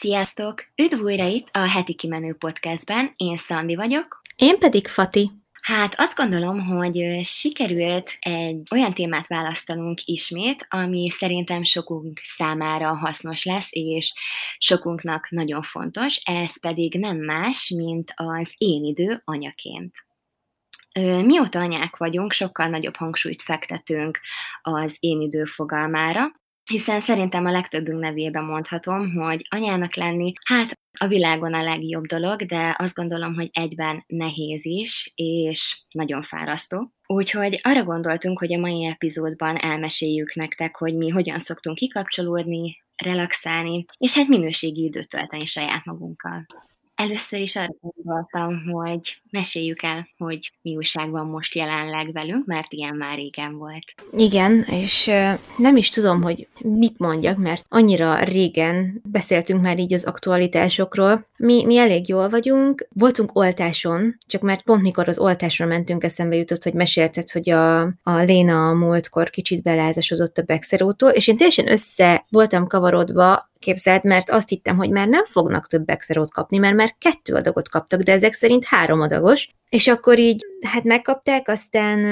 Sziasztok! 0.00 0.64
Üdv 0.76 1.00
újra 1.00 1.26
itt 1.26 1.48
a 1.52 1.58
Heti 1.58 1.94
Kimenő 1.94 2.34
Podcastben, 2.34 3.12
én 3.16 3.36
Szandi 3.36 3.74
vagyok. 3.74 4.20
Én 4.36 4.58
pedig 4.58 4.86
Fati. 4.86 5.30
Hát 5.62 5.94
azt 5.96 6.16
gondolom, 6.16 6.66
hogy 6.66 7.20
sikerült 7.24 8.16
egy 8.20 8.62
olyan 8.70 8.94
témát 8.94 9.26
választanunk 9.26 10.00
ismét, 10.04 10.66
ami 10.68 11.08
szerintem 11.08 11.64
sokunk 11.64 12.20
számára 12.22 12.96
hasznos 12.96 13.44
lesz, 13.44 13.68
és 13.70 14.12
sokunknak 14.58 15.30
nagyon 15.30 15.62
fontos, 15.62 16.16
ez 16.24 16.60
pedig 16.60 16.94
nem 16.94 17.16
más, 17.16 17.72
mint 17.76 18.12
az 18.14 18.54
én 18.58 18.84
idő 18.84 19.20
anyaként. 19.24 19.94
Mióta 21.24 21.60
anyák 21.60 21.96
vagyunk, 21.96 22.32
sokkal 22.32 22.68
nagyobb 22.68 22.96
hangsúlyt 22.96 23.42
fektetünk 23.42 24.20
az 24.62 24.96
én 25.00 25.20
idő 25.20 25.44
fogalmára, 25.44 26.39
hiszen 26.70 27.00
szerintem 27.00 27.46
a 27.46 27.50
legtöbbünk 27.50 28.00
nevében 28.00 28.44
mondhatom, 28.44 29.12
hogy 29.12 29.46
anyának 29.48 29.94
lenni, 29.94 30.32
hát 30.44 30.78
a 30.98 31.06
világon 31.06 31.54
a 31.54 31.62
legjobb 31.62 32.04
dolog, 32.04 32.46
de 32.46 32.74
azt 32.78 32.94
gondolom, 32.94 33.34
hogy 33.34 33.48
egyben 33.52 34.04
nehéz 34.06 34.60
is, 34.62 35.12
és 35.14 35.82
nagyon 35.90 36.22
fárasztó. 36.22 36.92
Úgyhogy 37.06 37.60
arra 37.62 37.84
gondoltunk, 37.84 38.38
hogy 38.38 38.54
a 38.54 38.58
mai 38.58 38.84
epizódban 38.84 39.56
elmeséljük 39.56 40.34
nektek, 40.34 40.76
hogy 40.76 40.94
mi 40.94 41.08
hogyan 41.08 41.38
szoktunk 41.38 41.76
kikapcsolódni, 41.76 42.82
relaxálni, 42.96 43.84
és 43.98 44.14
hát 44.14 44.28
minőségi 44.28 44.84
időt 44.84 45.08
tölteni 45.08 45.44
saját 45.44 45.84
magunkkal. 45.84 46.46
Először 47.00 47.40
is 47.40 47.56
arra 47.56 47.74
gondoltam, 47.80 48.70
hogy 48.72 49.20
meséljük 49.30 49.82
el, 49.82 50.08
hogy 50.18 50.52
mi 50.62 50.76
újság 50.76 51.10
van 51.10 51.26
most 51.26 51.54
jelenleg 51.54 52.12
velünk, 52.12 52.46
mert 52.46 52.72
ilyen 52.72 52.94
már 52.94 53.16
régen 53.16 53.56
volt. 53.56 53.84
Igen, 54.16 54.62
és 54.62 55.10
nem 55.56 55.76
is 55.76 55.88
tudom, 55.88 56.22
hogy 56.22 56.48
mit 56.64 56.98
mondjak, 56.98 57.36
mert 57.36 57.64
annyira 57.68 58.24
régen 58.24 59.00
beszéltünk 59.04 59.62
már 59.62 59.78
így 59.78 59.94
az 59.94 60.04
aktualitásokról. 60.04 61.26
Mi, 61.36 61.64
mi 61.64 61.76
elég 61.78 62.08
jól 62.08 62.28
vagyunk, 62.28 62.86
voltunk 62.92 63.36
oltáson, 63.38 64.16
csak 64.26 64.40
mert 64.40 64.62
pont 64.62 64.82
mikor 64.82 65.08
az 65.08 65.18
oltásra 65.18 65.66
mentünk, 65.66 66.04
eszembe 66.04 66.36
jutott, 66.36 66.62
hogy 66.62 66.74
mesélted, 66.74 67.30
hogy 67.30 67.50
a, 67.50 67.80
a 67.82 68.22
Léna 68.24 68.68
a 68.68 68.74
múltkor 68.74 69.30
kicsit 69.30 69.62
belázasodott 69.62 70.38
a 70.38 70.42
Bexerótól, 70.42 71.10
és 71.10 71.28
én 71.28 71.36
teljesen 71.36 71.70
össze 71.70 72.24
voltam 72.28 72.66
kavarodva 72.66 73.49
képzeld, 73.60 74.04
mert 74.04 74.30
azt 74.30 74.48
hittem, 74.48 74.76
hogy 74.76 74.90
már 74.90 75.08
nem 75.08 75.24
fognak 75.24 75.66
több 75.66 75.88
exerót 75.88 76.32
kapni, 76.32 76.58
mert 76.58 76.74
már 76.74 76.94
kettő 76.98 77.34
adagot 77.34 77.68
kaptak, 77.68 78.00
de 78.02 78.12
ezek 78.12 78.32
szerint 78.32 78.64
három 78.64 79.00
adagos, 79.00 79.48
és 79.68 79.88
akkor 79.88 80.18
így, 80.18 80.46
hát 80.66 80.84
megkapták, 80.84 81.48
aztán 81.48 82.04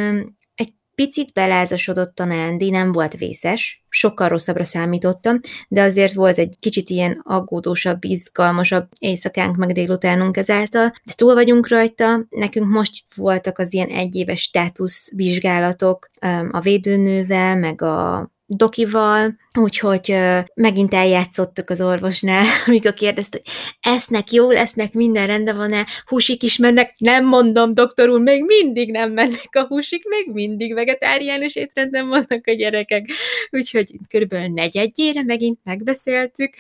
egy 0.55 0.73
picit 0.95 1.33
belázasodott 1.33 2.21
a 2.21 2.25
Nándi, 2.25 2.71
nem 2.71 2.93
volt 2.93 3.17
vészes, 3.17 3.85
sokkal 3.89 4.29
rosszabbra 4.29 4.65
számítottam, 4.65 5.41
de 5.69 5.83
azért 5.83 6.13
volt 6.13 6.39
egy 6.39 6.57
kicsit 6.61 6.91
ilyen 6.91 7.21
aggódósabb, 7.25 8.05
izgalmasabb 8.05 8.89
éjszakánk, 8.99 9.57
meg 9.57 9.73
délutánunk 9.73 10.37
ezáltal, 10.37 10.93
de 11.05 11.13
túl 11.17 11.35
vagyunk 11.35 11.69
rajta, 11.69 12.27
nekünk 12.29 12.67
most 12.67 13.05
voltak 13.15 13.59
az 13.59 13.73
ilyen 13.73 13.89
egyéves 13.89 14.41
státusz 14.41 15.11
vizsgálatok 15.15 16.11
a 16.51 16.61
védőnővel, 16.61 17.57
meg 17.57 17.83
a 17.83 18.31
dokival, 18.51 19.37
úgyhogy 19.59 20.17
megint 20.55 20.95
eljátszottuk 20.95 21.71
az 21.71 21.81
orvosnál, 21.81 22.45
amikor 22.67 22.95
kérdezte, 22.95 23.41
hogy 23.43 23.53
esznek, 23.95 24.33
jó 24.33 24.51
lesznek, 24.51 24.93
minden 24.93 25.27
rendben 25.27 25.57
van-e, 25.57 25.87
húsik 26.07 26.43
is 26.43 26.57
mennek, 26.57 26.95
nem 26.99 27.27
mondom, 27.27 27.75
doktor 27.75 28.09
úr, 28.09 28.21
még 28.21 28.45
mindig 28.45 28.91
nem 28.91 29.13
mennek 29.13 29.49
a 29.51 29.67
húsik, 29.67 30.09
még 30.09 30.31
mindig 30.33 30.75
vegetáriánus 30.75 31.55
étrenden 31.55 32.09
vannak 32.09 32.47
a 32.47 32.53
gyerekek, 32.53 33.07
úgyhogy 33.51 33.91
körülbelül 34.09 34.49
negyedjére 34.49 35.23
megint 35.23 35.59
megbeszéltük, 35.65 36.55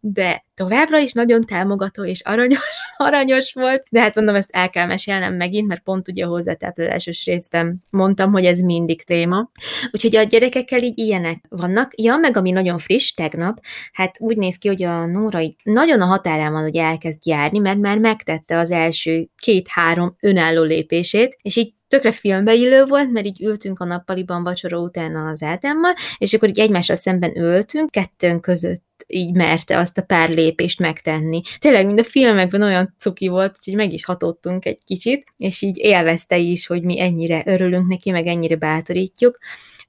de 0.00 0.44
továbbra 0.54 0.98
is 0.98 1.12
nagyon 1.12 1.44
támogató 1.44 2.04
és 2.04 2.20
aranyos, 2.20 2.87
aranyos 2.98 3.52
volt, 3.52 3.84
de 3.90 4.00
hát 4.00 4.14
mondom, 4.14 4.34
ezt 4.34 4.50
el 4.52 4.70
kell 4.70 4.86
mesélnem 4.86 5.34
megint, 5.34 5.68
mert 5.68 5.82
pont 5.82 6.08
ugye 6.08 6.24
a 6.24 6.28
hozzátáplálásos 6.28 7.24
részben 7.24 7.82
mondtam, 7.90 8.32
hogy 8.32 8.44
ez 8.44 8.60
mindig 8.60 9.04
téma. 9.04 9.50
Úgyhogy 9.90 10.16
a 10.16 10.22
gyerekekkel 10.22 10.82
így 10.82 10.98
ilyenek 10.98 11.44
vannak. 11.48 11.92
Ja, 11.96 12.16
meg 12.16 12.36
ami 12.36 12.50
nagyon 12.50 12.78
friss, 12.78 13.12
tegnap, 13.12 13.60
hát 13.92 14.20
úgy 14.20 14.36
néz 14.36 14.56
ki, 14.56 14.68
hogy 14.68 14.84
a 14.84 15.06
Nóra 15.06 15.40
így 15.40 15.56
nagyon 15.62 16.00
a 16.00 16.04
határán 16.04 16.52
van, 16.52 16.62
hogy 16.62 16.76
elkezd 16.76 17.26
járni, 17.26 17.58
mert 17.58 17.78
már 17.78 17.98
megtette 17.98 18.58
az 18.58 18.70
első 18.70 19.28
két-három 19.36 20.16
önálló 20.20 20.62
lépését, 20.62 21.36
és 21.42 21.56
így 21.56 21.72
tökre 21.88 22.10
filmbe 22.10 22.54
illő 22.54 22.84
volt, 22.84 23.12
mert 23.12 23.26
így 23.26 23.42
ültünk 23.42 23.80
a 23.80 23.84
nappaliban 23.84 24.42
vacsora 24.42 24.78
után 24.78 25.16
az 25.16 25.42
Ádámmal, 25.42 25.92
és 26.18 26.34
akkor 26.34 26.48
így 26.48 26.58
egymással 26.58 26.96
szemben 26.96 27.38
ültünk, 27.38 27.90
kettőnk 27.90 28.40
között 28.40 28.87
így 29.08 29.34
merte 29.34 29.78
azt 29.78 29.98
a 29.98 30.02
pár 30.02 30.28
lépést 30.28 30.80
megtenni. 30.80 31.40
Tényleg, 31.58 31.86
mint 31.86 32.00
a 32.00 32.04
filmekben 32.04 32.62
olyan 32.62 32.94
cuki 32.98 33.28
volt, 33.28 33.56
hogy 33.64 33.74
meg 33.74 33.92
is 33.92 34.04
hatottunk 34.04 34.64
egy 34.64 34.78
kicsit, 34.84 35.24
és 35.36 35.62
így 35.62 35.76
élvezte 35.78 36.36
is, 36.36 36.66
hogy 36.66 36.82
mi 36.82 37.00
ennyire 37.00 37.42
örülünk 37.46 37.88
neki, 37.88 38.10
meg 38.10 38.26
ennyire 38.26 38.56
bátorítjuk. 38.56 39.38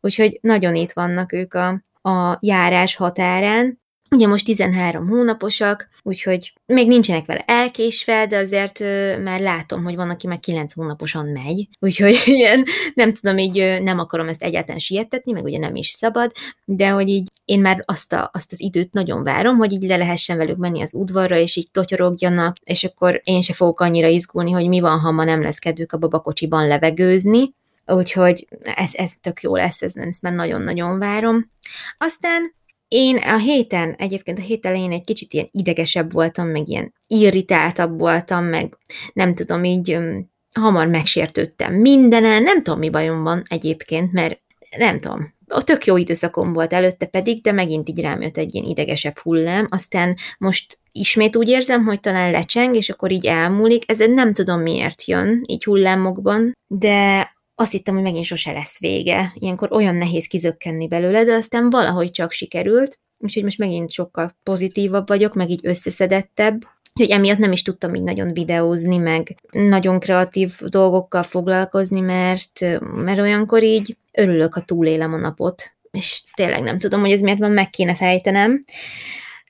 Úgyhogy 0.01 0.39
nagyon 0.41 0.75
itt 0.75 0.91
vannak 0.91 1.33
ők 1.33 1.53
a, 1.53 1.67
a 2.01 2.37
járás 2.41 2.95
határán, 2.95 3.79
Ugye 4.11 4.27
most 4.27 4.45
13 4.45 5.07
hónaposak, 5.07 5.89
úgyhogy 6.03 6.53
még 6.65 6.87
nincsenek 6.87 7.25
vele 7.25 7.43
elkésve, 7.45 8.27
de 8.27 8.37
azért 8.37 8.79
már 9.23 9.39
látom, 9.39 9.83
hogy 9.83 9.95
van, 9.95 10.09
aki 10.09 10.27
már 10.27 10.39
9 10.39 10.73
hónaposan 10.73 11.25
megy, 11.25 11.67
úgyhogy 11.79 12.21
ilyen, 12.37 12.63
nem 12.93 13.13
tudom, 13.13 13.37
így 13.37 13.81
nem 13.81 13.99
akarom 13.99 14.27
ezt 14.27 14.43
egyáltalán 14.43 14.79
sietetni, 14.79 15.31
meg 15.31 15.43
ugye 15.43 15.57
nem 15.57 15.75
is 15.75 15.89
szabad, 15.89 16.31
de 16.65 16.89
hogy 16.89 17.09
így 17.09 17.27
én 17.45 17.59
már 17.59 17.83
azt, 17.85 18.13
a, 18.13 18.29
azt 18.33 18.51
az 18.51 18.61
időt 18.61 18.91
nagyon 18.91 19.23
várom, 19.23 19.57
hogy 19.57 19.71
így 19.71 19.83
le 19.83 19.97
lehessen 19.97 20.37
velük 20.37 20.57
menni 20.57 20.81
az 20.81 20.93
udvarra, 20.93 21.37
és 21.37 21.55
így 21.55 21.71
totyorogjanak, 21.71 22.55
és 22.63 22.83
akkor 22.83 23.21
én 23.23 23.41
se 23.41 23.53
fogok 23.53 23.79
annyira 23.79 24.07
izgulni, 24.07 24.51
hogy 24.51 24.67
mi 24.67 24.79
van, 24.79 24.99
ha 24.99 25.11
ma 25.11 25.23
nem 25.23 25.41
lesz 25.41 25.59
kedvük 25.59 25.91
a 25.91 25.97
babakocsiban 25.97 26.67
levegőzni, 26.67 27.53
úgyhogy 27.85 28.47
ez, 28.75 28.93
ez 28.93 29.11
tök 29.21 29.41
jó 29.41 29.55
lesz, 29.55 29.81
ez, 29.81 29.95
ezt 29.95 30.21
már 30.21 30.33
nagyon-nagyon 30.33 30.99
várom. 30.99 31.51
Aztán 31.97 32.57
én 32.89 33.17
a 33.17 33.37
héten, 33.37 33.93
egyébként 33.93 34.39
a 34.39 34.41
hét 34.41 34.65
elején 34.65 34.91
egy 34.91 35.03
kicsit 35.03 35.33
ilyen 35.33 35.49
idegesebb 35.51 36.11
voltam, 36.11 36.47
meg 36.47 36.67
ilyen 36.67 36.93
irritáltabb 37.07 37.99
voltam, 37.99 38.45
meg 38.45 38.77
nem 39.13 39.35
tudom, 39.35 39.63
így 39.63 39.95
um, 39.95 40.31
hamar 40.53 40.87
megsértődtem. 40.87 41.73
Mindenen, 41.73 42.43
nem 42.43 42.63
tudom, 42.63 42.79
mi 42.79 42.89
bajom 42.89 43.23
van 43.23 43.43
egyébként, 43.47 44.11
mert 44.11 44.41
nem 44.77 44.97
tudom, 44.99 45.33
a 45.47 45.63
tök 45.63 45.85
jó 45.85 45.97
időszakom 45.97 46.53
volt 46.53 46.73
előtte 46.73 47.05
pedig, 47.05 47.41
de 47.41 47.51
megint 47.51 47.89
így 47.89 48.01
rám 48.01 48.21
jött 48.21 48.37
egy 48.37 48.53
ilyen 48.55 48.65
idegesebb 48.65 49.17
hullám, 49.17 49.67
aztán 49.69 50.15
most 50.37 50.79
ismét 50.91 51.35
úgy 51.35 51.47
érzem, 51.47 51.83
hogy 51.83 51.99
talán 51.99 52.31
lecseng, 52.31 52.75
és 52.75 52.89
akkor 52.89 53.11
így 53.11 53.25
elmúlik, 53.25 53.83
ez 53.91 53.97
nem 53.97 54.33
tudom 54.33 54.61
miért 54.61 55.05
jön, 55.05 55.43
így 55.45 55.63
hullámokban, 55.63 56.57
de 56.67 57.31
azt 57.59 57.71
hittem, 57.71 57.93
hogy 57.93 58.03
megint 58.03 58.25
sose 58.25 58.51
lesz 58.51 58.79
vége. 58.79 59.33
Ilyenkor 59.33 59.71
olyan 59.71 59.95
nehéz 59.95 60.25
kizökkenni 60.25 60.87
belőle, 60.87 61.23
de 61.23 61.33
aztán 61.33 61.69
valahogy 61.69 62.11
csak 62.11 62.31
sikerült, 62.31 62.99
úgyhogy 63.17 63.43
most 63.43 63.57
megint 63.57 63.91
sokkal 63.91 64.37
pozitívabb 64.43 65.07
vagyok, 65.07 65.33
meg 65.33 65.49
így 65.49 65.59
összeszedettebb, 65.63 66.61
hogy 66.93 67.09
emiatt 67.09 67.37
nem 67.37 67.51
is 67.51 67.61
tudtam 67.61 67.95
így 67.95 68.03
nagyon 68.03 68.33
videózni, 68.33 68.97
meg 68.97 69.35
nagyon 69.51 69.99
kreatív 69.99 70.59
dolgokkal 70.59 71.23
foglalkozni, 71.23 71.99
mert, 71.99 72.79
mert 72.79 73.19
olyankor 73.19 73.63
így 73.63 73.97
örülök, 74.11 74.53
ha 74.53 74.61
túlélem 74.61 75.13
a 75.13 75.17
napot, 75.17 75.73
és 75.91 76.23
tényleg 76.33 76.63
nem 76.63 76.77
tudom, 76.77 76.99
hogy 76.99 77.11
ez 77.11 77.21
miért 77.21 77.39
van, 77.39 77.51
meg 77.51 77.69
kéne 77.69 77.95
fejtenem. 77.95 78.63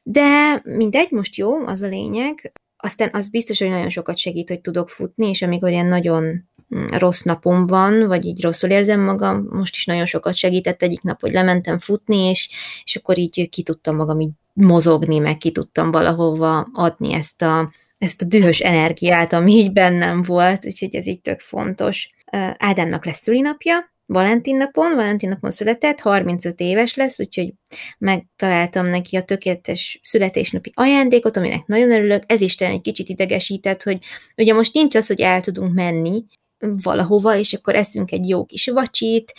De 0.04 0.62
mindegy, 0.64 1.12
most 1.12 1.36
jó, 1.36 1.66
az 1.66 1.82
a 1.82 1.88
lényeg. 1.88 2.52
Aztán 2.78 3.10
az 3.14 3.30
biztos, 3.30 3.60
hogy 3.60 3.70
nagyon 3.70 3.90
sokat 3.90 4.18
segít, 4.18 4.50
hogy 4.50 4.62
tudok 4.62 4.90
futni, 4.90 5.30
és 5.30 5.42
amikor 5.42 5.70
ilyen 5.70 5.88
nagyon 5.88 6.49
rossz 6.98 7.22
napom 7.22 7.64
van, 7.64 8.08
vagy 8.08 8.26
így 8.26 8.42
rosszul 8.42 8.70
érzem 8.70 9.02
magam, 9.02 9.48
most 9.50 9.76
is 9.76 9.86
nagyon 9.86 10.06
sokat 10.06 10.34
segített 10.34 10.82
egyik 10.82 11.02
nap, 11.02 11.22
hogy 11.22 11.32
lementem 11.32 11.80
futni, 11.80 12.18
és, 12.18 12.50
és 12.84 12.96
akkor 12.96 13.18
így 13.18 13.50
ki 13.50 13.64
tudtam 13.64 13.96
magam 13.96 14.20
így 14.20 14.32
mozogni, 14.54 15.18
meg 15.18 15.38
ki 15.38 15.52
tudtam 15.52 15.92
valahova 15.92 16.68
adni 16.74 17.14
ezt 17.14 17.42
a, 17.42 17.72
ezt 17.98 18.22
a 18.22 18.26
dühös 18.26 18.60
energiát, 18.60 19.34
ami 19.34 19.54
így 19.54 19.72
bennem 19.72 20.22
volt, 20.22 20.66
úgyhogy 20.66 20.96
ez 20.96 21.08
így 21.08 21.22
tök 21.22 21.40
fontos. 21.40 22.10
Ádámnak 22.58 23.06
lesz 23.06 23.22
szülinapja, 23.22 23.90
Valentin 24.12 24.58
napon, 24.58 24.96
Valentin 24.96 25.30
napon 25.30 25.52
született, 25.52 26.00
35 26.00 26.60
éves 26.60 26.96
lesz, 26.96 27.20
úgyhogy 27.20 27.54
megtaláltam 27.98 28.86
neki 28.86 29.16
a 29.16 29.24
tökéletes 29.24 30.00
születésnapi 30.04 30.72
ajándékot, 30.76 31.38
aminek 31.38 31.66
nagyon 31.66 31.92
örülök. 31.92 32.24
Ez 32.28 32.42
is 32.42 32.56
egy 32.56 32.82
kicsit 32.82 33.10
idegesített, 33.10 33.84
hogy 33.84 33.98
ugye 34.38 34.54
most 34.54 34.74
nincs 34.74 34.96
az, 34.96 35.08
hogy 35.08 35.22
el 35.22 35.42
tudunk 35.42 35.74
menni, 35.74 36.24
valahova, 36.60 37.36
és 37.36 37.54
akkor 37.54 37.76
eszünk 37.76 38.12
egy 38.12 38.28
jó 38.28 38.46
kis 38.46 38.68
vacsit, 38.68 39.34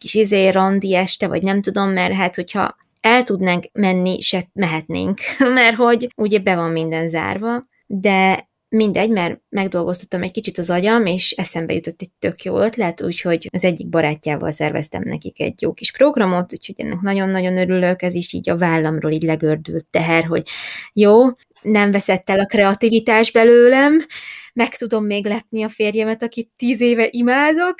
kis 0.00 0.14
izé 0.14 0.48
randi 0.48 0.94
este, 0.94 1.28
vagy 1.28 1.42
nem 1.42 1.60
tudom, 1.60 1.88
mert 1.88 2.12
hát 2.12 2.34
hogyha 2.34 2.76
el 3.00 3.22
tudnánk 3.22 3.64
menni, 3.72 4.20
se 4.20 4.48
mehetnénk, 4.52 5.20
mert 5.54 5.76
hogy 5.76 6.08
ugye 6.16 6.38
be 6.38 6.56
van 6.56 6.70
minden 6.70 7.08
zárva, 7.08 7.64
de 7.86 8.48
mindegy, 8.68 9.10
mert 9.10 9.40
megdolgoztattam 9.48 10.22
egy 10.22 10.30
kicsit 10.30 10.58
az 10.58 10.70
agyam, 10.70 11.06
és 11.06 11.30
eszembe 11.30 11.72
jutott 11.74 12.00
egy 12.00 12.10
tök 12.18 12.42
jó 12.42 12.58
ötlet, 12.58 13.02
úgyhogy 13.02 13.48
az 13.52 13.64
egyik 13.64 13.88
barátjával 13.88 14.50
szerveztem 14.50 15.02
nekik 15.04 15.40
egy 15.40 15.62
jó 15.62 15.72
kis 15.72 15.92
programot, 15.92 16.52
úgyhogy 16.52 16.74
ennek 16.78 17.00
nagyon-nagyon 17.00 17.56
örülök, 17.56 18.02
ez 18.02 18.14
is 18.14 18.32
így 18.32 18.50
a 18.50 18.56
vállamról 18.56 19.12
így 19.12 19.22
legördült 19.22 19.86
teher, 19.90 20.24
hogy 20.24 20.46
jó, 20.92 21.22
nem 21.62 21.90
veszett 21.90 22.30
el 22.30 22.40
a 22.40 22.46
kreativitás 22.46 23.32
belőlem, 23.32 24.06
meg 24.54 24.76
tudom 24.76 25.04
még 25.04 25.26
lepni 25.26 25.62
a 25.62 25.68
férjemet, 25.68 26.22
akit 26.22 26.50
tíz 26.56 26.80
éve 26.80 27.08
imádok, 27.10 27.74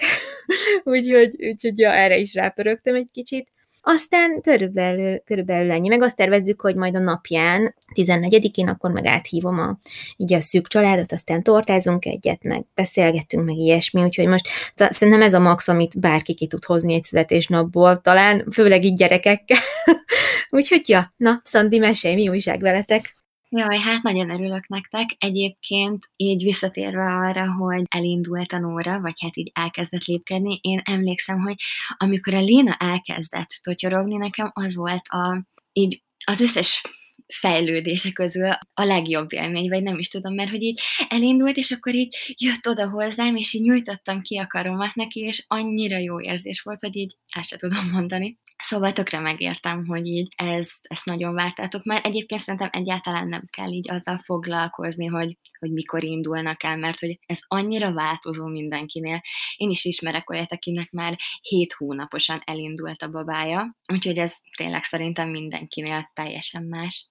úgyhogy, 0.85 1.37
úgyhogy 1.39 1.79
ja, 1.79 1.93
erre 1.93 2.17
is 2.17 2.35
rápörögtem 2.35 2.95
egy 2.95 3.09
kicsit. 3.13 3.53
Aztán 3.87 4.41
körülbelül, 4.41 5.23
körülbelül 5.25 5.71
ennyi. 5.71 5.89
Meg 5.89 6.03
azt 6.03 6.17
tervezzük, 6.17 6.61
hogy 6.61 6.75
majd 6.75 6.97
a 6.97 6.99
napján, 6.99 7.75
14-én, 7.95 8.69
akkor 8.69 8.91
meg 8.91 9.07
áthívom 9.07 9.59
a, 9.59 9.79
így 10.17 10.35
a 10.35 10.41
szűk 10.41 10.69
családot, 10.69 11.13
aztán 11.13 11.43
tortázunk 11.43 12.05
egyet, 12.05 12.43
meg 12.43 12.65
beszélgettünk, 12.75 13.45
meg 13.45 13.57
ilyesmi, 13.57 14.03
úgyhogy 14.03 14.27
most 14.27 14.49
szerintem 14.75 15.23
ez 15.23 15.35
a 15.35 15.41
max, 15.41 15.69
amit 15.69 16.01
bárki 16.01 16.35
ki 16.35 16.47
tud 16.47 16.65
hozni 16.65 16.95
egy 16.95 17.03
születésnapból, 17.03 17.97
talán, 17.97 18.49
főleg 18.53 18.85
így 18.85 18.97
gyerekekkel. 18.97 19.59
úgyhogy 20.51 20.89
ja, 20.89 21.13
na, 21.17 21.41
Szandi, 21.45 21.79
mesélj, 21.79 22.15
mi 22.15 22.29
újság 22.29 22.61
veletek? 22.61 23.24
Jaj, 23.57 23.79
hát 23.79 24.03
nagyon 24.03 24.31
örülök 24.31 24.67
nektek. 24.69 25.09
Egyébként 25.19 26.11
így 26.17 26.43
visszatérve 26.43 27.03
arra, 27.03 27.53
hogy 27.53 27.83
elindult 27.89 28.53
a 28.53 28.59
Nóra, 28.59 29.01
vagy 29.01 29.15
hát 29.21 29.37
így 29.37 29.51
elkezdett 29.55 30.05
lépkedni, 30.05 30.59
én 30.63 30.81
emlékszem, 30.85 31.41
hogy 31.41 31.55
amikor 31.97 32.35
a 32.35 32.41
Léna 32.41 32.77
elkezdett 32.79 33.49
totyorogni, 33.63 34.17
nekem 34.17 34.51
az 34.55 34.75
volt 34.75 35.07
a, 35.09 35.45
így 35.73 36.03
az 36.25 36.41
összes 36.41 36.83
fejlődése 37.27 38.13
közül 38.13 38.51
a 38.75 38.85
legjobb 38.85 39.33
élmény, 39.33 39.69
vagy 39.69 39.83
nem 39.83 39.99
is 39.99 40.09
tudom, 40.09 40.35
mert 40.35 40.51
hogy 40.51 40.63
így 40.63 40.81
elindult, 41.09 41.57
és 41.57 41.71
akkor 41.71 41.95
így 41.95 42.35
jött 42.39 42.69
oda 42.69 42.89
hozzám, 42.89 43.37
és 43.37 43.53
így 43.53 43.63
nyújtottam 43.63 44.21
ki 44.21 44.39
a 44.39 44.47
karomat 44.47 44.95
neki, 44.95 45.21
és 45.21 45.45
annyira 45.47 45.99
jó 45.99 46.21
érzés 46.21 46.61
volt, 46.61 46.81
hogy 46.81 46.97
így 46.97 47.17
el 47.31 47.43
sem 47.43 47.59
tudom 47.59 47.91
mondani. 47.93 48.39
Szóval 48.67 48.93
tökre 48.93 49.21
megértem, 49.21 49.87
hogy 49.87 50.07
így 50.07 50.33
ez, 50.37 50.71
ezt 50.83 51.05
nagyon 51.05 51.35
vártátok, 51.35 51.85
mert 51.85 52.07
egyébként 52.07 52.41
szerintem 52.41 52.69
egyáltalán 52.73 53.29
nem 53.29 53.43
kell 53.51 53.71
így 53.71 53.91
azzal 53.91 54.21
foglalkozni, 54.25 55.07
hogy, 55.07 55.37
hogy 55.59 55.73
mikor 55.73 56.05
indulnak 56.05 56.63
el, 56.63 56.77
mert 56.77 56.99
hogy 56.99 57.19
ez 57.27 57.39
annyira 57.47 57.93
változó 57.93 58.47
mindenkinél. 58.47 59.23
Én 59.57 59.71
is 59.71 59.85
ismerek 59.85 60.31
olyat, 60.31 60.53
akinek 60.53 60.91
már 60.91 61.17
7 61.43 61.73
hónaposan 61.73 62.39
elindult 62.45 63.03
a 63.03 63.11
babája, 63.11 63.77
úgyhogy 63.93 64.19
ez 64.19 64.35
tényleg 64.57 64.85
szerintem 64.85 65.29
mindenkinél 65.29 66.11
teljesen 66.15 66.63
más. 66.63 67.09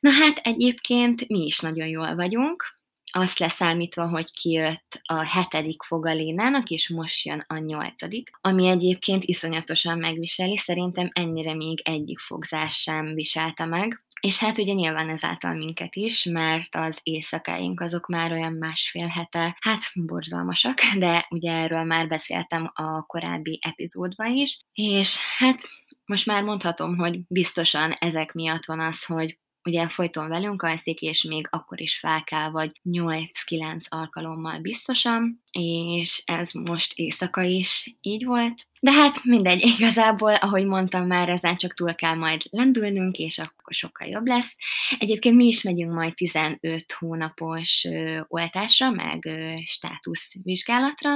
Na 0.00 0.10
hát 0.10 0.36
egyébként 0.36 1.28
mi 1.28 1.44
is 1.44 1.60
nagyon 1.60 1.88
jól 1.88 2.14
vagyunk, 2.14 2.75
azt 3.16 3.38
leszámítva, 3.38 4.08
hogy 4.08 4.32
kijött 4.32 5.00
a 5.02 5.24
hetedik 5.24 5.82
fog 5.82 6.06
a 6.06 6.14
Lénának, 6.14 6.70
és 6.70 6.88
most 6.88 7.24
jön 7.24 7.44
a 7.46 7.58
nyolcadik, 7.58 8.30
ami 8.40 8.66
egyébként 8.66 9.24
iszonyatosan 9.24 9.98
megviseli, 9.98 10.56
szerintem 10.56 11.10
ennyire 11.12 11.54
még 11.54 11.80
egyik 11.84 12.18
fogzás 12.18 12.74
sem 12.80 13.14
viselte 13.14 13.64
meg, 13.64 14.04
és 14.20 14.38
hát 14.38 14.58
ugye 14.58 14.72
nyilván 14.72 15.08
ezáltal 15.08 15.54
minket 15.54 15.94
is, 15.96 16.24
mert 16.24 16.74
az 16.74 16.98
éjszakáink 17.02 17.80
azok 17.80 18.06
már 18.06 18.32
olyan 18.32 18.52
másfél 18.52 19.06
hete, 19.06 19.56
hát 19.60 19.80
borzalmasak, 19.94 20.78
de 20.98 21.26
ugye 21.30 21.52
erről 21.52 21.84
már 21.84 22.08
beszéltem 22.08 22.70
a 22.74 23.02
korábbi 23.06 23.58
epizódban 23.62 24.32
is, 24.32 24.60
és 24.72 25.18
hát 25.36 25.62
most 26.04 26.26
már 26.26 26.42
mondhatom, 26.42 26.96
hogy 26.96 27.20
biztosan 27.28 27.92
ezek 27.92 28.32
miatt 28.32 28.64
van 28.64 28.80
az, 28.80 29.04
hogy 29.04 29.38
ugye 29.66 29.88
folyton 29.88 30.28
velünk 30.28 30.62
alszik, 30.62 31.00
és 31.00 31.22
még 31.22 31.46
akkor 31.50 31.80
is 31.80 31.98
fel 31.98 32.22
kell, 32.24 32.50
vagy 32.50 32.80
8-9 32.84 33.88
alkalommal 33.88 34.58
biztosan, 34.58 35.42
és 35.50 36.22
ez 36.24 36.50
most 36.52 36.92
éjszaka 36.94 37.42
is 37.42 37.94
így 38.00 38.24
volt. 38.24 38.66
De 38.80 38.92
hát 38.92 39.24
mindegy, 39.24 39.62
igazából, 39.78 40.34
ahogy 40.34 40.66
mondtam 40.66 41.06
már, 41.06 41.28
ezen 41.28 41.56
csak 41.56 41.74
túl 41.74 41.94
kell 41.94 42.14
majd 42.14 42.42
lendülnünk, 42.50 43.16
és 43.16 43.38
akkor 43.38 43.74
sokkal 43.74 44.08
jobb 44.08 44.26
lesz. 44.26 44.56
Egyébként 44.98 45.36
mi 45.36 45.46
is 45.46 45.62
megyünk 45.62 45.92
majd 45.92 46.14
15 46.14 46.92
hónapos 46.98 47.86
oltásra, 48.28 48.90
meg 48.90 49.28
státuszvizsgálatra, 49.66 51.10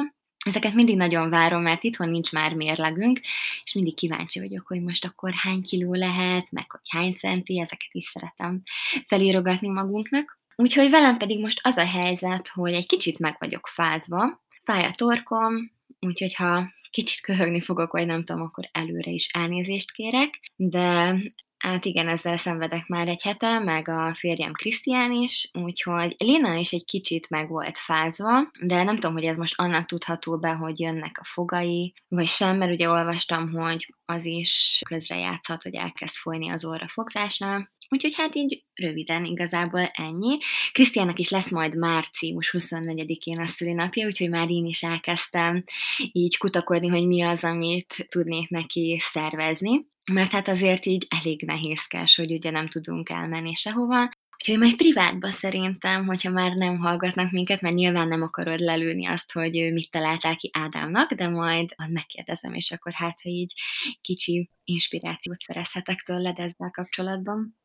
Ezeket 0.46 0.74
mindig 0.74 0.96
nagyon 0.96 1.28
várom, 1.30 1.62
mert 1.62 1.82
itthon 1.82 2.08
nincs 2.08 2.32
már 2.32 2.54
mérlegünk, 2.54 3.20
és 3.62 3.72
mindig 3.74 3.94
kíváncsi 3.94 4.40
vagyok, 4.40 4.66
hogy 4.66 4.82
most 4.82 5.04
akkor 5.04 5.32
hány 5.34 5.62
kiló 5.62 5.94
lehet, 5.94 6.50
meg 6.50 6.70
hogy 6.70 6.80
hány 6.88 7.14
centi, 7.14 7.60
ezeket 7.60 7.88
is 7.92 8.04
szeretem 8.04 8.62
felírogatni 9.06 9.68
magunknak. 9.68 10.38
Úgyhogy 10.56 10.90
velem 10.90 11.16
pedig 11.16 11.40
most 11.40 11.60
az 11.62 11.76
a 11.76 11.86
helyzet, 11.86 12.48
hogy 12.48 12.72
egy 12.72 12.86
kicsit 12.86 13.18
meg 13.18 13.36
vagyok 13.38 13.66
fázva, 13.66 14.42
fáj 14.62 14.84
a 14.84 14.90
torkom, 14.90 15.70
úgyhogy 16.00 16.34
ha 16.34 16.72
kicsit 16.90 17.20
köhögni 17.20 17.60
fogok, 17.60 17.92
vagy 17.92 18.06
nem 18.06 18.24
tudom, 18.24 18.42
akkor 18.42 18.68
előre 18.72 19.10
is 19.10 19.28
elnézést 19.32 19.92
kérek, 19.92 20.40
de 20.56 21.16
Hát 21.60 21.84
igen, 21.84 22.08
ezzel 22.08 22.36
szenvedek 22.36 22.86
már 22.86 23.08
egy 23.08 23.22
hete, 23.22 23.58
meg 23.58 23.88
a 23.88 24.14
férjem 24.14 24.52
Krisztián 24.52 25.12
is, 25.12 25.50
úgyhogy 25.52 26.14
Léna 26.18 26.54
is 26.54 26.72
egy 26.72 26.84
kicsit 26.84 27.30
meg 27.30 27.48
volt 27.48 27.78
fázva, 27.78 28.50
de 28.60 28.82
nem 28.82 28.94
tudom, 28.94 29.12
hogy 29.12 29.24
ez 29.24 29.36
most 29.36 29.60
annak 29.60 29.86
tudható 29.86 30.38
be, 30.38 30.52
hogy 30.52 30.80
jönnek 30.80 31.18
a 31.20 31.24
fogai, 31.24 31.94
vagy 32.08 32.26
sem, 32.26 32.56
mert 32.56 32.72
ugye 32.72 32.88
olvastam, 32.88 33.50
hogy 33.50 33.94
az 34.04 34.24
is 34.24 34.82
közrejátszhat, 34.88 35.62
hogy 35.62 35.74
elkezd 35.74 36.14
folyni 36.14 36.50
az 36.50 36.64
orra 36.64 36.88
fogzásnál, 36.88 37.70
Úgyhogy 37.92 38.14
hát 38.14 38.34
így 38.34 38.64
röviden 38.74 39.24
igazából 39.24 39.90
ennyi. 39.92 40.38
Krisztiának 40.72 41.18
is 41.18 41.30
lesz 41.30 41.50
majd 41.50 41.76
március 41.76 42.54
24-én 42.58 43.38
a 43.38 43.46
szülinapja, 43.46 44.06
úgyhogy 44.06 44.28
már 44.28 44.50
én 44.50 44.64
is 44.64 44.82
elkezdtem 44.82 45.64
így 46.12 46.38
kutakodni, 46.38 46.88
hogy 46.88 47.06
mi 47.06 47.22
az, 47.22 47.44
amit 47.44 48.06
tudnék 48.08 48.48
neki 48.48 48.98
szervezni 49.00 49.86
mert 50.12 50.30
hát 50.30 50.48
azért 50.48 50.86
így 50.86 51.06
elég 51.08 51.42
nehézkes, 51.42 52.16
hogy 52.16 52.32
ugye 52.32 52.50
nem 52.50 52.68
tudunk 52.68 53.08
elmenni 53.08 53.54
sehova, 53.54 54.08
Úgyhogy 54.42 54.58
majd 54.58 54.76
privátba 54.76 55.30
szerintem, 55.30 56.06
hogyha 56.06 56.30
már 56.30 56.52
nem 56.52 56.78
hallgatnak 56.78 57.30
minket, 57.30 57.60
mert 57.60 57.74
nyilván 57.74 58.08
nem 58.08 58.22
akarod 58.22 58.60
lelőni 58.60 59.06
azt, 59.06 59.32
hogy 59.32 59.72
mit 59.72 59.90
találtál 59.90 60.36
ki 60.36 60.50
Ádámnak, 60.52 61.12
de 61.12 61.28
majd 61.28 61.74
megkérdezem, 61.88 62.54
és 62.54 62.70
akkor 62.70 62.92
hát, 62.92 63.20
ha 63.22 63.28
így 63.28 63.52
kicsi 64.00 64.50
inspirációt 64.64 65.38
szerezhetek 65.38 66.00
tőled 66.00 66.38
ezzel 66.38 66.70
kapcsolatban. 66.70 67.59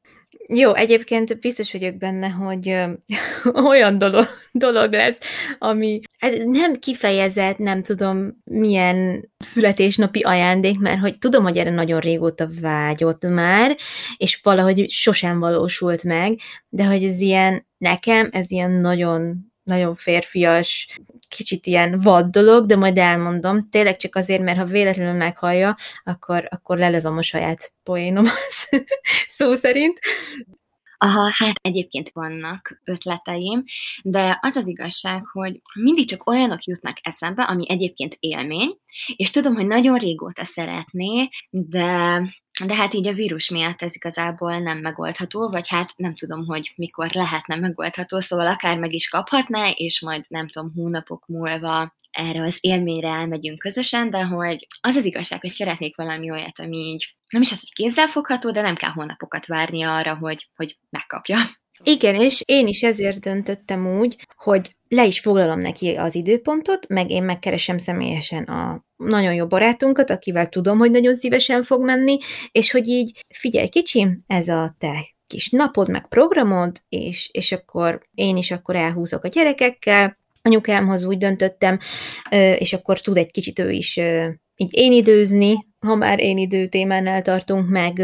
Jó, 0.53 0.73
egyébként 0.73 1.39
biztos 1.39 1.71
vagyok 1.71 1.95
benne, 1.95 2.27
hogy 2.27 2.69
ö, 2.69 2.91
olyan 3.69 3.97
dolog, 3.97 4.25
dolog 4.51 4.91
lesz, 4.91 5.19
ami 5.57 5.99
hát 6.17 6.43
nem 6.45 6.75
kifejezett, 6.75 7.57
nem 7.57 7.83
tudom 7.83 8.41
milyen 8.43 9.29
születésnapi 9.37 10.21
ajándék, 10.21 10.79
mert 10.79 10.99
hogy 10.99 11.17
tudom, 11.17 11.43
hogy 11.43 11.57
erre 11.57 11.69
nagyon 11.69 11.99
régóta 11.99 12.47
vágyott 12.61 13.21
már, 13.21 13.77
és 14.17 14.39
valahogy 14.43 14.89
sosem 14.89 15.39
valósult 15.39 16.03
meg, 16.03 16.39
de 16.69 16.85
hogy 16.85 17.03
ez 17.03 17.19
ilyen, 17.19 17.67
nekem 17.77 18.27
ez 18.31 18.51
ilyen 18.51 18.71
nagyon 18.71 19.53
nagyon 19.65 19.95
férfias, 19.95 20.99
kicsit 21.27 21.65
ilyen 21.65 21.99
vad 21.99 22.25
dolog, 22.25 22.65
de 22.65 22.75
majd 22.75 22.97
elmondom. 22.97 23.69
Tényleg 23.69 23.95
csak 23.95 24.15
azért, 24.15 24.43
mert 24.43 24.57
ha 24.57 24.65
véletlenül 24.65 25.13
meghallja, 25.13 25.75
akkor, 26.03 26.47
akkor 26.49 26.77
lelövöm 26.77 27.17
a 27.17 27.23
saját 27.23 27.73
poénomat, 27.83 28.31
szó 29.27 29.53
szerint. 29.55 29.99
Aha, 30.97 31.31
hát 31.33 31.55
egyébként 31.61 32.09
vannak 32.09 32.81
ötleteim, 32.83 33.63
de 34.03 34.39
az 34.41 34.55
az 34.55 34.67
igazság, 34.67 35.25
hogy 35.25 35.61
mindig 35.73 36.07
csak 36.09 36.29
olyanok 36.29 36.63
jutnak 36.63 36.97
eszembe, 37.01 37.43
ami 37.43 37.69
egyébként 37.69 38.17
élmény, 38.19 38.77
és 39.15 39.31
tudom, 39.31 39.55
hogy 39.55 39.67
nagyon 39.67 39.97
régóta 39.97 40.43
szeretné, 40.43 41.29
de, 41.49 42.21
de 42.65 42.75
hát 42.75 42.93
így 42.93 43.07
a 43.07 43.13
vírus 43.13 43.49
miatt 43.49 43.81
ez 43.81 43.95
igazából 43.95 44.59
nem 44.59 44.77
megoldható, 44.77 45.49
vagy 45.49 45.67
hát 45.67 45.93
nem 45.95 46.15
tudom, 46.15 46.45
hogy 46.45 46.73
mikor 46.75 47.09
lehetne 47.11 47.55
megoldható, 47.55 48.19
szóval 48.19 48.47
akár 48.47 48.77
meg 48.77 48.93
is 48.93 49.09
kaphatná, 49.09 49.69
és 49.69 50.01
majd 50.01 50.25
nem 50.29 50.47
tudom, 50.47 50.71
hónapok 50.75 51.27
múlva 51.27 51.95
erre 52.15 52.43
az 52.43 52.57
élményre 52.61 53.07
elmegyünk 53.07 53.59
közösen, 53.59 54.09
de 54.09 54.23
hogy 54.23 54.67
az 54.81 54.95
az 54.95 55.05
igazság, 55.05 55.41
hogy 55.41 55.49
szeretnék 55.49 55.95
valami 55.95 56.31
olyat, 56.31 56.59
ami 56.59 56.77
így 56.77 57.15
nem 57.29 57.41
is 57.41 57.51
az, 57.51 57.59
hogy 57.59 57.73
kézzelfogható, 57.73 58.51
de 58.51 58.61
nem 58.61 58.75
kell 58.75 58.89
hónapokat 58.89 59.45
várni 59.45 59.83
arra, 59.83 60.17
hogy, 60.17 60.49
hogy 60.55 60.77
megkapja. 60.89 61.37
Igen, 61.83 62.15
és 62.15 62.41
én 62.45 62.67
is 62.67 62.83
ezért 62.83 63.19
döntöttem 63.19 63.87
úgy, 63.87 64.15
hogy 64.35 64.75
le 64.87 65.05
is 65.05 65.19
foglalom 65.19 65.59
neki 65.59 65.95
az 65.95 66.15
időpontot, 66.15 66.87
meg 66.87 67.09
én 67.09 67.23
megkeresem 67.23 67.77
személyesen 67.77 68.43
a 68.43 68.85
nagyon 68.95 69.33
jó 69.33 69.47
barátunkat, 69.47 70.09
akivel 70.09 70.49
tudom, 70.49 70.77
hogy 70.77 70.91
nagyon 70.91 71.15
szívesen 71.15 71.63
fog 71.63 71.83
menni, 71.83 72.17
és 72.51 72.71
hogy 72.71 72.87
így, 72.87 73.25
figyelj 73.35 73.67
kicsim, 73.67 74.23
ez 74.27 74.47
a 74.47 74.75
te 74.79 75.13
kis 75.27 75.49
napod, 75.49 75.89
meg 75.89 76.07
programod, 76.07 76.81
és, 76.89 77.29
és 77.31 77.51
akkor 77.51 78.07
én 78.13 78.37
is 78.37 78.51
akkor 78.51 78.75
elhúzok 78.75 79.23
a 79.23 79.27
gyerekekkel, 79.27 80.17
anyukámhoz 80.45 81.03
úgy 81.05 81.17
döntöttem, 81.17 81.79
és 82.57 82.73
akkor 82.73 82.99
tud 82.99 83.17
egy 83.17 83.31
kicsit 83.31 83.59
ő 83.59 83.71
is 83.71 83.99
így 84.55 84.69
én 84.71 84.91
időzni, 84.91 85.55
ha 85.79 85.95
már 85.95 86.19
én 86.19 86.37
idő 86.37 86.67
témánál 86.67 87.21
tartunk 87.21 87.69
meg, 87.69 87.97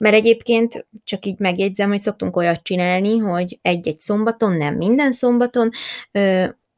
mert 0.00 0.14
egyébként 0.14 0.86
csak 1.04 1.26
így 1.26 1.38
megjegyzem, 1.38 1.88
hogy 1.88 1.98
szoktunk 1.98 2.36
olyat 2.36 2.62
csinálni, 2.62 3.18
hogy 3.18 3.58
egy-egy 3.62 3.98
szombaton, 3.98 4.52
nem 4.52 4.74
minden 4.74 5.12
szombaton, 5.12 5.70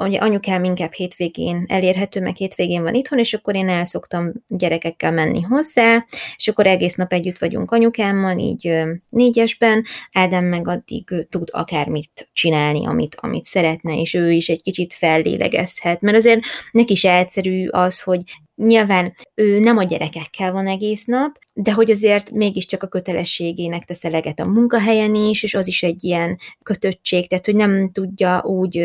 ugye 0.06 0.18
anyukám 0.18 0.64
inkább 0.64 0.92
hétvégén 0.92 1.64
elérhető, 1.68 2.20
meg 2.20 2.36
hétvégén 2.36 2.82
van 2.82 2.94
itthon, 2.94 3.18
és 3.18 3.34
akkor 3.34 3.54
én 3.54 3.68
el 3.68 3.84
szoktam 3.84 4.32
gyerekekkel 4.46 5.12
menni 5.12 5.40
hozzá, 5.40 6.06
és 6.36 6.48
akkor 6.48 6.66
egész 6.66 6.94
nap 6.94 7.12
együtt 7.12 7.38
vagyunk 7.38 7.70
anyukámmal, 7.70 8.38
így 8.38 8.72
négyesben, 9.08 9.84
Ádám 10.12 10.44
meg 10.44 10.68
addig 10.68 11.26
tud 11.28 11.48
akármit 11.52 12.28
csinálni, 12.32 12.86
amit, 12.86 13.16
amit 13.20 13.44
szeretne, 13.44 14.00
és 14.00 14.14
ő 14.14 14.32
is 14.32 14.48
egy 14.48 14.62
kicsit 14.62 14.94
fellélegezhet, 14.94 16.00
mert 16.00 16.16
azért 16.16 16.40
neki 16.70 16.92
is 16.92 17.04
egyszerű 17.04 17.68
az, 17.68 18.02
hogy 18.02 18.22
Nyilván 18.58 19.14
ő 19.34 19.58
nem 19.58 19.76
a 19.76 19.82
gyerekekkel 19.82 20.52
van 20.52 20.66
egész 20.66 21.04
nap, 21.04 21.38
de 21.54 21.72
hogy 21.72 21.90
azért 21.90 22.30
mégiscsak 22.30 22.82
a 22.82 22.88
kötelességének 22.88 23.84
tesz 23.84 24.04
eleget 24.04 24.40
a 24.40 24.46
munkahelyen 24.46 25.14
is, 25.14 25.42
és 25.42 25.54
az 25.54 25.66
is 25.66 25.82
egy 25.82 26.04
ilyen 26.04 26.38
kötöttség, 26.62 27.28
tehát 27.28 27.44
hogy 27.44 27.56
nem 27.56 27.90
tudja 27.92 28.42
úgy 28.44 28.76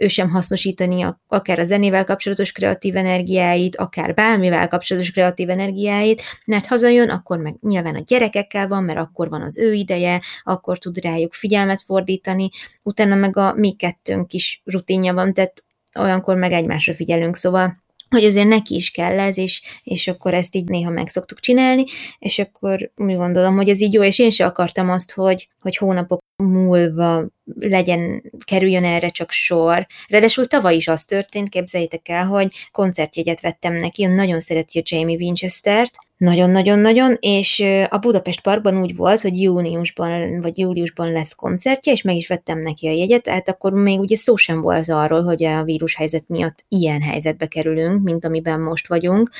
ő 0.00 0.08
sem 0.08 0.30
hasznosítani 0.30 1.06
akár 1.28 1.58
a 1.58 1.64
zenével 1.64 2.04
kapcsolatos 2.04 2.52
kreatív 2.52 2.96
energiáit, 2.96 3.76
akár 3.76 4.14
bármivel 4.14 4.68
kapcsolatos 4.68 5.10
kreatív 5.10 5.50
energiáit, 5.50 6.22
mert 6.44 6.66
hazajön, 6.66 7.08
akkor 7.08 7.38
meg 7.38 7.54
nyilván 7.60 7.94
a 7.94 8.02
gyerekekkel 8.06 8.68
van, 8.68 8.84
mert 8.84 8.98
akkor 8.98 9.28
van 9.28 9.42
az 9.42 9.58
ő 9.58 9.72
ideje, 9.72 10.20
akkor 10.42 10.78
tud 10.78 10.98
rájuk 10.98 11.32
figyelmet 11.32 11.82
fordítani, 11.82 12.50
utána 12.82 13.14
meg 13.14 13.36
a 13.36 13.54
mi 13.56 13.72
kettőnk 13.72 14.32
is 14.32 14.62
rutinja 14.64 15.14
van, 15.14 15.32
tehát 15.32 15.64
olyankor 15.98 16.36
meg 16.36 16.52
egymásra 16.52 16.94
figyelünk, 16.94 17.36
szóval 17.36 17.82
hogy 18.10 18.24
azért 18.24 18.48
neki 18.48 18.74
is 18.74 18.90
kell 18.90 19.18
ez, 19.18 19.38
és, 19.38 19.62
és 19.82 20.08
akkor 20.08 20.34
ezt 20.34 20.54
így 20.54 20.68
néha 20.68 20.90
meg 20.90 21.08
szoktuk 21.08 21.40
csinálni, 21.40 21.84
és 22.18 22.38
akkor 22.38 22.90
mi 22.94 23.14
gondolom, 23.14 23.56
hogy 23.56 23.68
ez 23.68 23.80
így 23.80 23.92
jó, 23.92 24.02
és 24.02 24.18
én 24.18 24.30
se 24.30 24.44
akartam 24.44 24.90
azt, 24.90 25.12
hogy, 25.12 25.48
hogy 25.60 25.76
hónapok 25.76 26.20
múlva 26.36 27.26
legyen, 27.58 28.22
kerüljön 28.44 28.84
erre 28.84 29.08
csak 29.08 29.30
sor. 29.30 29.86
Ráadásul 30.08 30.46
tavaly 30.46 30.76
is 30.76 30.88
az 30.88 31.04
történt, 31.04 31.48
képzeljétek 31.48 32.08
el, 32.08 32.26
hogy 32.26 32.52
koncertjegyet 32.72 33.40
vettem 33.40 33.74
neki, 33.74 34.06
ő 34.06 34.14
nagyon 34.14 34.40
szereti 34.40 34.78
a 34.78 34.82
Jamie 34.84 35.16
Winchester-t, 35.16 35.94
nagyon-nagyon-nagyon, 36.20 37.16
és 37.20 37.64
a 37.88 37.98
Budapest 37.98 38.40
Parkban 38.40 38.80
úgy 38.80 38.96
volt, 38.96 39.20
hogy 39.20 39.42
júniusban 39.42 40.40
vagy 40.40 40.58
júliusban 40.58 41.12
lesz 41.12 41.34
koncertje, 41.34 41.92
és 41.92 42.02
meg 42.02 42.16
is 42.16 42.28
vettem 42.28 42.58
neki 42.58 42.86
a 42.88 42.92
jegyet, 42.92 43.22
tehát 43.22 43.48
akkor 43.48 43.72
még 43.72 43.98
ugye 43.98 44.16
szó 44.16 44.36
sem 44.36 44.60
volt 44.60 44.88
arról, 44.88 45.22
hogy 45.22 45.44
a 45.44 45.62
vírushelyzet 45.62 46.24
miatt 46.26 46.64
ilyen 46.68 47.02
helyzetbe 47.02 47.46
kerülünk, 47.46 48.02
mint 48.02 48.24
amiben 48.24 48.60
most 48.60 48.88
vagyunk, 48.88 49.30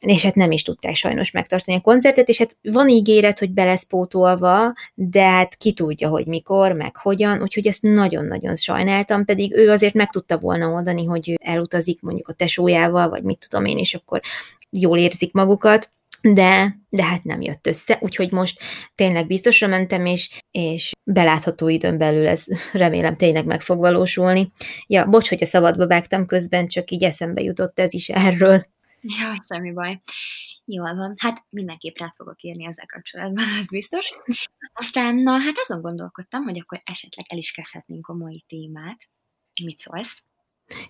és 0.00 0.22
hát 0.22 0.34
nem 0.34 0.50
is 0.50 0.62
tudták 0.62 0.94
sajnos 0.94 1.30
megtartani 1.30 1.76
a 1.76 1.80
koncertet, 1.80 2.28
és 2.28 2.38
hát 2.38 2.56
van 2.62 2.88
ígéret, 2.88 3.38
hogy 3.38 3.50
be 3.50 3.64
lesz 3.64 3.84
pótolva, 3.84 4.72
de 4.94 5.22
hát 5.22 5.56
ki 5.56 5.72
tudja, 5.72 6.08
hogy 6.08 6.26
mikor, 6.26 6.72
meg 6.72 6.96
hogyan, 6.96 7.42
úgyhogy 7.42 7.66
ezt 7.66 7.82
nagyon-nagyon 7.82 8.56
sajnáltam, 8.56 9.24
pedig 9.24 9.56
ő 9.56 9.70
azért 9.70 9.94
meg 9.94 10.10
tudta 10.10 10.38
volna 10.38 10.68
oldani, 10.68 11.04
hogy 11.04 11.34
elutazik 11.42 12.00
mondjuk 12.00 12.28
a 12.28 12.32
tesójával, 12.32 13.08
vagy 13.08 13.22
mit 13.22 13.46
tudom 13.48 13.64
én, 13.64 13.78
és 13.78 13.94
akkor 13.94 14.20
jól 14.70 14.98
érzik 14.98 15.32
magukat, 15.32 15.96
de, 16.20 16.78
de 16.88 17.04
hát 17.04 17.24
nem 17.24 17.40
jött 17.40 17.66
össze, 17.66 17.98
úgyhogy 18.00 18.32
most 18.32 18.60
tényleg 18.94 19.26
biztosra 19.26 19.66
mentem, 19.66 20.06
és, 20.06 20.40
és 20.50 20.92
belátható 21.04 21.68
időn 21.68 21.98
belül 21.98 22.26
ez 22.26 22.44
remélem 22.72 23.16
tényleg 23.16 23.46
meg 23.46 23.60
fog 23.60 23.78
valósulni. 23.78 24.52
Ja, 24.86 25.06
bocs, 25.06 25.28
hogy 25.28 25.42
a 25.42 25.46
szabadba 25.46 25.86
vágtam 25.86 26.26
közben, 26.26 26.68
csak 26.68 26.90
így 26.90 27.02
eszembe 27.02 27.42
jutott 27.42 27.78
ez 27.78 27.94
is 27.94 28.08
erről. 28.08 28.62
Ja, 29.00 29.44
semmi 29.48 29.72
baj. 29.72 30.00
Jól 30.64 30.94
van. 30.94 31.14
Hát 31.16 31.44
mindenképp 31.50 31.96
rá 31.96 32.12
fogok 32.16 32.42
írni 32.42 32.64
ezzel 32.64 32.86
kapcsolatban, 32.86 33.44
az 33.60 33.66
biztos. 33.66 34.10
Aztán, 34.72 35.16
na, 35.16 35.38
hát 35.38 35.54
azon 35.62 35.80
gondolkodtam, 35.80 36.42
hogy 36.42 36.58
akkor 36.58 36.80
esetleg 36.84 37.26
el 37.28 37.38
is 37.38 37.50
kezdhetnénk 37.50 38.06
a 38.06 38.14
mai 38.14 38.44
témát. 38.46 39.08
Mit 39.64 39.78
szólsz? 39.78 40.22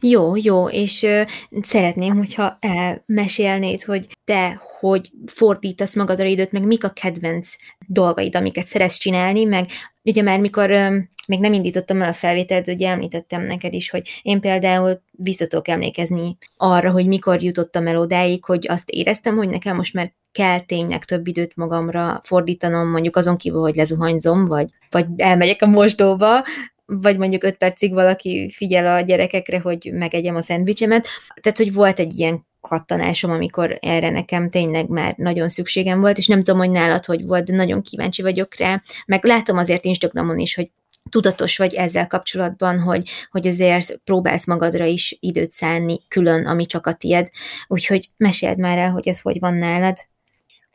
Jó, 0.00 0.36
jó, 0.36 0.68
és 0.68 1.02
ö, 1.02 1.22
szeretném, 1.60 2.16
hogyha 2.16 2.58
elmesélnéd, 2.60 3.82
hogy 3.82 4.06
te 4.24 4.60
hogy 4.80 5.10
fordítasz 5.26 5.96
magadra 5.96 6.26
időt, 6.26 6.52
meg 6.52 6.66
mik 6.66 6.84
a 6.84 6.90
kedvenc 6.90 7.50
dolgaid, 7.86 8.36
amiket 8.36 8.66
szeretsz 8.66 8.98
csinálni, 8.98 9.44
meg 9.44 9.66
ugye 10.02 10.22
már 10.22 10.40
mikor 10.40 10.70
ö, 10.70 10.96
még 11.28 11.40
nem 11.40 11.52
indítottam 11.52 12.02
el 12.02 12.08
a 12.08 12.12
felvételt, 12.12 12.68
ugye 12.68 12.88
említettem 12.88 13.42
neked 13.42 13.72
is, 13.72 13.90
hogy 13.90 14.20
én 14.22 14.40
például 14.40 15.02
visszatok 15.10 15.68
emlékezni 15.68 16.36
arra, 16.56 16.90
hogy 16.90 17.06
mikor 17.06 17.42
jutottam 17.42 17.86
el 17.86 17.98
odáig, 17.98 18.44
hogy 18.44 18.66
azt 18.68 18.90
éreztem, 18.90 19.36
hogy 19.36 19.48
nekem 19.48 19.76
most 19.76 19.94
már 19.94 20.12
kell 20.32 20.60
tényleg 20.60 21.04
több 21.04 21.26
időt 21.26 21.56
magamra 21.56 22.20
fordítanom, 22.22 22.90
mondjuk 22.90 23.16
azon 23.16 23.36
kívül, 23.36 23.60
hogy 23.60 23.76
lezuhanyzom, 23.76 24.46
vagy, 24.46 24.68
vagy 24.90 25.06
elmegyek 25.16 25.62
a 25.62 25.66
mosdóba, 25.66 26.44
vagy 26.90 27.18
mondjuk 27.18 27.44
öt 27.44 27.56
percig 27.56 27.92
valaki 27.92 28.50
figyel 28.54 28.96
a 28.96 29.00
gyerekekre, 29.00 29.60
hogy 29.60 29.90
megegyem 29.92 30.36
a 30.36 30.42
szendvicsemet. 30.42 31.06
Tehát, 31.40 31.58
hogy 31.58 31.72
volt 31.72 31.98
egy 31.98 32.18
ilyen 32.18 32.46
kattanásom, 32.60 33.30
amikor 33.30 33.78
erre 33.80 34.10
nekem 34.10 34.50
tényleg 34.50 34.88
már 34.88 35.14
nagyon 35.16 35.48
szükségem 35.48 36.00
volt, 36.00 36.18
és 36.18 36.26
nem 36.26 36.38
tudom, 36.38 36.58
hogy 36.58 36.70
nálad 36.70 37.04
hogy 37.04 37.24
volt, 37.24 37.44
de 37.44 37.56
nagyon 37.56 37.82
kíváncsi 37.82 38.22
vagyok 38.22 38.56
rá. 38.56 38.82
Meg 39.06 39.24
látom 39.24 39.56
azért 39.56 39.84
Instagramon 39.84 40.38
is, 40.38 40.54
hogy 40.54 40.70
tudatos 41.08 41.56
vagy 41.56 41.74
ezzel 41.74 42.06
kapcsolatban, 42.06 42.80
hogy, 42.80 43.08
hogy 43.30 43.46
azért 43.46 43.96
próbálsz 44.04 44.46
magadra 44.46 44.84
is 44.84 45.16
időt 45.20 45.50
szánni 45.50 46.00
külön, 46.08 46.46
ami 46.46 46.66
csak 46.66 46.86
a 46.86 46.92
tied. 46.92 47.28
Úgyhogy 47.66 48.10
meséld 48.16 48.58
már 48.58 48.78
el, 48.78 48.90
hogy 48.90 49.08
ez 49.08 49.20
hogy 49.20 49.38
van 49.38 49.54
nálad. 49.54 49.96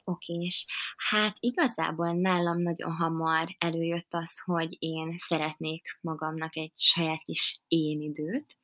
Okés. 0.03 0.65
Hát 0.97 1.37
igazából 1.39 2.13
nálam 2.13 2.61
nagyon 2.61 2.91
hamar 2.95 3.55
előjött 3.57 4.07
az, 4.09 4.33
hogy 4.45 4.75
én 4.79 5.17
szeretnék 5.17 5.97
magamnak 6.01 6.55
egy 6.55 6.71
saját 6.75 7.23
kis 7.23 7.61
én 7.67 8.01
időt. 8.01 8.57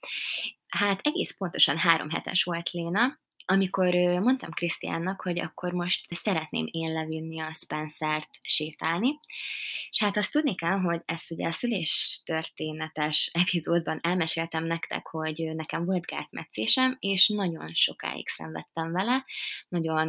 Hát 0.67 0.99
egész 1.03 1.35
pontosan 1.37 1.77
három 1.77 2.09
hetes 2.09 2.43
volt 2.43 2.69
Léna, 2.69 3.19
amikor 3.51 3.93
mondtam 4.21 4.51
Krisztiánnak, 4.51 5.21
hogy 5.21 5.39
akkor 5.39 5.73
most 5.73 6.05
szeretném 6.13 6.67
én 6.71 6.93
levinni 6.93 7.39
a 7.39 7.53
Spencer-t 7.53 8.29
sétálni, 8.41 9.19
és 9.89 9.99
hát 9.99 10.17
azt 10.17 10.31
tudni 10.31 10.55
kell, 10.55 10.77
hogy 10.77 11.01
ezt 11.05 11.31
ugye 11.31 11.47
a 11.47 11.51
szülés 11.51 12.21
történetes 12.25 13.29
epizódban 13.41 13.99
elmeséltem 14.03 14.65
nektek, 14.65 15.07
hogy 15.07 15.51
nekem 15.55 15.85
volt 15.85 16.05
gátmetszésem, 16.05 16.97
és 16.99 17.27
nagyon 17.27 17.73
sokáig 17.73 18.27
szenvedtem 18.27 18.91
vele, 18.91 19.25
nagyon, 19.67 20.07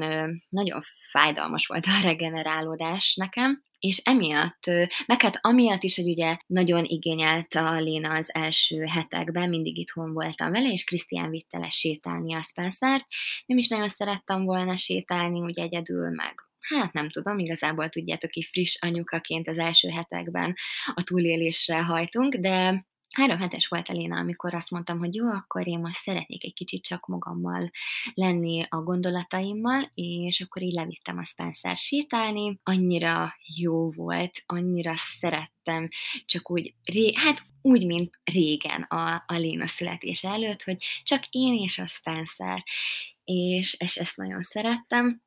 nagyon 0.48 0.80
fájdalmas 1.10 1.66
volt 1.66 1.86
a 1.86 2.00
regenerálódás 2.02 3.14
nekem, 3.14 3.62
és 3.80 3.98
emiatt, 4.04 4.66
meg 5.06 5.22
hát 5.22 5.38
amiatt 5.40 5.82
is, 5.82 5.96
hogy 5.96 6.08
ugye 6.08 6.36
nagyon 6.46 6.84
igényelt 6.84 7.54
a 7.54 7.80
Léna 7.80 8.14
az 8.14 8.34
első 8.34 8.84
hetekben, 8.84 9.48
mindig 9.48 9.78
itthon 9.78 10.12
voltam 10.12 10.50
vele, 10.50 10.68
és 10.68 10.84
Krisztián 10.84 11.30
vitte 11.30 11.58
le 11.58 11.70
sétálni 11.70 12.34
a 12.34 12.42
Spencer-t. 12.42 13.06
Nem 13.46 13.58
is 13.58 13.68
nagyon 13.68 13.88
szerettem 13.88 14.44
volna 14.44 14.76
sétálni, 14.76 15.40
ugye 15.40 15.62
egyedül 15.62 16.10
meg 16.10 16.34
hát 16.60 16.92
nem 16.92 17.10
tudom, 17.10 17.38
igazából 17.38 17.88
tudjátok, 17.88 18.30
hogy 18.32 18.48
friss 18.50 18.76
anyukaként 18.80 19.48
az 19.48 19.58
első 19.58 19.88
hetekben 19.88 20.54
a 20.94 21.02
túlélésre 21.02 21.82
hajtunk, 21.82 22.34
de 22.34 22.86
három 23.10 23.38
hetes 23.38 23.66
volt 23.66 23.88
a 23.88 23.92
Léna, 23.92 24.18
amikor 24.18 24.54
azt 24.54 24.70
mondtam, 24.70 24.98
hogy 24.98 25.14
jó, 25.14 25.26
akkor 25.28 25.66
én 25.66 25.78
most 25.78 26.00
szeretnék 26.00 26.44
egy 26.44 26.54
kicsit 26.54 26.82
csak 26.82 27.06
magammal 27.06 27.70
lenni 28.14 28.66
a 28.68 28.76
gondolataimmal, 28.76 29.90
és 29.94 30.40
akkor 30.40 30.62
így 30.62 30.72
levittem 30.72 31.18
a 31.18 31.24
Spencer 31.24 31.76
sétálni. 31.76 32.58
Annyira 32.62 33.34
jó 33.56 33.90
volt, 33.90 34.42
annyira 34.46 34.92
szerettem, 34.96 35.88
csak 36.24 36.50
úgy, 36.50 36.74
ré, 36.84 37.12
hát 37.14 37.42
úgy, 37.62 37.86
mint 37.86 38.20
régen 38.24 38.82
a, 38.82 39.24
a 39.26 39.34
Léna 39.34 39.66
születése 39.66 40.28
előtt, 40.28 40.62
hogy 40.62 40.76
csak 41.02 41.26
én 41.30 41.54
és 41.54 41.78
a 41.78 41.86
Spencer, 41.86 42.64
és, 43.24 43.76
és 43.78 43.96
ezt 43.96 44.16
nagyon 44.16 44.42
szerettem. 44.42 45.22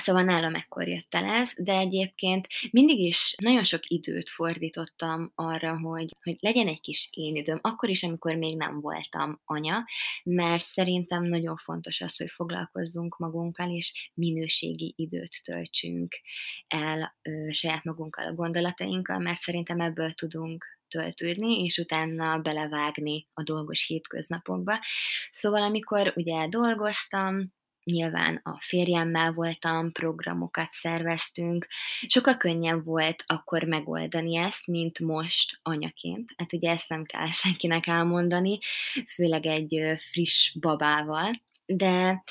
Szóval 0.00 0.22
nálam 0.22 0.54
ekkor 0.54 0.88
jött 0.88 1.14
el 1.14 1.24
ez, 1.24 1.52
de 1.56 1.78
egyébként 1.78 2.46
mindig 2.70 2.98
is 2.98 3.34
nagyon 3.42 3.64
sok 3.64 3.80
időt 3.90 4.30
fordítottam 4.30 5.32
arra, 5.34 5.78
hogy, 5.78 6.16
hogy 6.22 6.36
legyen 6.40 6.68
egy 6.68 6.80
kis 6.80 7.08
én 7.12 7.36
időm, 7.36 7.58
akkor 7.62 7.88
is, 7.88 8.02
amikor 8.02 8.34
még 8.34 8.56
nem 8.56 8.80
voltam 8.80 9.40
anya, 9.44 9.84
mert 10.24 10.64
szerintem 10.64 11.24
nagyon 11.24 11.56
fontos 11.56 12.00
az, 12.00 12.16
hogy 12.16 12.30
foglalkozzunk 12.30 13.18
magunkkal, 13.18 13.70
és 13.70 14.10
minőségi 14.14 14.94
időt 14.96 15.42
töltsünk 15.44 16.20
el 16.68 17.16
ö, 17.22 17.48
saját 17.50 17.84
magunkkal, 17.84 18.26
a 18.26 18.34
gondolatainkkal, 18.34 19.18
mert 19.18 19.40
szerintem 19.40 19.80
ebből 19.80 20.12
tudunk 20.12 20.64
töltődni, 20.88 21.64
és 21.64 21.78
utána 21.78 22.38
belevágni 22.38 23.26
a 23.32 23.42
dolgos 23.42 23.86
hétköznapokba. 23.86 24.78
Szóval 25.30 25.62
amikor 25.62 26.12
ugye 26.16 26.48
dolgoztam, 26.48 27.52
nyilván 27.84 28.40
a 28.42 28.60
férjemmel 28.60 29.32
voltam, 29.32 29.92
programokat 29.92 30.68
szerveztünk, 30.70 31.66
sokkal 32.06 32.36
könnyebb 32.36 32.84
volt 32.84 33.24
akkor 33.26 33.62
megoldani 33.62 34.36
ezt, 34.36 34.66
mint 34.66 34.98
most 34.98 35.58
anyaként. 35.62 36.30
Hát 36.36 36.52
ugye 36.52 36.70
ezt 36.70 36.88
nem 36.88 37.04
kell 37.04 37.30
senkinek 37.42 37.86
elmondani, 37.86 38.58
főleg 39.14 39.46
egy 39.46 39.82
friss 40.10 40.52
babával, 40.60 41.40
de 41.66 42.22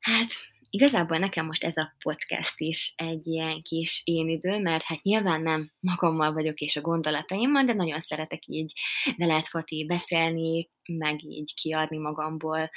hát 0.00 0.28
igazából 0.70 1.18
nekem 1.18 1.46
most 1.46 1.64
ez 1.64 1.76
a 1.76 1.94
podcast 2.02 2.54
is 2.60 2.92
egy 2.96 3.26
ilyen 3.26 3.62
kis 3.62 4.02
én 4.04 4.28
idő, 4.28 4.58
mert 4.58 4.82
hát 4.82 5.02
nyilván 5.02 5.40
nem 5.40 5.70
magammal 5.80 6.32
vagyok 6.32 6.58
és 6.58 6.76
a 6.76 6.80
gondolataimmal, 6.80 7.64
de 7.64 7.72
nagyon 7.72 8.00
szeretek 8.00 8.46
így 8.46 8.72
veled, 9.16 9.46
Fati, 9.46 9.86
beszélni, 9.86 10.70
meg 10.86 11.24
így 11.24 11.54
kiadni 11.54 11.98
magamból 11.98 12.70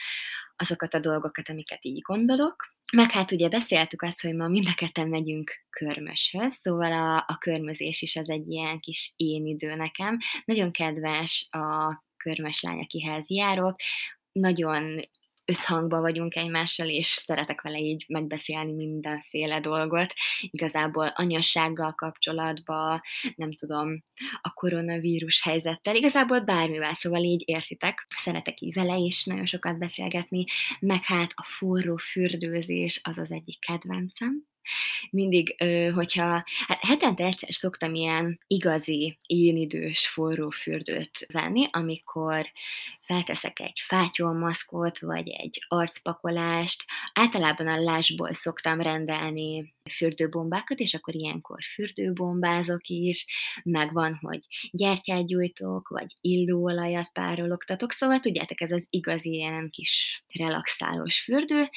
azokat 0.56 0.94
a 0.94 1.00
dolgokat, 1.00 1.50
amiket 1.50 1.86
így 1.86 2.02
gondolok. 2.02 2.56
Meg 2.94 3.12
hát 3.12 3.32
ugye 3.32 3.50
beszéltük 3.50 4.02
azt, 4.02 4.22
hogy 4.22 4.36
ma 4.36 4.48
mind 4.48 4.68
a 4.68 4.74
ketten 4.76 5.08
megyünk 5.08 5.52
körmöshöz, 5.70 6.54
szóval 6.54 6.92
a, 6.92 7.18
a 7.28 7.38
körmözés 7.40 8.02
is 8.02 8.16
az 8.16 8.30
egy 8.30 8.48
ilyen 8.50 8.80
kis 8.80 9.14
én 9.16 9.46
idő 9.46 9.76
nekem. 9.76 10.18
Nagyon 10.46 10.72
kedves 10.72 11.48
a 11.52 11.96
körmös 12.18 12.62
lány, 12.62 12.80
akihez 12.80 13.24
járok, 13.28 13.76
nagyon 14.32 15.10
összhangba 15.52 16.00
vagyunk 16.00 16.36
egymással, 16.36 16.88
és 16.88 17.06
szeretek 17.06 17.62
vele 17.62 17.78
így 17.78 18.06
megbeszélni 18.08 18.74
mindenféle 18.74 19.60
dolgot. 19.60 20.14
Igazából 20.42 21.08
anyassággal 21.16 21.94
kapcsolatban, 21.94 23.02
nem 23.36 23.54
tudom, 23.54 24.04
a 24.42 24.54
koronavírus 24.54 25.42
helyzettel, 25.42 25.96
igazából 25.96 26.40
bármivel, 26.40 26.94
szóval 26.94 27.24
így 27.24 27.44
értitek. 27.46 28.08
Szeretek 28.18 28.62
így 28.62 28.74
vele 28.74 28.96
is 28.96 29.26
nagyon 29.26 29.46
sokat 29.46 29.78
beszélgetni, 29.78 30.46
meg 30.80 31.04
hát 31.04 31.32
a 31.36 31.44
forró 31.44 31.96
fürdőzés 31.96 33.00
az 33.04 33.18
az 33.18 33.32
egyik 33.32 33.60
kedvencem 33.60 34.51
mindig, 35.10 35.56
hogyha, 35.94 36.44
hát 36.68 36.86
hetente 36.86 37.24
egyszer 37.24 37.54
szoktam 37.54 37.94
ilyen 37.94 38.40
igazi, 38.48 39.18
énidős 39.26 40.08
forró 40.08 40.50
fürdőt 40.50 41.26
venni, 41.34 41.68
amikor 41.72 42.52
felteszek 43.00 43.60
egy 43.60 43.80
fátyolmaszkot, 43.88 45.00
vagy 45.00 45.30
egy 45.30 45.66
arcpakolást. 45.68 46.84
Általában 47.14 47.68
a 47.68 47.80
lásból 47.80 48.34
szoktam 48.34 48.82
rendelni 48.82 49.74
fürdőbombákat, 49.92 50.80
és 50.80 50.94
akkor 50.94 51.16
ilyenkor 51.16 51.60
fürdőbombázok 51.74 52.88
is, 52.88 53.26
meg 53.64 53.94
van, 53.94 54.18
hogy 54.22 54.40
gyertyát 54.72 55.28
gyújtok, 55.28 55.88
vagy 55.88 56.14
illóolajat 56.22 57.10
párologtatok, 57.14 57.92
szóval 57.92 58.20
tudjátok, 58.20 58.62
ez 58.62 58.72
az 58.72 58.86
igazi 58.90 59.30
ilyen 59.30 59.70
kis 59.70 60.24
relaxálós 60.28 61.20
fürdő, 61.20 61.70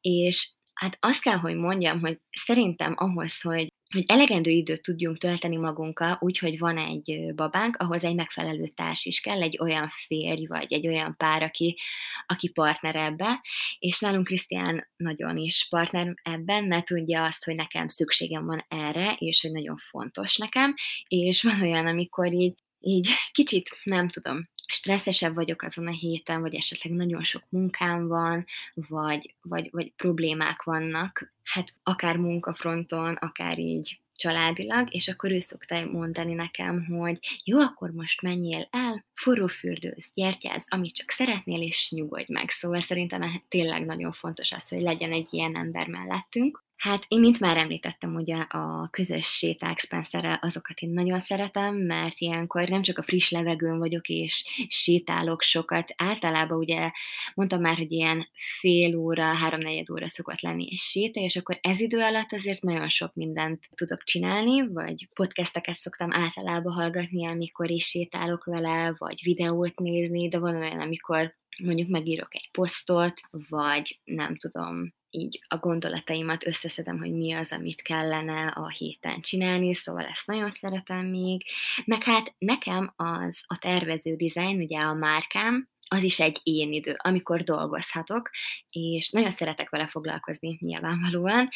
és 0.00 0.50
Hát 0.76 0.96
azt 1.00 1.20
kell, 1.20 1.36
hogy 1.36 1.56
mondjam, 1.56 2.00
hogy 2.00 2.20
szerintem 2.30 2.94
ahhoz, 2.96 3.40
hogy 3.40 3.74
hogy 3.92 4.04
elegendő 4.06 4.50
időt 4.50 4.82
tudjunk 4.82 5.18
tölteni 5.18 5.56
magunkkal, 5.56 6.18
úgyhogy 6.20 6.58
van 6.58 6.78
egy 6.78 7.34
babánk, 7.34 7.76
ahhoz 7.76 8.04
egy 8.04 8.14
megfelelő 8.14 8.66
társ 8.66 9.04
is 9.04 9.20
kell, 9.20 9.42
egy 9.42 9.58
olyan 9.60 9.88
férj, 10.06 10.46
vagy 10.46 10.72
egy 10.72 10.86
olyan 10.86 11.14
pár, 11.16 11.42
aki, 11.42 11.78
aki 12.26 12.48
partner 12.48 12.96
ebbe, 12.96 13.40
és 13.78 14.00
nálunk 14.00 14.26
Krisztián 14.26 14.88
nagyon 14.96 15.36
is 15.36 15.66
partner 15.70 16.14
ebben, 16.22 16.64
mert 16.64 16.84
tudja 16.86 17.24
azt, 17.24 17.44
hogy 17.44 17.54
nekem 17.54 17.88
szükségem 17.88 18.46
van 18.46 18.64
erre, 18.68 19.16
és 19.18 19.40
hogy 19.40 19.52
nagyon 19.52 19.76
fontos 19.76 20.36
nekem, 20.36 20.74
és 21.08 21.42
van 21.42 21.62
olyan, 21.62 21.86
amikor 21.86 22.32
így, 22.32 22.54
így 22.80 23.08
kicsit, 23.32 23.78
nem 23.82 24.08
tudom, 24.08 24.48
stresszesebb 24.66 25.34
vagyok 25.34 25.62
azon 25.62 25.86
a 25.86 25.90
héten, 25.90 26.40
vagy 26.40 26.54
esetleg 26.54 26.92
nagyon 26.92 27.24
sok 27.24 27.42
munkám 27.48 28.06
van, 28.06 28.46
vagy, 28.74 29.34
vagy, 29.42 29.68
vagy 29.72 29.92
problémák 29.96 30.62
vannak, 30.62 31.32
hát 31.42 31.74
akár 31.82 32.16
munkafronton, 32.16 33.14
akár 33.14 33.58
így 33.58 34.00
családilag, 34.16 34.94
és 34.94 35.08
akkor 35.08 35.30
ő 35.30 35.38
szokta 35.38 35.90
mondani 35.90 36.34
nekem, 36.34 36.84
hogy 36.84 37.18
jó, 37.44 37.60
akkor 37.60 37.90
most 37.90 38.22
menjél 38.22 38.68
el, 38.70 39.04
forrófürdőz, 39.14 40.10
gyertyáz, 40.14 40.64
amit 40.68 40.94
csak 40.94 41.10
szeretnél, 41.10 41.62
és 41.62 41.90
nyugodj 41.90 42.32
meg. 42.32 42.50
Szóval 42.50 42.80
szerintem 42.80 43.42
tényleg 43.48 43.84
nagyon 43.84 44.12
fontos 44.12 44.52
az, 44.52 44.68
hogy 44.68 44.80
legyen 44.80 45.12
egy 45.12 45.28
ilyen 45.30 45.56
ember 45.56 45.88
mellettünk. 45.88 46.64
Hát 46.76 47.04
én, 47.08 47.20
mint 47.20 47.40
már 47.40 47.56
említettem, 47.56 48.14
ugye 48.14 48.36
a 48.36 48.88
közös 48.90 49.26
séták 49.26 49.78
spencer 49.78 50.38
azokat 50.42 50.78
én 50.80 50.90
nagyon 50.90 51.20
szeretem, 51.20 51.74
mert 51.74 52.14
ilyenkor 52.18 52.68
nem 52.68 52.82
csak 52.82 52.98
a 52.98 53.02
friss 53.02 53.30
levegőn 53.30 53.78
vagyok 53.78 54.08
és 54.08 54.44
sétálok 54.68 55.42
sokat, 55.42 55.94
általában 55.96 56.58
ugye 56.58 56.90
mondtam 57.34 57.60
már, 57.60 57.76
hogy 57.76 57.92
ilyen 57.92 58.28
fél 58.58 58.96
óra, 58.96 59.24
háromnegyed 59.24 59.90
óra 59.90 60.08
szokott 60.08 60.40
lenni 60.40 60.68
egy 60.70 60.78
séta, 60.78 61.20
és 61.20 61.36
akkor 61.36 61.58
ez 61.62 61.80
idő 61.80 61.98
alatt 61.98 62.32
azért 62.32 62.62
nagyon 62.62 62.88
sok 62.88 63.14
mindent 63.14 63.68
tudok 63.74 64.02
csinálni, 64.02 64.72
vagy 64.72 65.08
podcasteket 65.14 65.76
szoktam 65.76 66.12
általában 66.12 66.72
hallgatni, 66.72 67.26
amikor 67.26 67.70
is 67.70 67.84
sétálok 67.84 68.44
vele, 68.44 68.94
vagy 68.98 69.20
videót 69.22 69.78
nézni, 69.78 70.28
de 70.28 70.38
van 70.38 70.56
olyan, 70.56 70.80
amikor 70.80 71.34
mondjuk 71.64 71.88
megírok 71.88 72.34
egy 72.34 72.48
posztot, 72.52 73.20
vagy 73.30 74.00
nem 74.04 74.36
tudom, 74.36 74.94
így 75.10 75.44
a 75.48 75.56
gondolataimat 75.56 76.46
összeszedem, 76.46 76.98
hogy 76.98 77.12
mi 77.12 77.32
az, 77.32 77.50
amit 77.50 77.82
kellene 77.82 78.46
a 78.46 78.68
héten 78.68 79.20
csinálni, 79.20 79.74
szóval 79.74 80.04
ezt 80.04 80.26
nagyon 80.26 80.50
szeretem 80.50 81.06
még. 81.06 81.42
Meg 81.84 82.02
hát 82.02 82.34
nekem 82.38 82.92
az 82.96 83.40
a 83.46 83.58
tervező 83.58 84.16
dizájn, 84.16 84.60
ugye 84.60 84.78
a 84.78 84.94
márkám, 84.94 85.68
az 85.88 86.02
is 86.02 86.20
egy 86.20 86.40
én 86.42 86.72
idő, 86.72 86.94
amikor 86.98 87.42
dolgozhatok, 87.42 88.30
és 88.70 89.10
nagyon 89.10 89.30
szeretek 89.30 89.70
vele 89.70 89.86
foglalkozni 89.86 90.56
nyilvánvalóan, 90.60 91.48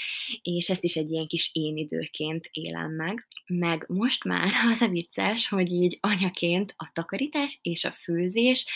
és 0.43 0.69
ezt 0.69 0.85
is 0.85 0.97
egy 0.97 1.11
ilyen 1.11 1.27
kis 1.27 1.51
én 1.53 1.77
időként 1.77 2.49
élem 2.53 2.91
meg. 2.93 3.27
Meg 3.47 3.85
most 3.89 4.25
már 4.25 4.49
az 4.73 4.81
a 4.81 4.89
vicces, 4.89 5.49
hogy 5.49 5.73
így 5.73 5.99
anyaként 6.01 6.75
a 6.77 6.91
takarítás 6.93 7.59
és 7.63 7.85
a 7.85 7.93
főzés, 8.03 8.67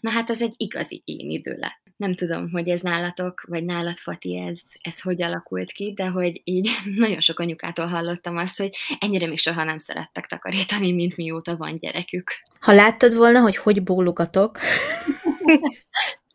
na 0.00 0.10
hát 0.10 0.30
az 0.30 0.40
egy 0.40 0.54
igazi 0.56 1.02
én 1.04 1.30
idő 1.30 1.56
lett. 1.58 1.80
Nem 1.96 2.14
tudom, 2.14 2.50
hogy 2.50 2.68
ez 2.68 2.80
nálatok, 2.80 3.44
vagy 3.48 3.64
nálad, 3.64 3.96
Fati, 3.96 4.36
ez, 4.36 4.58
ez 4.80 5.00
hogy 5.00 5.22
alakult 5.22 5.72
ki, 5.72 5.92
de 5.96 6.06
hogy 6.06 6.40
így 6.44 6.70
nagyon 6.96 7.20
sok 7.20 7.38
anyukától 7.38 7.86
hallottam 7.86 8.36
azt, 8.36 8.58
hogy 8.58 8.76
ennyire 8.98 9.26
még 9.26 9.38
soha 9.38 9.64
nem 9.64 9.78
szerettek 9.78 10.26
takarítani, 10.26 10.92
mint 10.92 11.16
mióta 11.16 11.56
van 11.56 11.76
gyerekük. 11.78 12.30
Ha 12.60 12.72
láttad 12.72 13.14
volna, 13.14 13.40
hogy 13.40 13.56
hogy 13.56 13.82
bólogatok, 13.82 14.58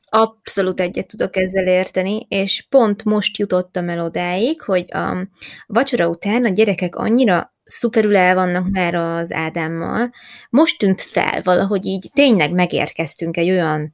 Abszolút 0.09 0.79
egyet 0.79 1.07
tudok 1.07 1.35
ezzel 1.35 1.67
érteni, 1.67 2.25
és 2.29 2.65
pont 2.69 3.03
most 3.03 3.37
jutottam 3.37 3.89
el 3.89 4.01
odáig, 4.01 4.61
hogy 4.61 4.85
a 4.93 5.27
vacsora 5.67 6.07
után 6.07 6.45
a 6.45 6.49
gyerekek 6.49 6.95
annyira 6.95 7.53
szuperül 7.63 8.17
el 8.17 8.35
vannak 8.35 8.69
már 8.69 8.95
az 8.95 9.33
Ádámmal. 9.33 10.11
Most 10.49 10.77
tűnt 10.77 11.01
fel 11.01 11.41
valahogy 11.43 11.85
így, 11.85 12.09
tényleg 12.13 12.51
megérkeztünk 12.51 13.37
egy 13.37 13.49
olyan 13.49 13.91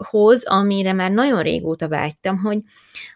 időszakhoz, 0.00 0.44
amire 0.44 0.92
már 0.92 1.10
nagyon 1.10 1.42
régóta 1.42 1.88
vágytam, 1.88 2.38
hogy, 2.38 2.58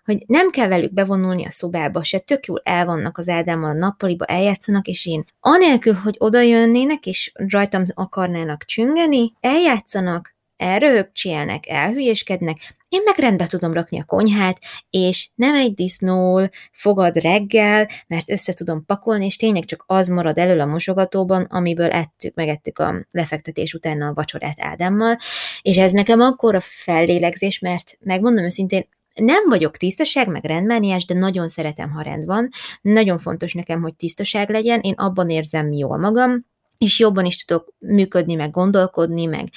hogy 0.05 0.25
nem 0.27 0.51
kell 0.51 0.69
velük 0.69 0.93
bevonulni 0.93 1.47
a 1.47 1.51
szobába 1.51 2.05
se, 2.05 2.19
tök 2.19 2.47
jól 2.47 2.61
el 2.65 2.87
vannak 2.87 3.19
az 3.19 3.29
Ádámmal 3.29 3.71
a 3.71 3.79
nappaliba, 3.79 4.25
eljátszanak, 4.25 4.87
és 4.87 5.07
én 5.07 5.25
anélkül, 5.41 5.95
hogy 5.95 6.17
oda 6.19 6.41
jönnének, 6.41 7.07
és 7.07 7.33
rajtam 7.35 7.83
akarnának 7.95 8.65
csüngeni, 8.65 9.33
eljátszanak, 9.41 10.35
elröhögcsélnek, 10.57 11.69
elhülyéskednek, 11.69 12.77
én 12.95 13.03
meg 13.05 13.19
rendbe 13.19 13.47
tudom 13.47 13.73
rakni 13.73 14.01
a 14.01 14.05
konyhát, 14.05 14.59
és 14.91 15.31
nem 15.35 15.55
egy 15.55 15.75
disznól 15.75 16.51
fogad 16.73 17.17
reggel, 17.17 17.89
mert 18.07 18.31
össze 18.31 18.53
tudom 18.53 18.85
pakolni, 18.85 19.25
és 19.25 19.37
tényleg 19.37 19.65
csak 19.65 19.85
az 19.87 20.09
marad 20.09 20.39
elől 20.39 20.61
a 20.61 20.67
mosogatóban, 20.67 21.43
amiből 21.43 21.91
ettük, 21.91 22.35
megettük 22.35 22.79
a 22.79 23.07
lefektetés 23.11 23.75
után 23.75 24.03
a 24.03 24.13
vacsorát 24.15 24.61
Ádámmal, 24.61 25.19
és 25.63 25.77
ez 25.77 25.93
nekem 25.93 26.21
akkor 26.21 26.55
a 26.55 26.61
fellélegzés, 26.61 27.59
mert 27.59 27.97
megmondom 28.01 28.45
őszintén, 28.45 28.89
nem 29.15 29.49
vagyok 29.49 29.77
tisztaság, 29.77 30.29
meg 30.29 30.45
rendmániás, 30.45 31.05
de 31.05 31.15
nagyon 31.15 31.49
szeretem, 31.49 31.91
ha 31.91 32.03
rend 32.03 32.25
van. 32.25 32.49
Nagyon 32.81 33.19
fontos 33.19 33.55
nekem, 33.55 33.83
hogy 33.83 33.95
tisztaság 33.95 34.51
legyen, 34.51 34.81
én 34.81 34.95
abban 34.97 35.31
érzem 35.31 35.73
jól 35.73 35.99
magam, 35.99 36.47
és 36.79 36.99
jobban 36.99 37.25
is 37.25 37.45
tudok 37.45 37.73
működni, 37.79 38.35
meg 38.35 38.51
gondolkodni, 38.51 39.25
meg 39.25 39.49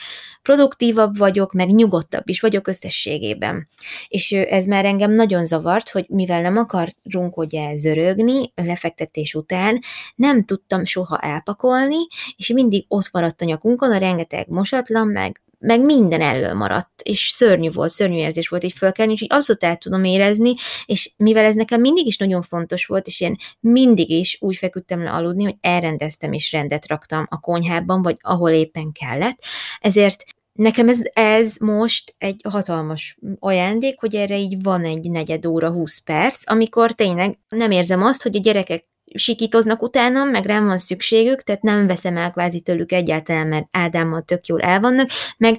produktívabb 0.42 1.18
vagyok, 1.18 1.54
meg 1.54 1.70
nyugodtabb 1.70 2.30
is 2.30 2.40
vagyok 2.40 2.68
összességében. 2.68 3.68
És 4.08 4.32
ez 4.32 4.66
már 4.66 4.86
engem 4.86 5.12
nagyon 5.12 5.46
zavart, 5.46 5.90
hogy 5.90 6.06
mivel 6.10 6.42
nem 6.42 6.58
akarunk 6.58 7.38
ugye 7.38 7.76
zörögni 7.76 8.52
lefektetés 8.56 9.34
után, 9.34 9.80
nem 10.16 10.46
tudtam 10.46 10.86
soha 10.86 11.20
elpakolni, 11.20 12.08
és 12.38 12.48
mindig 12.48 12.86
ott 12.88 13.12
maradt 13.12 13.42
a 13.42 13.46
nyakunkon 13.46 13.92
a 13.92 13.98
rengeteg 13.98 14.48
mosatlan, 14.48 15.08
meg 15.08 15.42
meg 15.60 15.82
minden 15.82 16.22
elől 16.22 16.54
maradt, 16.54 17.02
és 17.02 17.30
szörnyű 17.30 17.72
volt, 17.72 17.90
szörnyű 17.90 18.18
érzés 18.18 18.48
volt 18.48 18.64
így 18.64 18.74
fölkelni, 18.74 19.12
úgyhogy 19.12 19.32
abszolút 19.32 19.64
el 19.64 19.78
tudom 19.78 20.04
érezni, 20.04 20.54
és 20.86 21.12
mivel 21.18 21.46
ez 21.46 21.56
nekem 21.56 21.82
mindig 21.82 22.06
is 22.06 22.18
nagyon 22.18 22.42
fontos 22.42 22.86
volt, 22.86 23.08
és 23.08 23.20
én 23.22 23.36
mindig 23.60 24.10
is 24.10 24.38
úgy 24.40 24.56
feküdtem 24.56 25.04
le 25.04 25.12
aludni, 25.12 25.44
hogy 25.44 25.56
elrendeztem 25.62 26.34
és 26.34 26.52
rendet 26.52 26.88
raktam 26.88 27.26
a 27.30 27.40
konyhában, 27.40 28.02
vagy 28.02 28.18
ahol 28.22 28.52
éppen 28.52 28.92
kellett, 28.92 29.38
ezért 29.80 30.24
Nekem 30.58 30.90
ez, 30.90 31.02
ez 31.14 31.56
most 31.60 32.16
egy 32.18 32.42
hatalmas 32.50 33.18
ajándék, 33.40 34.00
hogy 34.00 34.16
erre 34.16 34.38
így 34.38 34.64
van 34.64 34.84
egy 34.84 35.10
negyed 35.10 35.46
óra, 35.46 35.72
20 35.72 35.98
perc, 35.98 36.52
amikor 36.52 36.94
tényleg 36.94 37.40
nem 37.50 37.72
érzem 37.72 38.04
azt, 38.04 38.24
hogy 38.24 38.36
a 38.36 38.40
gyerekek 38.40 38.86
sikítoznak 39.14 39.82
utánam, 39.82 40.30
meg 40.30 40.46
rám 40.46 40.66
van 40.66 40.78
szükségük, 40.78 41.44
tehát 41.44 41.62
nem 41.62 41.88
veszem 41.88 42.18
el 42.18 42.32
kvázi 42.32 42.60
tőlük 42.60 42.92
egyáltalán, 42.92 43.48
mert 43.48 43.68
Ádámmal 43.72 44.22
tök 44.22 44.46
jól 44.46 44.62
el 44.62 44.80
vannak, 44.80 45.10
meg 45.38 45.58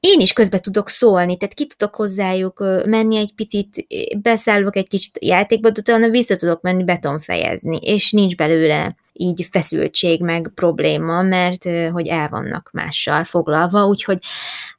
én 0.00 0.20
is 0.20 0.32
közbe 0.32 0.58
tudok 0.58 0.88
szólni, 0.88 1.36
tehát 1.36 1.54
ki 1.54 1.66
tudok 1.66 1.94
hozzájuk 1.94 2.64
menni 2.84 3.16
egy 3.16 3.34
picit, 3.34 3.86
beszállok 4.22 4.76
egy 4.76 4.88
kicsit 4.88 5.18
játékba, 5.20 5.70
de 5.70 5.80
utána 5.80 6.08
vissza 6.08 6.36
tudok 6.36 6.62
menni 6.62 6.84
betonfejezni, 6.84 7.76
és 7.76 8.10
nincs 8.10 8.36
belőle 8.36 8.96
így 9.12 9.48
feszültség 9.50 10.20
meg 10.20 10.50
probléma, 10.54 11.22
mert 11.22 11.68
hogy 11.90 12.06
el 12.06 12.28
vannak 12.28 12.70
mással 12.72 13.24
foglalva, 13.24 13.86
úgyhogy 13.86 14.18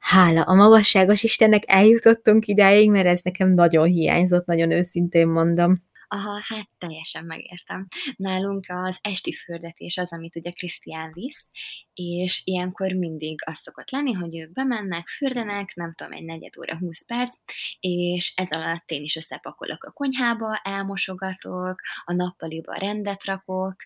hála 0.00 0.42
a 0.42 0.54
magasságos 0.54 1.22
Istennek 1.22 1.62
eljutottunk 1.66 2.46
idáig, 2.46 2.90
mert 2.90 3.06
ez 3.06 3.20
nekem 3.22 3.54
nagyon 3.54 3.86
hiányzott, 3.86 4.46
nagyon 4.46 4.70
őszintén 4.70 5.28
mondom. 5.28 5.82
Aha, 6.08 6.40
hát 6.48 6.68
teljesen 6.86 7.24
megértem. 7.24 7.86
Nálunk 8.16 8.64
az 8.68 8.98
esti 9.00 9.32
fürdetés 9.32 9.96
az, 9.96 10.12
amit 10.12 10.36
ugye 10.36 10.50
Krisztián 10.50 11.10
visz, 11.12 11.48
és 11.94 12.42
ilyenkor 12.44 12.92
mindig 12.92 13.38
az 13.46 13.56
szokott 13.56 13.90
lenni, 13.90 14.12
hogy 14.12 14.36
ők 14.36 14.52
bemennek, 14.52 15.08
fürdenek, 15.08 15.74
nem 15.74 15.94
tudom, 15.94 16.12
egy 16.12 16.24
negyed 16.24 16.58
óra, 16.58 16.76
20 16.78 17.04
perc, 17.06 17.36
és 17.80 18.32
ez 18.36 18.50
alatt 18.50 18.90
én 18.90 19.02
is 19.02 19.16
összepakolok 19.16 19.84
a 19.84 19.92
konyhába, 19.92 20.60
elmosogatok, 20.62 21.80
a 22.04 22.12
nappaliba 22.12 22.74
rendet 22.74 23.24
rakok, 23.24 23.76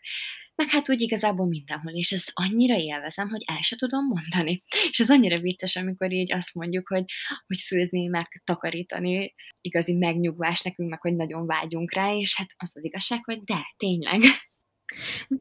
meg 0.58 0.68
hát 0.70 0.90
úgy 0.90 1.00
igazából 1.00 1.46
mindenhol, 1.46 1.92
és 1.92 2.12
ez 2.12 2.24
annyira 2.32 2.76
élvezem, 2.76 3.28
hogy 3.28 3.42
el 3.46 3.62
se 3.62 3.76
tudom 3.76 4.06
mondani. 4.06 4.62
És 4.90 4.98
ez 4.98 5.11
annyira 5.11 5.38
vicces, 5.38 5.76
amikor 5.76 6.12
így 6.12 6.32
azt 6.32 6.54
mondjuk, 6.54 6.88
hogy, 6.88 7.04
hogy 7.46 7.61
főzni, 7.61 8.06
meg 8.06 8.42
takarítani 8.44 9.34
igazi 9.61 9.92
megnyugvás 9.92 10.62
nekünk, 10.62 10.90
meg 10.90 11.00
hogy 11.00 11.16
nagyon 11.16 11.46
vágyunk 11.46 11.94
rá, 11.94 12.14
és 12.14 12.37
hát 12.37 12.48
az 12.56 12.70
az 12.74 12.84
igazság, 12.88 13.24
hogy 13.24 13.42
de, 13.44 13.74
tényleg. 13.77 14.20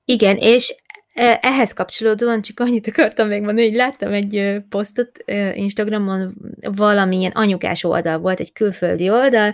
Igen, 0.05 0.37
és 0.37 0.75
e, 1.13 1.39
ehhez 1.41 1.73
kapcsolódóan 1.73 2.41
csak 2.41 2.59
annyit 2.59 2.87
akartam 2.87 3.27
még 3.27 3.41
mondani, 3.41 3.67
hogy 3.67 3.77
láttam 3.77 4.11
egy 4.11 4.61
posztot 4.69 5.23
Instagramon, 5.53 6.35
valamilyen 6.61 7.31
anyukás 7.31 7.83
oldal 7.83 8.17
volt, 8.17 8.39
egy 8.39 8.53
külföldi 8.53 9.09
oldal, 9.09 9.53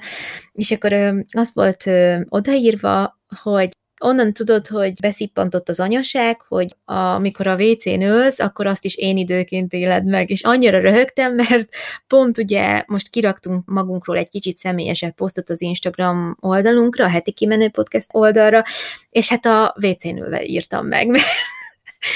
és 0.54 0.72
akkor 0.72 0.94
az 1.32 1.52
volt 1.54 1.90
odaírva, 2.30 3.20
hogy 3.42 3.70
onnan 4.04 4.34
tudod, 4.34 4.68
hogy 4.68 4.94
beszippantott 5.02 5.70
az 5.70 5.80
anyaság, 5.80 6.42
hogy 6.42 6.76
a, 6.86 6.94
amikor 6.96 7.48
a 7.48 7.56
WC-n 7.56 8.02
ülsz, 8.02 8.40
akkor 8.40 8.68
azt 8.68 8.86
is 8.86 8.96
én 8.96 9.18
időként 9.18 9.74
éled 9.74 10.06
meg, 10.06 10.30
és 10.30 10.42
annyira 10.42 10.80
röhögtem, 10.80 11.36
mert 11.36 11.70
pont 12.08 12.38
ugye 12.38 12.84
most 12.88 13.10
kiraktunk 13.10 13.66
magunkról 13.66 14.18
egy 14.18 14.30
kicsit 14.30 14.58
személyesebb 14.58 15.16
posztot 15.16 15.50
az 15.50 15.62
Instagram 15.62 16.38
oldalunkra, 16.40 17.06
a 17.06 17.10
heti 17.10 17.32
kimenő 17.32 17.70
podcast 17.70 18.08
oldalra, 18.12 18.64
és 19.10 19.30
hát 19.30 19.46
a 19.46 19.76
WC-n 19.82 20.18
ülve 20.18 20.44
írtam 20.44 20.88
meg, 20.88 21.08
mert 21.08 21.26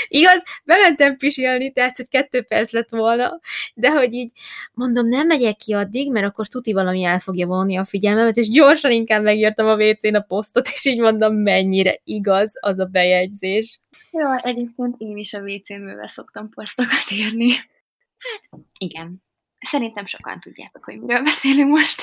Igaz, 0.08 0.44
bementem 0.64 1.18
pisilni, 1.18 1.72
tehát, 1.72 1.98
hogy 1.98 2.08
kettő 2.08 2.42
perc 2.42 2.72
lett 2.72 2.90
volna, 2.90 3.40
de 3.74 3.92
hogy 3.92 4.14
így 4.14 4.32
mondom, 4.74 5.08
nem 5.08 5.28
megyek 5.28 5.56
ki 5.56 5.74
addig, 5.74 6.12
mert 6.12 6.26
akkor 6.26 6.48
tuti 6.48 6.74
valami 6.74 7.04
el 7.04 7.20
fogja 7.20 7.48
vonni 7.48 7.78
a 7.78 7.86
figyelmemet, 7.86 8.38
és 8.38 8.50
gyorsan 8.50 8.92
inkább 8.92 9.24
megírtam 9.24 9.68
a 9.68 9.76
WC-n 9.76 10.16
a 10.16 10.22
posztot, 10.22 10.68
és 10.68 10.86
így 10.86 11.00
mondom, 11.00 11.36
mennyire 11.36 12.00
igaz 12.04 12.58
az 12.60 12.80
a 12.80 12.86
bejegyzés. 12.86 13.80
Jó, 14.12 14.38
egyébként 14.38 14.96
én 14.98 15.18
is 15.18 15.34
a 15.34 15.40
ülve 15.70 16.08
szoktam 16.08 16.50
posztokat 16.50 17.12
írni. 17.12 17.52
Hát, 18.18 18.62
igen. 18.78 19.24
Szerintem 19.60 20.06
sokan 20.06 20.40
tudjátok, 20.40 20.84
hogy 20.84 21.00
miről 21.00 21.24
beszélünk 21.24 21.70
most. 21.70 22.02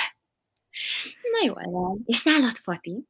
Na 1.32 1.46
jól 1.46 1.70
van. 1.70 2.02
És 2.04 2.22
nálad, 2.22 2.56
Fati, 2.56 3.04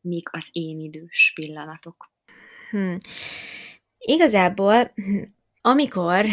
mik 0.00 0.28
az 0.32 0.48
én 0.52 0.80
idős 0.80 1.32
pillanatok? 1.34 2.10
Hmm. 2.70 2.98
Igazából, 4.08 4.92
amikor 5.60 6.24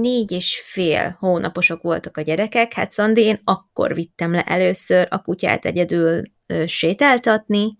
négy 0.00 0.30
és 0.32 0.62
fél 0.64 1.16
hónaposok 1.18 1.82
voltak 1.82 2.16
a 2.16 2.20
gyerekek, 2.20 2.72
hát 2.72 2.90
Szandi, 2.90 3.22
én 3.22 3.40
akkor 3.44 3.94
vittem 3.94 4.32
le 4.32 4.42
először 4.42 5.06
a 5.10 5.22
kutyát 5.22 5.64
egyedül 5.64 6.22
sétáltatni, 6.66 7.76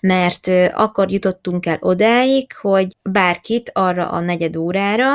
mert 0.00 0.50
akkor 0.72 1.12
jutottunk 1.12 1.66
el 1.66 1.76
odáig, 1.80 2.52
hogy 2.52 2.96
bárkit 3.02 3.70
arra 3.74 4.08
a 4.08 4.20
negyed 4.20 4.56
órára 4.56 5.12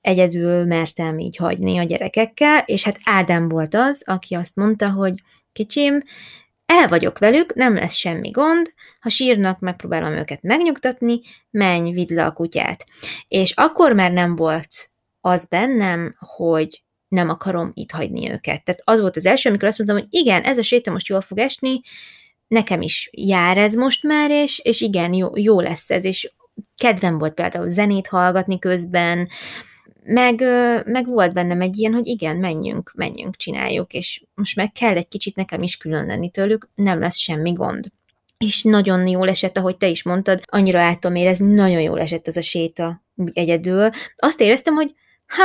egyedül 0.00 0.64
mertem 0.64 1.18
így 1.18 1.36
hagyni 1.36 1.78
a 1.78 1.82
gyerekekkel, 1.82 2.62
és 2.66 2.84
hát 2.84 3.00
Ádám 3.04 3.48
volt 3.48 3.74
az, 3.74 4.02
aki 4.04 4.34
azt 4.34 4.56
mondta, 4.56 4.90
hogy 4.90 5.14
kicsim, 5.52 6.02
el 6.72 6.88
vagyok 6.88 7.18
velük, 7.18 7.54
nem 7.54 7.74
lesz 7.74 7.94
semmi 7.94 8.30
gond, 8.30 8.72
ha 9.00 9.08
sírnak, 9.08 9.58
megpróbálom 9.58 10.12
őket 10.12 10.42
megnyugtatni, 10.42 11.20
menj, 11.50 11.92
vidd 11.92 12.14
le 12.14 12.24
a 12.24 12.32
kutyát. 12.32 12.84
És 13.28 13.52
akkor 13.52 13.92
már 13.92 14.12
nem 14.12 14.36
volt 14.36 14.90
az 15.20 15.44
bennem, 15.44 16.16
hogy 16.18 16.82
nem 17.08 17.28
akarom 17.28 17.70
itt 17.74 17.90
hagyni 17.90 18.30
őket. 18.30 18.64
Tehát 18.64 18.80
az 18.84 19.00
volt 19.00 19.16
az 19.16 19.26
első, 19.26 19.48
amikor 19.48 19.68
azt 19.68 19.78
mondtam, 19.78 19.98
hogy 19.98 20.08
igen, 20.10 20.42
ez 20.42 20.58
a 20.58 20.62
séta 20.62 20.90
most 20.90 21.08
jól 21.08 21.20
fog 21.20 21.38
esni, 21.38 21.80
nekem 22.46 22.82
is 22.82 23.10
jár 23.12 23.58
ez 23.58 23.74
most 23.74 24.02
már, 24.02 24.30
és, 24.30 24.58
és 24.58 24.80
igen, 24.80 25.12
jó, 25.12 25.36
jó 25.36 25.60
lesz 25.60 25.90
ez, 25.90 26.04
és 26.04 26.32
kedvem 26.76 27.18
volt 27.18 27.34
például 27.34 27.68
zenét 27.68 28.06
hallgatni 28.06 28.58
közben, 28.58 29.28
meg, 30.04 30.40
meg 30.84 31.06
volt 31.06 31.32
bennem 31.32 31.60
egy 31.60 31.78
ilyen, 31.78 31.92
hogy 31.92 32.06
igen, 32.06 32.36
menjünk, 32.36 32.92
menjünk, 32.94 33.36
csináljuk, 33.36 33.92
és 33.92 34.22
most 34.34 34.56
meg 34.56 34.72
kell 34.72 34.96
egy 34.96 35.08
kicsit 35.08 35.36
nekem 35.36 35.62
is 35.62 35.76
külön 35.76 36.06
lenni 36.06 36.30
tőlük, 36.30 36.68
nem 36.74 37.00
lesz 37.00 37.18
semmi 37.18 37.52
gond. 37.52 37.86
És 38.38 38.62
nagyon 38.62 39.06
jól 39.06 39.28
esett, 39.28 39.56
ahogy 39.56 39.76
te 39.76 39.86
is 39.86 40.02
mondtad, 40.02 40.42
annyira 40.46 40.80
át 40.80 41.00
tudom 41.00 41.16
érezni, 41.16 41.54
nagyon 41.54 41.80
jól 41.80 42.00
esett 42.00 42.28
ez 42.28 42.36
a 42.36 42.42
séta 42.42 43.02
úgy 43.14 43.30
egyedül. 43.34 43.90
Azt 44.16 44.40
éreztem, 44.40 44.74
hogy 44.74 44.94
ha, 45.26 45.42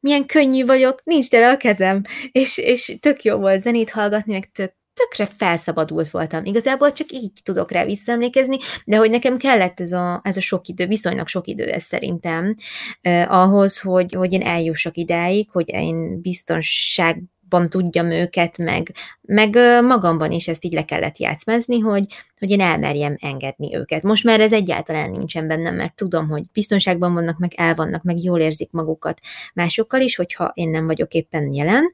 milyen 0.00 0.26
könnyű 0.26 0.64
vagyok, 0.64 1.00
nincs 1.04 1.28
tele 1.28 1.50
a 1.50 1.56
kezem, 1.56 2.02
és, 2.32 2.58
és 2.58 2.96
tök 3.00 3.22
jó 3.22 3.36
volt 3.36 3.60
zenét 3.60 3.90
hallgatni, 3.90 4.32
meg 4.32 4.50
tök, 4.52 4.72
tökre 4.94 5.26
felszabadult 5.26 6.10
voltam. 6.10 6.44
Igazából 6.44 6.92
csak 6.92 7.12
így 7.12 7.32
tudok 7.42 7.70
rá 7.70 7.84
visszaemlékezni, 7.84 8.56
de 8.84 8.96
hogy 8.96 9.10
nekem 9.10 9.36
kellett 9.36 9.80
ez 9.80 9.92
a, 9.92 10.20
ez 10.24 10.36
a 10.36 10.40
sok 10.40 10.68
idő, 10.68 10.86
viszonylag 10.86 11.28
sok 11.28 11.46
idő 11.46 11.64
ez 11.64 11.82
szerintem, 11.82 12.54
eh, 13.00 13.32
ahhoz, 13.32 13.80
hogy, 13.80 14.14
hogy 14.14 14.32
én 14.32 14.42
eljussak 14.42 14.96
idáig, 14.96 15.50
hogy 15.50 15.68
én 15.68 16.20
biztonság 16.20 17.22
tudjam 17.68 18.10
őket, 18.10 18.58
meg, 18.58 18.94
meg 19.20 19.54
magamban 19.82 20.30
is 20.30 20.48
ezt 20.48 20.64
így 20.64 20.72
le 20.72 20.84
kellett 20.84 21.18
játszmázni, 21.18 21.78
hogy, 21.78 22.04
hogy 22.38 22.50
én 22.50 22.60
elmerjem 22.60 23.16
engedni 23.20 23.76
őket. 23.76 24.02
Most 24.02 24.24
már 24.24 24.40
ez 24.40 24.52
egyáltalán 24.52 25.10
nincsen 25.10 25.48
bennem, 25.48 25.74
mert 25.74 25.94
tudom, 25.94 26.28
hogy 26.28 26.42
biztonságban 26.52 27.14
vannak, 27.14 27.38
meg 27.38 27.52
el 27.56 27.74
vannak, 27.74 28.02
meg 28.02 28.22
jól 28.22 28.40
érzik 28.40 28.70
magukat 28.70 29.20
másokkal 29.54 30.00
is, 30.00 30.16
hogyha 30.16 30.50
én 30.54 30.70
nem 30.70 30.86
vagyok 30.86 31.12
éppen 31.12 31.52
jelen, 31.52 31.90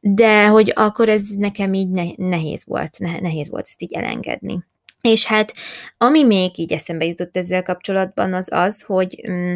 de 0.00 0.46
hogy 0.46 0.72
akkor 0.74 1.08
ez 1.08 1.28
nekem 1.36 1.72
így 1.72 1.88
nehéz 2.16 2.62
volt, 2.66 2.98
nehéz 2.98 3.50
volt 3.50 3.66
ezt 3.66 3.82
így 3.82 3.92
elengedni. 3.92 4.64
És 5.00 5.26
hát, 5.26 5.54
ami 5.98 6.24
még 6.24 6.58
így 6.58 6.72
eszembe 6.72 7.04
jutott 7.04 7.36
ezzel 7.36 7.62
kapcsolatban, 7.62 8.34
az 8.34 8.48
az, 8.52 8.82
hogy 8.82 9.24
mm, 9.30 9.54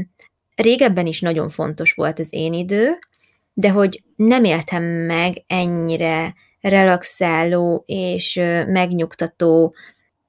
régebben 0.57 1.07
is 1.07 1.21
nagyon 1.21 1.49
fontos 1.49 1.93
volt 1.93 2.19
az 2.19 2.29
én 2.31 2.53
idő, 2.53 2.99
de 3.53 3.71
hogy 3.71 4.03
nem 4.17 4.45
éltem 4.45 4.83
meg 4.85 5.45
ennyire 5.47 6.35
relaxáló 6.61 7.83
és 7.87 8.35
megnyugtató 8.67 9.75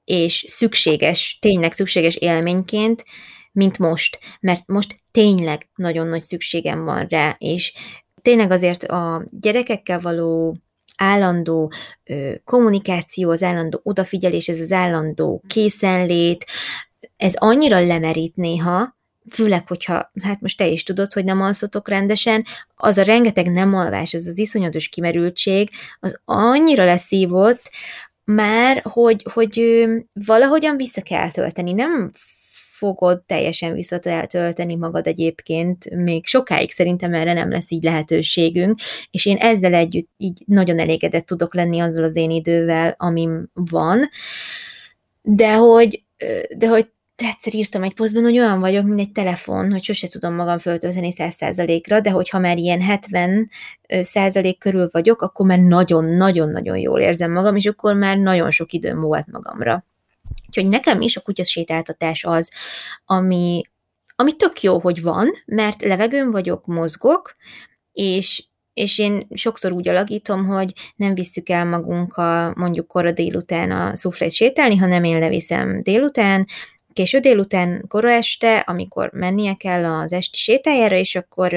és 0.04 0.44
szükséges, 0.48 1.38
tényleg 1.40 1.72
szükséges 1.72 2.16
élményként, 2.16 3.04
mint 3.52 3.78
most, 3.78 4.18
mert 4.40 4.66
most 4.66 5.00
tényleg 5.10 5.68
nagyon 5.74 6.06
nagy 6.06 6.22
szükségem 6.22 6.84
van 6.84 7.06
rá, 7.08 7.36
és 7.38 7.72
tényleg 8.26 8.50
azért 8.50 8.84
a 8.84 9.24
gyerekekkel 9.30 10.00
való 10.00 10.56
állandó 10.96 11.72
ö, 12.04 12.32
kommunikáció, 12.44 13.30
az 13.30 13.42
állandó 13.42 13.80
odafigyelés, 13.82 14.48
ez 14.48 14.60
az 14.60 14.72
állandó 14.72 15.42
készenlét, 15.46 16.46
ez 17.16 17.34
annyira 17.36 17.86
lemerít 17.86 18.36
néha, 18.36 18.96
főleg, 19.30 19.66
hogyha, 19.66 20.10
hát 20.22 20.40
most 20.40 20.56
te 20.56 20.66
is 20.66 20.82
tudod, 20.82 21.12
hogy 21.12 21.24
nem 21.24 21.40
alszotok 21.40 21.88
rendesen, 21.88 22.44
az 22.76 22.98
a 22.98 23.02
rengeteg 23.02 23.52
nem 23.52 23.74
alvás, 23.74 24.14
az 24.14 24.26
az 24.26 24.38
iszonyatos 24.38 24.88
kimerültség, 24.88 25.70
az 26.00 26.20
annyira 26.24 26.84
leszívott, 26.84 27.70
már, 28.24 28.82
hogy, 28.82 29.26
hogy 29.32 29.84
valahogyan 30.12 30.76
vissza 30.76 31.02
kell 31.02 31.30
tölteni. 31.30 31.72
Nem 31.72 32.10
fogod 32.76 33.22
teljesen 33.26 33.72
visszatölteni 33.72 34.74
magad 34.74 35.06
egyébként, 35.06 35.90
még 35.90 36.26
sokáig 36.26 36.70
szerintem 36.70 37.14
erre 37.14 37.32
nem 37.32 37.50
lesz 37.50 37.70
így 37.70 37.82
lehetőségünk, 37.82 38.78
és 39.10 39.26
én 39.26 39.36
ezzel 39.36 39.74
együtt 39.74 40.10
így 40.16 40.42
nagyon 40.46 40.78
elégedett 40.78 41.26
tudok 41.26 41.54
lenni 41.54 41.80
azzal 41.80 42.04
az 42.04 42.16
én 42.16 42.30
idővel, 42.30 42.94
amim 42.98 43.50
van, 43.52 44.08
de 45.22 45.54
hogy, 45.54 46.02
de 46.56 46.68
hogy 46.68 46.90
egyszer 47.16 47.54
írtam 47.54 47.82
egy 47.82 47.94
posztban, 47.94 48.22
hogy 48.22 48.38
olyan 48.38 48.60
vagyok, 48.60 48.84
mint 48.84 49.00
egy 49.00 49.12
telefon, 49.12 49.72
hogy 49.72 49.82
sose 49.82 50.08
tudom 50.08 50.34
magam 50.34 50.58
föltölteni 50.58 51.12
100%-ra, 51.16 52.00
de 52.00 52.10
hogyha 52.10 52.38
már 52.38 52.58
ilyen 52.58 52.80
70 52.80 53.50
százalék 53.88 54.58
körül 54.58 54.88
vagyok, 54.92 55.22
akkor 55.22 55.46
már 55.46 55.58
nagyon-nagyon-nagyon 55.58 56.78
jól 56.78 57.00
érzem 57.00 57.32
magam, 57.32 57.56
és 57.56 57.66
akkor 57.66 57.94
már 57.94 58.18
nagyon 58.18 58.50
sok 58.50 58.72
időm 58.72 59.00
volt 59.00 59.26
magamra. 59.26 59.84
Úgyhogy 60.46 60.68
nekem 60.68 61.00
is 61.00 61.16
a 61.16 61.20
kutyasétáltatás 61.20 62.24
az, 62.24 62.50
ami, 63.04 63.62
ami 64.16 64.36
tök 64.36 64.62
jó, 64.62 64.78
hogy 64.78 65.02
van, 65.02 65.30
mert 65.46 65.82
levegőn 65.82 66.30
vagyok, 66.30 66.66
mozgok, 66.66 67.36
és 67.92 68.44
és 68.76 68.98
én 68.98 69.26
sokszor 69.34 69.72
úgy 69.72 69.88
alakítom, 69.88 70.46
hogy 70.46 70.72
nem 70.96 71.14
visszük 71.14 71.48
el 71.48 71.64
magunkkal 71.64 72.52
mondjuk 72.56 72.86
kora 72.86 73.12
délután 73.12 73.70
a 73.70 73.96
szuflét 73.96 74.32
sétálni, 74.32 74.76
hanem 74.76 75.04
én 75.04 75.18
leviszem 75.18 75.82
délután, 75.82 76.46
késő 76.92 77.18
délután, 77.18 77.84
kora 77.88 78.10
este, 78.10 78.58
amikor 78.58 79.10
mennie 79.12 79.54
kell 79.54 79.84
az 79.84 80.12
esti 80.12 80.38
sétájára, 80.38 80.96
és 80.96 81.14
akkor, 81.14 81.52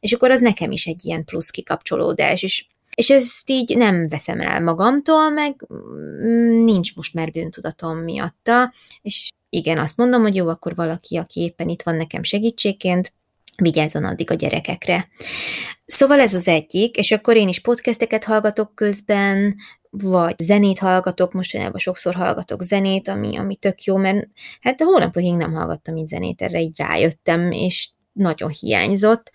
és 0.00 0.12
akkor 0.12 0.30
az 0.30 0.40
nekem 0.40 0.70
is 0.70 0.86
egy 0.86 1.04
ilyen 1.04 1.24
plusz 1.24 1.50
kikapcsolódás, 1.50 2.42
és 2.42 2.66
és 2.94 3.10
ezt 3.10 3.50
így 3.50 3.76
nem 3.76 4.08
veszem 4.08 4.40
el 4.40 4.60
magamtól, 4.60 5.30
meg 5.30 5.66
mm, 5.74 6.64
nincs 6.64 6.94
most 6.94 7.14
már 7.14 7.30
bűntudatom 7.30 7.98
miatta, 7.98 8.72
és 9.02 9.28
igen, 9.48 9.78
azt 9.78 9.96
mondom, 9.96 10.22
hogy 10.22 10.34
jó, 10.34 10.48
akkor 10.48 10.74
valaki, 10.74 11.16
aki 11.16 11.40
éppen 11.40 11.68
itt 11.68 11.82
van 11.82 11.96
nekem 11.96 12.22
segítségként, 12.22 13.12
vigyázzon 13.56 14.04
addig 14.04 14.30
a 14.30 14.34
gyerekekre. 14.34 15.08
Szóval 15.86 16.20
ez 16.20 16.34
az 16.34 16.48
egyik, 16.48 16.96
és 16.96 17.12
akkor 17.12 17.36
én 17.36 17.48
is 17.48 17.60
podcasteket 17.60 18.24
hallgatok 18.24 18.74
közben, 18.74 19.56
vagy 19.90 20.34
zenét 20.38 20.78
hallgatok, 20.78 21.32
mostanában 21.32 21.78
sokszor 21.78 22.14
hallgatok 22.14 22.62
zenét, 22.62 23.08
ami, 23.08 23.36
ami 23.36 23.56
tök 23.56 23.82
jó, 23.82 23.96
mert 23.96 24.28
hát 24.60 24.80
a 24.80 24.84
hónapokig 24.84 25.34
nem 25.34 25.52
hallgattam 25.52 25.96
így 25.96 26.06
zenét, 26.06 26.42
erre 26.42 26.60
így 26.60 26.78
rájöttem, 26.78 27.52
és 27.52 27.90
nagyon 28.12 28.50
hiányzott. 28.50 29.30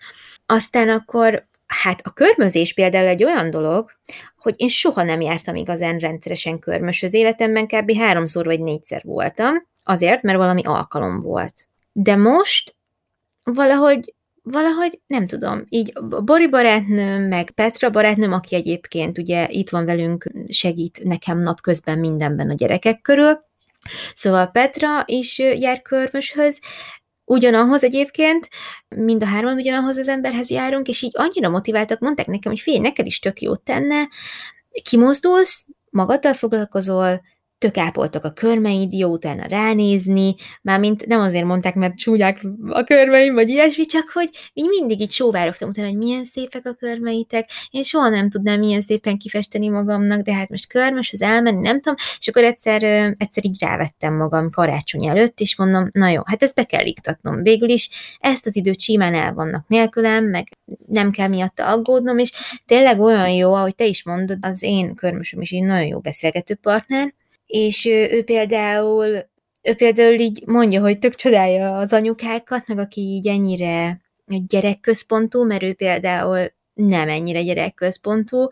Aztán 0.46 0.88
akkor, 0.88 1.48
hát 1.70 2.00
a 2.04 2.12
körmözés 2.12 2.74
például 2.74 3.06
egy 3.06 3.24
olyan 3.24 3.50
dolog, 3.50 3.90
hogy 4.36 4.54
én 4.56 4.68
soha 4.68 5.02
nem 5.02 5.20
jártam 5.20 5.54
igazán 5.54 5.98
rendszeresen 5.98 6.58
körmös 6.58 7.02
az 7.02 7.14
életemben, 7.14 7.66
kb. 7.66 7.96
háromszor 7.96 8.44
vagy 8.44 8.60
négyszer 8.60 9.02
voltam, 9.04 9.54
azért, 9.82 10.22
mert 10.22 10.38
valami 10.38 10.62
alkalom 10.64 11.20
volt. 11.20 11.68
De 11.92 12.16
most 12.16 12.76
valahogy 13.44 14.14
valahogy 14.42 15.00
nem 15.06 15.26
tudom, 15.26 15.64
így 15.68 15.92
Bori 16.24 16.48
barátnőm, 16.48 17.22
meg 17.22 17.50
Petra 17.50 17.90
barátnőm, 17.90 18.32
aki 18.32 18.54
egyébként 18.54 19.18
ugye 19.18 19.46
itt 19.50 19.70
van 19.70 19.84
velünk, 19.84 20.30
segít 20.48 21.00
nekem 21.04 21.38
napközben 21.38 21.98
mindenben 21.98 22.50
a 22.50 22.54
gyerekek 22.54 23.00
körül, 23.00 23.48
Szóval 24.14 24.46
Petra 24.46 25.02
is 25.06 25.38
jár 25.38 25.82
körmöshöz, 25.82 26.60
ugyanahoz 27.30 27.84
egyébként, 27.84 28.48
mind 28.88 29.22
a 29.22 29.26
hárman 29.26 29.56
ugyanahoz 29.56 29.96
az 29.96 30.08
emberhez 30.08 30.50
járunk, 30.50 30.88
és 30.88 31.02
így 31.02 31.12
annyira 31.14 31.48
motiváltak, 31.48 31.98
mondták 31.98 32.26
nekem, 32.26 32.52
hogy 32.52 32.60
fél, 32.60 32.80
neked 32.80 33.06
is 33.06 33.18
tök 33.18 33.40
jót 33.40 33.62
tenne, 33.62 34.08
kimozdulsz, 34.82 35.66
magaddal 35.90 36.34
foglalkozol, 36.34 37.20
tök 37.60 37.76
ápoltak 37.76 38.24
a 38.24 38.32
körmeid, 38.32 38.92
jó 38.92 39.08
utána 39.10 39.46
ránézni, 39.46 40.34
mármint 40.62 41.06
nem 41.06 41.20
azért 41.20 41.44
mondták, 41.44 41.74
mert 41.74 41.96
csúnyák 41.96 42.46
a 42.68 42.84
körmeim, 42.84 43.34
vagy 43.34 43.48
ilyesmi, 43.48 43.84
csak 43.84 44.10
hogy 44.12 44.30
így 44.52 44.66
mindig 44.68 45.00
így 45.00 45.10
sóvárogtam 45.10 45.68
utána, 45.68 45.88
hogy 45.88 45.96
milyen 45.96 46.24
szépek 46.24 46.66
a 46.66 46.72
körmeitek, 46.72 47.50
én 47.70 47.82
soha 47.82 48.08
nem 48.08 48.30
tudnám 48.30 48.58
milyen 48.58 48.80
szépen 48.80 49.18
kifesteni 49.18 49.68
magamnak, 49.68 50.20
de 50.20 50.34
hát 50.34 50.48
most 50.48 50.68
körmös, 50.68 51.12
az 51.12 51.22
elmenni, 51.22 51.60
nem 51.60 51.80
tudom, 51.80 51.94
és 52.18 52.28
akkor 52.28 52.44
egyszer, 52.44 52.82
egyszer 53.18 53.44
így 53.44 53.60
rávettem 53.60 54.14
magam 54.14 54.50
karácsony 54.50 55.06
előtt, 55.06 55.40
és 55.40 55.56
mondom, 55.56 55.88
na 55.92 56.08
jó, 56.08 56.22
hát 56.24 56.42
ezt 56.42 56.54
be 56.54 56.64
kell 56.64 56.84
iktatnom. 56.84 57.42
Végül 57.42 57.68
is 57.68 57.90
ezt 58.18 58.46
az 58.46 58.56
időt 58.56 58.80
simán 58.80 59.14
el 59.14 59.32
vannak 59.32 59.68
nélkülem, 59.68 60.24
meg 60.24 60.48
nem 60.86 61.10
kell 61.10 61.28
miatta 61.28 61.66
aggódnom, 61.66 62.18
és 62.18 62.32
tényleg 62.66 63.00
olyan 63.00 63.30
jó, 63.30 63.54
ahogy 63.54 63.74
te 63.74 63.84
is 63.84 64.04
mondod, 64.04 64.38
az 64.40 64.62
én 64.62 64.94
körmösöm 64.94 65.40
is 65.40 65.50
egy 65.50 65.62
nagyon 65.62 65.86
jó 65.86 65.98
beszélgető 65.98 66.54
partner, 66.54 67.18
és 67.50 67.84
ő, 67.84 68.08
ő 68.10 68.24
például 68.24 69.28
ő 69.62 69.74
például 69.74 70.18
így 70.18 70.42
mondja, 70.46 70.80
hogy 70.80 70.98
tök 70.98 71.14
csodálja 71.14 71.76
az 71.76 71.92
anyukákat, 71.92 72.66
meg 72.66 72.78
aki 72.78 73.00
így 73.00 73.26
ennyire 73.26 74.00
gyerekközpontú, 74.26 75.44
mert 75.44 75.62
ő 75.62 75.74
például 75.74 76.52
nem 76.74 77.08
ennyire 77.08 77.42
gyerekközpontú, 77.42 78.48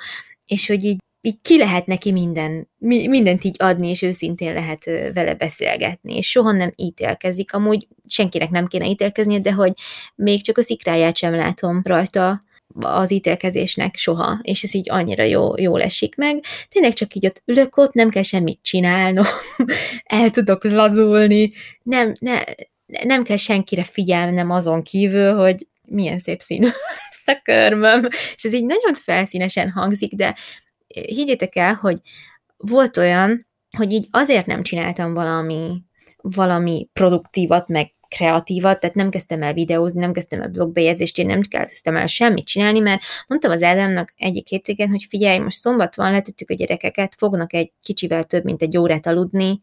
és 0.47 0.67
hogy 0.67 0.85
így, 0.85 0.99
így 1.21 1.41
ki 1.43 1.59
lehet 1.59 1.87
neki 1.87 2.13
minden, 2.13 2.69
mindent 2.79 3.45
így 3.45 3.57
adni, 3.59 3.89
és 3.89 4.03
őszintén 4.03 4.53
lehet 4.53 4.85
vele 5.15 5.35
beszélgetni, 5.35 6.17
és 6.17 6.31
soha 6.31 6.53
nem 6.53 6.73
ítélkezik. 6.77 7.53
Amúgy 7.53 7.87
senkinek 8.07 8.51
nem 8.51 8.67
kéne 8.67 8.87
ítélkezni, 8.87 9.41
de 9.41 9.53
hogy 9.53 9.73
még 10.15 10.43
csak 10.43 10.59
a 10.59 10.63
szikráját 10.63 11.17
sem 11.17 11.35
látom 11.35 11.81
rajta, 11.85 12.41
az 12.81 13.11
ítélkezésnek 13.11 13.97
soha, 13.97 14.39
és 14.43 14.63
ez 14.63 14.75
így 14.75 14.91
annyira 14.91 15.23
jó, 15.23 15.57
jól 15.57 15.83
esik 15.83 16.17
meg. 16.17 16.45
Tényleg 16.69 16.93
csak 16.93 17.15
így 17.15 17.27
ott 17.27 17.43
ülök 17.45 17.77
ott, 17.77 17.93
nem 17.93 18.09
kell 18.09 18.23
semmit 18.23 18.59
csinálnom, 18.63 19.25
el 20.05 20.31
tudok 20.31 20.65
lazulni, 20.65 21.53
nem, 21.83 22.15
ne, 22.21 22.43
nem 22.87 23.25
kell 23.25 23.37
senkire 23.37 23.85
figyelnem 23.85 24.51
azon 24.51 24.83
kívül, 24.83 25.35
hogy 25.35 25.67
milyen 25.85 26.19
szép 26.19 26.41
színű 26.41 26.67
lesz 27.11 27.27
a 27.27 27.41
körmöm, 27.43 28.09
és 28.35 28.45
ez 28.45 28.53
így 28.53 28.67
nagyon 28.67 28.95
felszínesen 28.95 29.71
hangzik, 29.71 30.15
de 30.15 30.37
higgyétek 30.87 31.57
el, 31.57 31.75
hogy 31.75 31.99
volt 32.57 32.97
olyan, 32.97 33.47
hogy 33.77 33.93
így 33.93 34.07
azért 34.11 34.47
nem 34.47 34.63
csináltam 34.63 35.15
valami, 35.15 35.83
valami 36.17 36.89
produktívat, 36.93 37.69
meg 37.69 37.93
kreatívat, 38.09 38.81
tehát 38.81 38.97
nem 38.97 39.11
kezdtem 39.11 39.43
el 39.43 39.53
videózni, 39.53 40.01
nem 40.01 40.13
kezdtem 40.13 40.43
el 40.43 40.49
blogbejegyzést, 40.49 41.19
én 41.19 41.27
nem 41.27 41.43
kezdtem 41.43 41.97
el 41.97 42.07
semmit 42.07 42.47
csinálni, 42.47 42.79
mert 42.79 43.03
mondtam 43.27 43.51
az 43.51 43.63
Ádámnak 43.63 44.15
egyik 44.17 44.49
hétvégén, 44.49 44.89
hogy 44.89 45.07
figyelj, 45.09 45.39
most 45.39 45.57
szombat 45.57 45.97
van, 45.97 46.13
letettük 46.13 46.51
a 46.51 46.55
gyerekeket, 46.55 47.15
fognak 47.19 47.53
egy 47.53 47.73
kicsivel 47.83 48.25
több, 48.25 48.45
mint 48.45 48.63
egy 48.63 48.77
órát 48.77 49.07
aludni, 49.07 49.61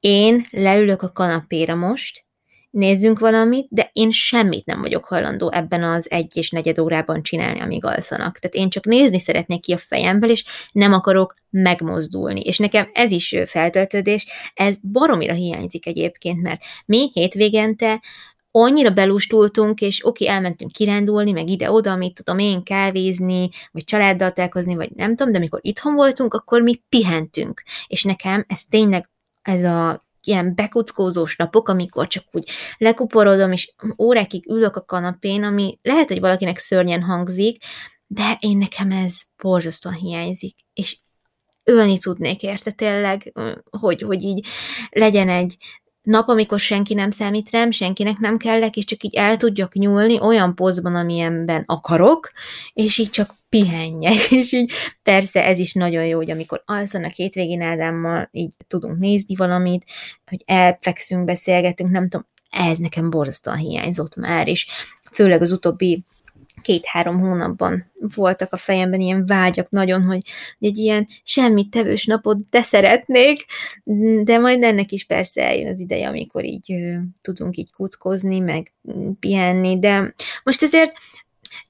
én 0.00 0.46
leülök 0.50 1.02
a 1.02 1.12
kanapéra 1.12 1.74
most, 1.74 2.26
nézzünk 2.70 3.18
valamit, 3.18 3.66
de 3.70 3.90
én 3.92 4.10
semmit 4.10 4.66
nem 4.66 4.80
vagyok 4.80 5.04
hajlandó 5.04 5.52
ebben 5.52 5.82
az 5.82 6.10
egy 6.10 6.36
és 6.36 6.50
negyed 6.50 6.78
órában 6.78 7.22
csinálni, 7.22 7.60
amíg 7.60 7.84
alszanak. 7.84 8.38
Tehát 8.38 8.56
én 8.56 8.68
csak 8.68 8.84
nézni 8.84 9.20
szeretnék 9.20 9.60
ki 9.60 9.72
a 9.72 9.78
fejemből, 9.78 10.30
és 10.30 10.44
nem 10.72 10.92
akarok 10.92 11.34
megmozdulni. 11.50 12.40
És 12.40 12.58
nekem 12.58 12.88
ez 12.92 13.10
is 13.10 13.34
feltöltődés, 13.46 14.26
ez 14.54 14.76
baromira 14.82 15.34
hiányzik 15.34 15.86
egyébként, 15.86 16.42
mert 16.42 16.60
mi 16.86 17.10
hétvégente 17.12 18.00
annyira 18.50 18.90
belustultunk, 18.90 19.80
és 19.80 20.06
oké, 20.06 20.26
elmentünk 20.26 20.72
kirándulni, 20.72 21.32
meg 21.32 21.48
ide-oda, 21.48 21.92
amit 21.92 22.14
tudom 22.14 22.38
én, 22.38 22.62
kávézni, 22.62 23.48
vagy 23.72 23.84
családdal 23.84 24.30
telkozni, 24.32 24.74
vagy 24.74 24.90
nem 24.94 25.16
tudom, 25.16 25.32
de 25.32 25.38
amikor 25.38 25.60
itthon 25.62 25.94
voltunk, 25.94 26.34
akkor 26.34 26.62
mi 26.62 26.82
pihentünk. 26.88 27.62
És 27.86 28.02
nekem 28.02 28.44
ez 28.48 28.64
tényleg 28.64 29.10
ez 29.42 29.64
a 29.64 30.07
ilyen 30.28 30.54
bekuckózós 30.54 31.36
napok, 31.36 31.68
amikor 31.68 32.06
csak 32.06 32.24
úgy 32.30 32.50
lekuporodom, 32.78 33.52
és 33.52 33.74
órákig 33.98 34.48
ülök 34.48 34.76
a 34.76 34.84
kanapén, 34.84 35.42
ami 35.44 35.78
lehet, 35.82 36.08
hogy 36.08 36.20
valakinek 36.20 36.58
szörnyen 36.58 37.02
hangzik, 37.02 37.64
de 38.06 38.36
én 38.40 38.56
nekem 38.56 38.90
ez 38.90 39.20
borzasztóan 39.42 39.94
hiányzik, 39.94 40.56
és 40.72 40.98
ölni 41.64 41.98
tudnék 41.98 42.42
érte 42.42 42.70
tényleg, 42.70 43.32
hogy, 43.70 44.02
hogy 44.02 44.22
így 44.22 44.46
legyen 44.90 45.28
egy 45.28 45.56
nap, 46.08 46.28
amikor 46.28 46.60
senki 46.60 46.94
nem 46.94 47.10
számít 47.10 47.50
rám, 47.50 47.70
senkinek 47.70 48.18
nem 48.18 48.36
kellek, 48.36 48.76
és 48.76 48.84
csak 48.84 49.02
így 49.02 49.14
el 49.14 49.36
tudjak 49.36 49.72
nyúlni 49.72 50.20
olyan 50.20 50.54
pozban, 50.54 50.94
amilyenben 50.94 51.62
akarok, 51.66 52.30
és 52.72 52.98
így 52.98 53.10
csak 53.10 53.34
pihenjek, 53.48 54.30
és 54.40 54.52
így 54.52 54.72
persze 55.02 55.44
ez 55.44 55.58
is 55.58 55.72
nagyon 55.72 56.04
jó, 56.06 56.16
hogy 56.16 56.30
amikor 56.30 56.62
alszanak 56.64 57.10
hétvégén 57.10 57.62
Ádámmal, 57.62 58.28
így 58.32 58.54
tudunk 58.66 58.98
nézni 58.98 59.34
valamit, 59.34 59.84
hogy 60.26 60.42
elfekszünk, 60.46 61.24
beszélgetünk, 61.24 61.90
nem 61.90 62.08
tudom, 62.08 62.26
ez 62.50 62.78
nekem 62.78 63.10
borzasztóan 63.10 63.56
hiányzott 63.56 64.16
már, 64.16 64.48
és 64.48 64.66
főleg 65.12 65.42
az 65.42 65.52
utóbbi 65.52 66.04
két-három 66.62 67.18
hónapban 67.20 67.92
voltak 68.14 68.52
a 68.52 68.56
fejemben 68.56 69.00
ilyen 69.00 69.26
vágyak 69.26 69.70
nagyon, 69.70 70.04
hogy, 70.04 70.20
egy 70.58 70.76
ilyen 70.76 71.08
semmit 71.22 71.70
tevős 71.70 72.04
napot 72.04 72.48
de 72.50 72.62
szeretnék, 72.62 73.44
de 74.22 74.38
majd 74.38 74.62
ennek 74.62 74.92
is 74.92 75.04
persze 75.04 75.42
eljön 75.42 75.72
az 75.72 75.80
ideje, 75.80 76.08
amikor 76.08 76.44
így 76.44 76.72
ö, 76.72 76.94
tudunk 77.20 77.56
így 77.56 77.72
kuckozni, 77.72 78.38
meg 78.38 78.72
pihenni, 79.20 79.78
de 79.78 80.14
most 80.42 80.62
ezért 80.62 80.92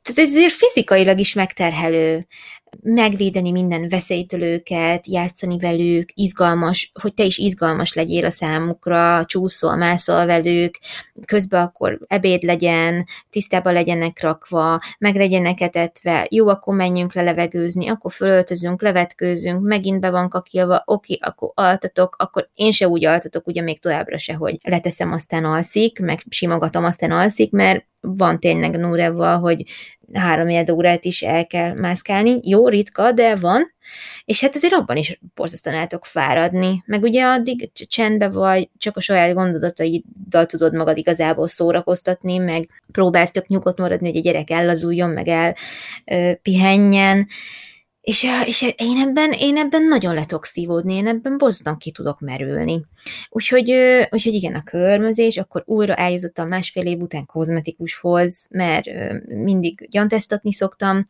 tehát 0.02 0.30
ezért 0.30 0.52
fizikailag 0.52 1.18
is 1.18 1.32
megterhelő 1.32 2.26
megvédeni 2.82 3.50
minden 3.50 3.88
veszélytől 3.88 4.42
őket, 4.42 5.06
játszani 5.06 5.58
velük, 5.58 6.08
izgalmas, 6.14 6.92
hogy 7.00 7.14
te 7.14 7.22
is 7.22 7.38
izgalmas 7.38 7.92
legyél 7.92 8.24
a 8.24 8.30
számukra, 8.30 9.24
csúszol, 9.24 9.76
mászol 9.76 10.26
velük, 10.26 10.78
közben 11.24 11.62
akkor 11.62 11.98
ebéd 12.06 12.42
legyen, 12.42 13.06
tisztában 13.30 13.72
legyenek 13.72 14.22
rakva, 14.22 14.80
meg 14.98 15.16
legyenek 15.16 15.60
etetve, 15.60 16.26
jó, 16.30 16.48
akkor 16.48 16.74
menjünk 16.74 17.14
le 17.14 17.22
levegőzni, 17.22 17.88
akkor 17.88 18.12
fölöltözünk, 18.12 18.82
levetkőzünk, 18.82 19.62
megint 19.62 20.00
be 20.00 20.10
van 20.10 20.28
kakilva, 20.28 20.82
oké, 20.86 21.18
akkor 21.20 21.50
altatok, 21.54 22.16
akkor 22.18 22.48
én 22.54 22.72
se 22.72 22.88
úgy 22.88 23.04
altatok, 23.04 23.46
ugye 23.46 23.62
még 23.62 23.80
továbbra 23.80 24.18
se, 24.18 24.34
hogy 24.34 24.56
leteszem, 24.62 25.12
aztán 25.12 25.44
alszik, 25.44 26.00
meg 26.00 26.22
simogatom, 26.28 26.84
aztán 26.84 27.10
alszik, 27.10 27.50
mert 27.50 27.86
van 28.00 28.40
tényleg 28.40 28.76
Nórevval, 28.76 29.38
hogy 29.38 29.64
három 30.14 30.64
órát 30.72 31.04
is 31.04 31.22
el 31.22 31.46
kell 31.46 31.74
mászkálni. 31.74 32.40
Jó, 32.42 32.68
ritka, 32.68 33.12
de 33.12 33.36
van. 33.36 33.72
És 34.24 34.40
hát 34.40 34.54
azért 34.54 34.72
abban 34.72 34.96
is 34.96 35.20
borzasztóan 35.34 35.88
tudok 35.88 36.04
fáradni. 36.04 36.82
Meg 36.86 37.02
ugye 37.02 37.24
addig 37.24 37.70
csendbe 37.72 38.28
vagy, 38.28 38.68
csak 38.78 38.96
a 38.96 39.00
saját 39.00 39.34
gondolataiddal 39.34 40.46
tudod 40.46 40.74
magad 40.74 40.96
igazából 40.96 41.48
szórakoztatni, 41.48 42.38
meg 42.38 42.68
próbálsz 42.92 43.30
tök 43.30 43.46
nyugodt 43.46 43.78
maradni, 43.78 44.08
hogy 44.08 44.16
a 44.16 44.20
gyerek 44.20 44.50
ellazuljon, 44.50 45.10
meg 45.10 45.28
el 45.28 45.56
ö, 46.04 46.32
pihenjen. 46.42 47.26
És, 48.00 48.26
és 48.44 48.62
én, 48.76 48.96
ebben, 48.96 49.32
én 49.32 49.56
ebben 49.56 49.82
nagyon 49.82 50.14
le 50.14 50.24
tudok 50.24 50.44
szívódni, 50.44 50.94
én 50.94 51.06
ebben 51.06 51.38
borzasztóan 51.38 51.78
ki 51.78 51.90
tudok 51.90 52.20
merülni. 52.20 52.84
Úgyhogy, 53.28 53.70
úgyhogy 54.10 54.34
igen, 54.34 54.54
a 54.54 54.62
körmözés, 54.62 55.36
akkor 55.36 55.62
újra 55.66 55.94
eljutottam 55.94 56.48
másfél 56.48 56.86
év 56.86 57.00
után 57.00 57.26
kozmetikushoz, 57.26 58.46
mert 58.50 58.86
mindig 59.26 59.88
gyantesztatni 59.90 60.52
szoktam 60.52 61.06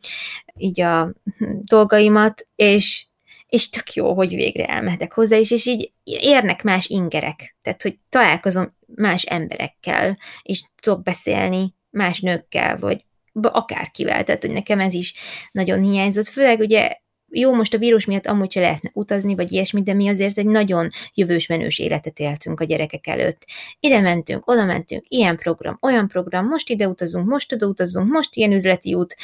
így 0.57 0.81
a 0.81 1.13
dolgaimat, 1.61 2.47
és, 2.55 3.05
és 3.47 3.69
tök 3.69 3.93
jó, 3.93 4.13
hogy 4.13 4.35
végre 4.35 4.65
elmehetek 4.65 5.13
hozzá, 5.13 5.37
és, 5.37 5.51
és 5.51 5.65
így 5.65 5.91
érnek 6.03 6.63
más 6.63 6.87
ingerek, 6.87 7.57
tehát 7.61 7.81
hogy 7.81 7.99
találkozom 8.09 8.75
más 8.95 9.23
emberekkel, 9.23 10.17
és 10.41 10.63
tudok 10.81 11.03
beszélni 11.03 11.73
más 11.89 12.19
nőkkel, 12.19 12.77
vagy 12.77 13.05
akárkivel, 13.41 14.23
tehát 14.23 14.41
hogy 14.41 14.51
nekem 14.51 14.79
ez 14.79 14.93
is 14.93 15.13
nagyon 15.51 15.81
hiányzott, 15.81 16.27
főleg 16.27 16.59
ugye 16.59 16.97
jó, 17.31 17.53
most 17.53 17.73
a 17.73 17.77
vírus 17.77 18.05
miatt 18.05 18.25
amúgy 18.25 18.51
se 18.51 18.59
lehetne 18.59 18.89
utazni, 18.93 19.35
vagy 19.35 19.51
ilyesmi, 19.51 19.81
de 19.81 19.93
mi 19.93 20.09
azért 20.09 20.37
egy 20.37 20.45
nagyon 20.45 20.89
jövős 21.13 21.47
menős 21.47 21.79
életet 21.79 22.19
éltünk 22.19 22.59
a 22.59 22.63
gyerekek 22.63 23.07
előtt. 23.07 23.45
Ide 23.79 23.99
mentünk, 23.99 24.47
oda 24.47 24.65
mentünk, 24.65 25.03
ilyen 25.07 25.37
program, 25.37 25.77
olyan 25.81 26.07
program, 26.07 26.47
most 26.47 26.69
ide 26.69 26.87
utazunk, 26.87 27.27
most 27.27 27.53
oda 27.53 27.65
utazunk, 27.65 28.11
most 28.11 28.35
ilyen 28.35 28.51
üzleti 28.51 28.93
út, 28.93 29.15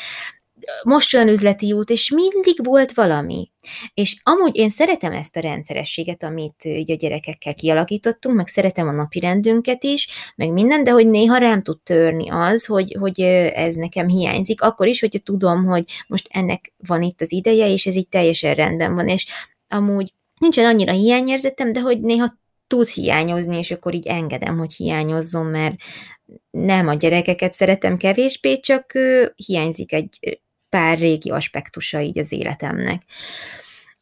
most 0.84 1.14
olyan 1.14 1.28
üzleti 1.28 1.72
út, 1.72 1.90
és 1.90 2.10
mindig 2.10 2.66
volt 2.66 2.94
valami. 2.94 3.52
És 3.94 4.20
amúgy 4.24 4.56
én 4.56 4.70
szeretem 4.70 5.12
ezt 5.12 5.36
a 5.36 5.40
rendszerességet, 5.40 6.24
amit 6.24 6.66
így 6.66 6.92
a 6.92 6.96
gyerekekkel 6.96 7.54
kialakítottunk, 7.54 8.36
meg 8.36 8.48
szeretem 8.48 8.88
a 8.88 8.92
napi 8.92 9.20
rendünket 9.20 9.84
is, 9.84 10.08
meg 10.36 10.52
minden, 10.52 10.84
de 10.84 10.92
hogy 10.92 11.08
néha 11.08 11.38
rám 11.38 11.62
tud 11.62 11.82
törni 11.82 12.30
az, 12.30 12.66
hogy, 12.66 12.96
hogy 13.00 13.22
ez 13.54 13.76
nekem 13.76 14.08
hiányzik, 14.08 14.62
akkor 14.62 14.88
is, 14.88 15.00
hogyha 15.00 15.20
tudom, 15.20 15.66
hogy 15.66 15.84
most 16.08 16.28
ennek 16.32 16.74
van 16.88 17.02
itt 17.02 17.22
az 17.22 17.32
ideje, 17.32 17.68
és 17.68 17.86
ez 17.86 17.96
így 17.96 18.10
teljesen 18.10 18.54
rendben 18.54 18.96
van, 18.96 19.08
és 19.08 19.26
amúgy 19.68 20.14
nincsen 20.40 20.66
annyira 20.66 20.92
hiányérzetem, 20.92 21.72
de 21.72 21.80
hogy 21.80 22.02
néha 22.02 22.38
tud 22.68 22.88
hiányozni, 22.88 23.58
és 23.58 23.72
akkor 23.72 23.94
így 23.94 24.08
engedem, 24.08 24.58
hogy 24.58 24.74
hiányozzon, 24.74 25.46
mert 25.46 25.76
nem 26.50 26.88
a 26.88 26.94
gyerekeket 26.94 27.54
szeretem 27.54 27.98
kevésbé, 27.98 28.60
csak 28.60 28.94
hiányzik 29.36 29.94
egy 29.94 30.40
pár 30.76 30.98
régi 30.98 31.30
aspektusa 31.30 32.02
így 32.02 32.20
az 32.20 32.32
életemnek. 32.32 33.04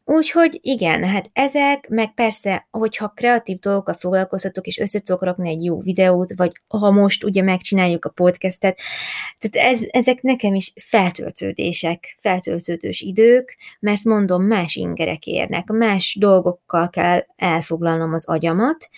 Úgyhogy 0.04 0.58
igen, 0.62 1.04
hát 1.04 1.30
ezek, 1.32 1.88
meg 1.88 2.14
persze, 2.14 2.68
hogyha 2.70 3.08
kreatív 3.08 3.58
dolgokkal 3.58 3.94
foglalkoztatok, 3.94 4.66
és 4.66 4.78
össze 4.78 5.00
tudok 5.00 5.22
rakni 5.22 5.48
egy 5.48 5.64
jó 5.64 5.80
videót, 5.80 6.34
vagy 6.36 6.52
ha 6.68 6.90
most 6.90 7.24
ugye 7.24 7.42
megcsináljuk 7.42 8.04
a 8.04 8.08
podcastet, 8.08 8.80
tehát 9.38 9.72
ez, 9.72 9.84
ezek 9.90 10.22
nekem 10.22 10.54
is 10.54 10.72
feltöltődések, 10.80 12.16
feltöltődős 12.20 13.00
idők, 13.00 13.56
mert 13.80 14.04
mondom, 14.04 14.42
más 14.42 14.74
ingerek 14.74 15.26
érnek, 15.26 15.66
más 15.66 16.16
dolgokkal 16.20 16.90
kell 16.90 17.24
elfoglalnom 17.36 18.12
az 18.12 18.28
agyamat, 18.28 18.88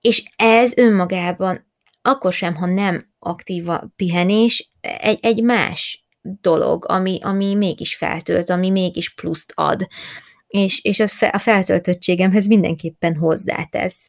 és 0.00 0.22
ez 0.36 0.72
önmagában, 0.76 1.66
akkor 2.02 2.32
sem, 2.32 2.54
ha 2.54 2.66
nem 2.66 3.08
aktív 3.18 3.68
a 3.68 3.92
pihenés, 3.96 4.70
egy, 4.80 5.18
egy 5.22 5.42
más 5.42 6.03
dolog, 6.40 6.84
ami, 6.88 7.18
ami 7.22 7.54
mégis 7.54 7.96
feltölt, 7.96 8.50
ami 8.50 8.70
mégis 8.70 9.14
pluszt 9.14 9.52
ad, 9.54 9.86
és, 10.46 10.84
és 10.84 11.00
a 11.30 11.38
feltöltöttségemhez 11.38 12.46
mindenképpen 12.46 13.16
hozzátesz. 13.16 14.08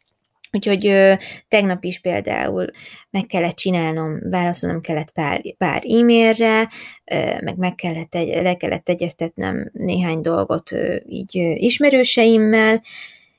Úgyhogy 0.51 0.87
ö, 0.87 1.13
tegnap 1.47 1.83
is 1.83 1.99
például 1.99 2.65
meg 3.09 3.25
kellett 3.25 3.55
csinálnom, 3.55 4.19
válaszolnom 4.29 4.81
kellett 4.81 5.11
pár, 5.11 5.41
pár 5.57 5.83
e-mailre, 5.87 6.69
ö, 7.11 7.15
meg 7.41 7.57
meg 7.57 7.75
kellett 7.75 8.15
egy, 8.15 8.41
le 8.41 8.55
kellett 8.55 8.89
egyeztetnem 8.89 9.69
néhány 9.73 10.21
dolgot 10.21 10.71
ö, 10.71 10.95
így 11.07 11.37
ö, 11.37 11.51
ismerőseimmel, 11.55 12.83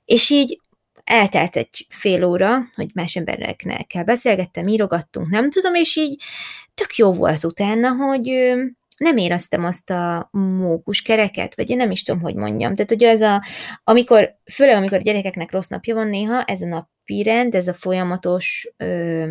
és 0.04 0.30
így 0.30 0.60
eltelt 1.06 1.56
egy 1.56 1.86
fél 1.88 2.24
óra, 2.24 2.58
hogy 2.74 2.90
más 2.94 3.16
embereknek 3.16 4.02
beszélgettem, 4.04 4.68
írogattunk, 4.68 5.28
nem 5.28 5.50
tudom, 5.50 5.74
és 5.74 5.96
így 5.96 6.22
tök 6.74 6.96
jó 6.96 7.12
volt 7.12 7.44
utána, 7.44 7.88
hogy 7.88 8.54
nem 8.96 9.16
éreztem 9.16 9.64
azt 9.64 9.90
a 9.90 10.28
mókus 10.32 11.02
kereket, 11.02 11.54
vagy 11.56 11.70
én 11.70 11.76
nem 11.76 11.90
is 11.90 12.02
tudom, 12.02 12.20
hogy 12.20 12.34
mondjam. 12.34 12.74
Tehát, 12.74 12.90
hogy 12.90 13.02
ez 13.02 13.20
a, 13.20 13.44
amikor, 13.84 14.36
főleg 14.52 14.76
amikor 14.76 14.98
a 14.98 15.02
gyerekeknek 15.02 15.52
rossz 15.52 15.68
napja 15.68 15.94
van 15.94 16.08
néha, 16.08 16.42
ez 16.42 16.60
a 16.60 16.66
napi 16.66 17.22
rend, 17.22 17.54
ez 17.54 17.68
a 17.68 17.74
folyamatos 17.74 18.68
ö, 18.76 19.30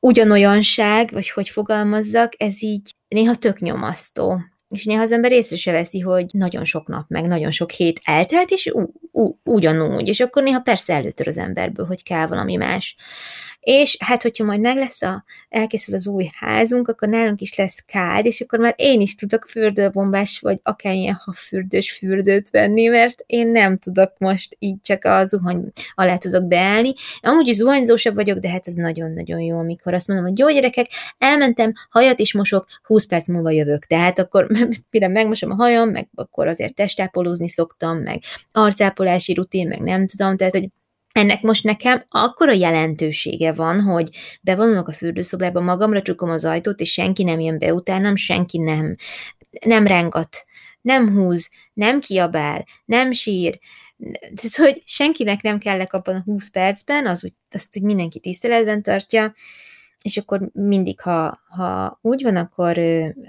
ugyanolyanság, 0.00 1.10
vagy 1.12 1.30
hogy 1.30 1.48
fogalmazzak, 1.48 2.32
ez 2.36 2.62
így 2.62 2.94
néha 3.08 3.34
tök 3.34 3.60
nyomasztó. 3.60 4.40
És 4.68 4.84
néha 4.84 5.02
az 5.02 5.12
ember 5.12 5.32
észre 5.32 5.56
se 5.56 5.72
veszi, 5.72 6.00
hogy 6.00 6.26
nagyon 6.32 6.64
sok 6.64 6.86
nap, 6.86 7.04
meg 7.08 7.26
nagyon 7.26 7.50
sok 7.50 7.70
hét 7.70 8.00
eltelt, 8.04 8.50
és 8.50 8.70
ú, 8.72 8.92
ú, 9.12 9.38
ugyanúgy. 9.44 10.08
És 10.08 10.20
akkor 10.20 10.42
néha 10.42 10.60
persze 10.60 10.94
előtör 10.94 11.26
az 11.26 11.38
emberből, 11.38 11.86
hogy 11.86 12.02
kell 12.02 12.26
valami 12.26 12.56
más. 12.56 12.96
És 13.66 13.96
hát, 13.98 14.22
hogyha 14.22 14.44
majd 14.44 14.60
meg 14.60 14.76
lesz 14.76 15.02
a, 15.02 15.24
elkészül 15.48 15.94
az 15.94 16.06
új 16.06 16.30
házunk, 16.34 16.88
akkor 16.88 17.08
nálunk 17.08 17.40
is 17.40 17.56
lesz 17.56 17.84
kád, 17.86 18.26
és 18.26 18.40
akkor 18.40 18.58
már 18.58 18.74
én 18.76 19.00
is 19.00 19.14
tudok 19.14 19.44
fürdőbombás, 19.48 20.38
vagy 20.38 20.58
akármilyen 20.62 21.20
ha 21.24 21.32
fürdős 21.32 21.92
fürdőt 21.92 22.50
venni, 22.50 22.86
mert 22.86 23.22
én 23.26 23.48
nem 23.48 23.78
tudok 23.78 24.12
most 24.18 24.56
így 24.58 24.80
csak 24.82 25.04
a 25.04 25.24
zuhany 25.24 25.72
alá 25.94 26.16
tudok 26.16 26.44
beállni. 26.44 26.92
Amúgy 27.20 27.48
is 27.48 27.54
zuhanyzósabb 27.54 28.14
vagyok, 28.14 28.38
de 28.38 28.50
hát 28.50 28.66
ez 28.66 28.74
nagyon-nagyon 28.74 29.40
jó, 29.40 29.58
amikor 29.58 29.94
azt 29.94 30.08
mondom, 30.08 30.26
hogy 30.26 30.38
jó 30.38 30.50
gyerekek, 30.50 30.86
elmentem, 31.18 31.72
hajat 31.90 32.18
is 32.18 32.34
mosok, 32.34 32.66
20 32.82 33.06
perc 33.06 33.28
múlva 33.28 33.50
jövök. 33.50 33.84
Tehát 33.84 34.18
akkor 34.18 34.46
mire 34.90 35.08
megmosom 35.08 35.50
a 35.50 35.54
hajam, 35.54 35.88
meg 35.90 36.08
akkor 36.14 36.46
azért 36.46 36.74
testápolózni 36.74 37.48
szoktam, 37.48 37.98
meg 37.98 38.22
arcápolási 38.50 39.34
rutin, 39.34 39.68
meg 39.68 39.80
nem 39.80 40.06
tudom, 40.06 40.36
tehát 40.36 40.52
hogy 40.52 40.68
ennek 41.12 41.42
most 41.42 41.64
nekem 41.64 42.04
akkora 42.08 42.52
jelentősége 42.52 43.52
van, 43.52 43.80
hogy 43.80 44.08
bevonulok 44.42 44.88
a 44.88 44.92
fürdőszobába, 44.92 45.60
magamra 45.60 46.02
csukom 46.02 46.30
az 46.30 46.44
ajtót, 46.44 46.80
és 46.80 46.92
senki 46.92 47.22
nem 47.22 47.40
jön 47.40 47.58
be 47.58 47.74
utánam, 47.74 48.16
senki 48.16 48.58
nem, 48.58 48.94
nem 49.66 49.86
rángat, 49.86 50.36
nem 50.80 51.12
húz, 51.12 51.50
nem 51.72 52.00
kiabál, 52.00 52.64
nem 52.84 53.12
sír, 53.12 53.58
tehát, 54.20 54.56
hogy 54.56 54.82
senkinek 54.84 55.42
nem 55.42 55.58
kellek 55.58 55.92
abban 55.92 56.14
a 56.14 56.22
20 56.24 56.50
percben, 56.50 57.06
az 57.06 57.24
úgy, 57.24 57.32
azt 57.50 57.76
úgy 57.76 57.82
mindenki 57.82 58.20
tiszteletben 58.20 58.82
tartja, 58.82 59.34
és 60.06 60.16
akkor 60.16 60.50
mindig, 60.52 61.00
ha, 61.00 61.40
ha 61.48 61.98
úgy 62.02 62.22
van, 62.22 62.36
akkor, 62.36 62.78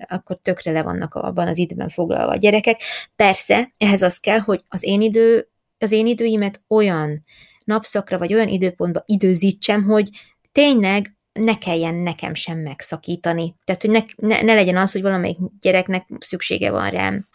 akkor 0.07 0.39
tökre 0.41 0.71
le 0.71 0.83
vannak 0.83 1.15
abban 1.15 1.47
az 1.47 1.57
időben 1.57 1.89
foglalva 1.89 2.31
a 2.31 2.35
gyerekek. 2.35 2.81
Persze, 3.15 3.71
ehhez 3.77 4.01
az 4.01 4.17
kell, 4.17 4.39
hogy 4.39 4.63
az 4.67 4.83
én 4.83 5.01
idő, 5.01 5.49
az 5.79 5.91
én 5.91 6.07
időimet 6.07 6.63
olyan 6.67 7.23
napszakra, 7.63 8.17
vagy 8.17 8.33
olyan 8.33 8.47
időpontba 8.47 9.03
időzítsem, 9.05 9.83
hogy 9.83 10.09
tényleg 10.51 11.17
ne 11.33 11.57
kelljen 11.57 11.95
nekem 11.95 12.33
sem 12.33 12.57
megszakítani. 12.57 13.55
Tehát, 13.63 13.81
hogy 13.81 13.91
ne, 13.91 14.27
ne, 14.27 14.41
ne 14.41 14.53
legyen 14.53 14.77
az, 14.77 14.91
hogy 14.91 15.01
valamelyik 15.01 15.37
gyereknek 15.61 16.07
szüksége 16.19 16.71
van 16.71 16.89
rám. 16.89 17.27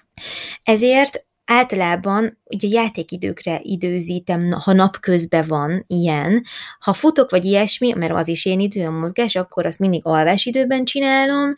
Ezért 0.62 1.26
általában 1.44 2.38
ugye 2.44 2.68
játékidőkre 2.68 3.60
időzítem, 3.62 4.50
ha 4.50 4.72
napközben 4.72 5.44
van 5.48 5.84
ilyen. 5.86 6.44
Ha 6.80 6.92
futok 6.92 7.30
vagy 7.30 7.44
ilyesmi, 7.44 7.92
mert 7.92 8.12
az 8.12 8.28
is 8.28 8.44
én 8.44 8.60
idő, 8.60 8.86
a 8.86 8.90
mozgás, 8.90 9.36
akkor 9.36 9.66
azt 9.66 9.78
mindig 9.78 10.00
alvásidőben 10.04 10.84
csinálom, 10.84 11.54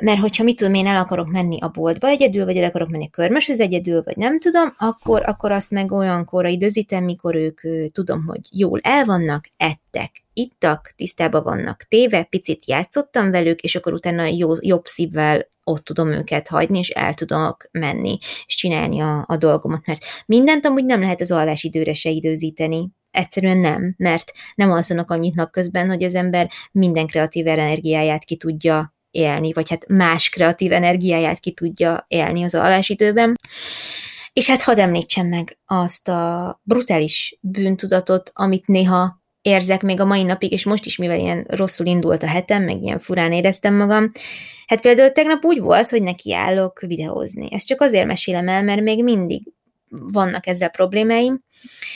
mert 0.00 0.18
hogyha 0.18 0.44
mit 0.44 0.56
tudom, 0.56 0.74
én 0.74 0.86
el 0.86 1.00
akarok 1.00 1.30
menni 1.30 1.60
a 1.60 1.68
boltba 1.68 2.08
egyedül, 2.08 2.44
vagy 2.44 2.56
el 2.56 2.64
akarok 2.64 2.88
menni 2.88 3.06
a 3.06 3.10
körmöshöz 3.10 3.60
egyedül, 3.60 4.02
vagy 4.02 4.16
nem 4.16 4.38
tudom, 4.40 4.74
akkor, 4.78 5.22
akkor 5.28 5.52
azt 5.52 5.70
meg 5.70 5.92
olyankorra 5.92 6.48
időzítem, 6.48 7.04
mikor 7.04 7.34
ők 7.34 7.60
tudom, 7.92 8.24
hogy 8.26 8.40
jól 8.50 8.80
el 8.82 9.04
vannak, 9.04 9.48
ettek, 9.56 10.10
ittak, 10.32 10.92
tisztában 10.96 11.42
vannak 11.42 11.82
téve, 11.88 12.22
picit 12.22 12.66
játszottam 12.66 13.30
velük, 13.30 13.60
és 13.60 13.76
akkor 13.76 13.92
utána 13.92 14.24
jó, 14.24 14.54
jobb 14.60 14.86
szívvel 14.86 15.50
ott 15.64 15.84
tudom 15.84 16.12
őket 16.12 16.48
hagyni, 16.48 16.78
és 16.78 16.88
el 16.88 17.14
tudok 17.14 17.68
menni, 17.70 18.18
és 18.46 18.54
csinálni 18.54 19.00
a, 19.00 19.24
a 19.28 19.36
dolgomat, 19.36 19.86
mert 19.86 20.04
mindent 20.26 20.66
amúgy 20.66 20.84
nem 20.84 21.00
lehet 21.00 21.20
az 21.20 21.30
alvás 21.30 21.64
időre 21.64 21.92
se 21.92 22.10
időzíteni, 22.10 22.90
egyszerűen 23.10 23.58
nem, 23.58 23.94
mert 23.96 24.32
nem 24.54 24.70
alszanak 24.70 25.10
annyit 25.10 25.34
napközben, 25.34 25.88
hogy 25.88 26.02
az 26.02 26.14
ember 26.14 26.50
minden 26.72 27.06
kreatív 27.06 27.46
energiáját 27.46 28.24
ki 28.24 28.36
tudja 28.36 28.94
élni, 29.10 29.52
vagy 29.52 29.68
hát 29.68 29.88
más 29.88 30.28
kreatív 30.28 30.72
energiáját 30.72 31.38
ki 31.38 31.52
tudja 31.52 32.04
élni 32.08 32.42
az 32.42 32.54
alvásidőben. 32.54 33.34
És 34.32 34.48
hát 34.48 34.62
hadd 34.62 34.78
említsem 34.78 35.26
meg 35.26 35.58
azt 35.66 36.08
a 36.08 36.60
brutális 36.62 37.38
bűntudatot, 37.40 38.30
amit 38.34 38.66
néha 38.66 39.21
érzek 39.42 39.82
még 39.82 40.00
a 40.00 40.04
mai 40.04 40.22
napig, 40.22 40.52
és 40.52 40.64
most 40.64 40.86
is, 40.86 40.96
mivel 40.96 41.18
ilyen 41.18 41.44
rosszul 41.48 41.86
indult 41.86 42.22
a 42.22 42.26
hetem, 42.26 42.62
meg 42.62 42.82
ilyen 42.82 42.98
furán 42.98 43.32
éreztem 43.32 43.74
magam, 43.74 44.12
hát 44.66 44.80
például 44.80 45.10
tegnap 45.12 45.44
úgy 45.44 45.60
volt, 45.60 45.88
hogy 45.88 46.02
nekiállok 46.02 46.80
videózni. 46.80 47.48
Ezt 47.50 47.66
csak 47.66 47.80
azért 47.80 48.06
mesélem 48.06 48.48
el, 48.48 48.62
mert 48.62 48.80
még 48.80 49.02
mindig 49.02 49.42
vannak 49.88 50.46
ezzel 50.46 50.70
problémáim, 50.70 51.42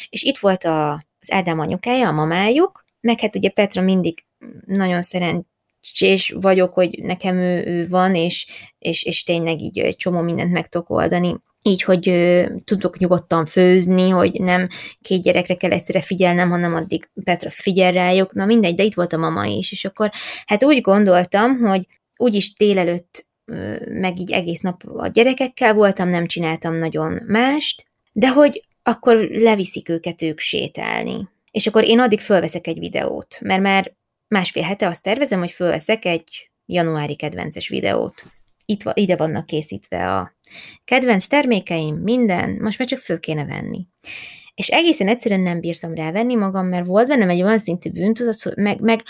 és 0.08 0.22
itt 0.22 0.38
volt 0.38 0.64
a, 0.64 0.92
az 1.20 1.32
Ádám 1.32 1.58
anyukája, 1.58 2.08
a 2.08 2.12
mamájuk, 2.12 2.84
meg 3.00 3.20
hát 3.20 3.36
ugye 3.36 3.48
Petra 3.48 3.82
mindig 3.82 4.24
nagyon 4.66 5.02
szerencsés 5.02 6.34
vagyok, 6.40 6.74
hogy 6.74 6.98
nekem 7.02 7.36
ő, 7.36 7.64
ő 7.66 7.88
van, 7.88 8.14
és, 8.14 8.46
és, 8.78 9.02
és 9.02 9.22
tényleg 9.22 9.60
így 9.60 9.78
egy 9.78 9.96
csomó 9.96 10.20
mindent 10.20 10.52
meg 10.52 10.68
tudok 10.68 10.90
oldani 10.90 11.36
így, 11.66 11.82
hogy 11.82 12.08
ö, 12.08 12.44
tudok 12.64 12.98
nyugodtan 12.98 13.46
főzni, 13.46 14.08
hogy 14.08 14.40
nem 14.40 14.68
két 15.00 15.22
gyerekre 15.22 15.54
kell 15.54 15.70
egyszerre 15.70 16.00
figyelnem, 16.00 16.50
hanem 16.50 16.74
addig 16.74 17.10
Petra 17.24 17.50
figyel 17.50 17.92
rájuk, 17.92 18.32
na 18.32 18.46
mindegy, 18.46 18.74
de 18.74 18.82
itt 18.82 18.94
volt 18.94 19.12
a 19.12 19.16
mama 19.16 19.44
is, 19.44 19.72
és 19.72 19.84
akkor 19.84 20.10
hát 20.46 20.64
úgy 20.64 20.80
gondoltam, 20.80 21.58
hogy 21.58 21.86
úgyis 22.16 22.54
délelőtt 22.54 23.26
ö, 23.44 23.76
meg 24.00 24.18
így 24.20 24.32
egész 24.32 24.60
nap 24.60 24.82
a 24.96 25.06
gyerekekkel 25.06 25.74
voltam, 25.74 26.08
nem 26.08 26.26
csináltam 26.26 26.74
nagyon 26.74 27.22
mást, 27.26 27.86
de 28.12 28.28
hogy 28.28 28.64
akkor 28.82 29.16
leviszik 29.16 29.88
őket 29.88 30.22
ők 30.22 30.38
sétálni. 30.38 31.28
És 31.50 31.66
akkor 31.66 31.84
én 31.84 32.00
addig 32.00 32.20
fölveszek 32.20 32.66
egy 32.66 32.78
videót, 32.78 33.38
mert 33.40 33.62
már 33.62 33.92
másfél 34.28 34.62
hete 34.62 34.86
azt 34.86 35.02
tervezem, 35.02 35.38
hogy 35.38 35.52
fölveszek 35.52 36.04
egy 36.04 36.50
januári 36.66 37.16
kedvences 37.16 37.68
videót 37.68 38.24
itt, 38.66 38.82
ide 38.94 39.16
vannak 39.16 39.46
készítve 39.46 40.12
a 40.12 40.35
kedvenc 40.84 41.26
termékeim, 41.26 41.94
minden, 41.94 42.58
most 42.60 42.78
már 42.78 42.88
csak 42.88 42.98
föl 42.98 43.20
kéne 43.20 43.44
venni. 43.44 43.86
És 44.54 44.68
egészen 44.68 45.08
egyszerűen 45.08 45.40
nem 45.40 45.60
bírtam 45.60 45.94
rávenni 45.94 46.34
magam, 46.34 46.66
mert 46.66 46.86
volt 46.86 47.08
bennem 47.08 47.28
egy 47.28 47.42
olyan 47.42 47.58
szintű 47.58 47.90
bűntudat, 47.90 48.54
meg, 48.54 48.80
meg 48.80 49.02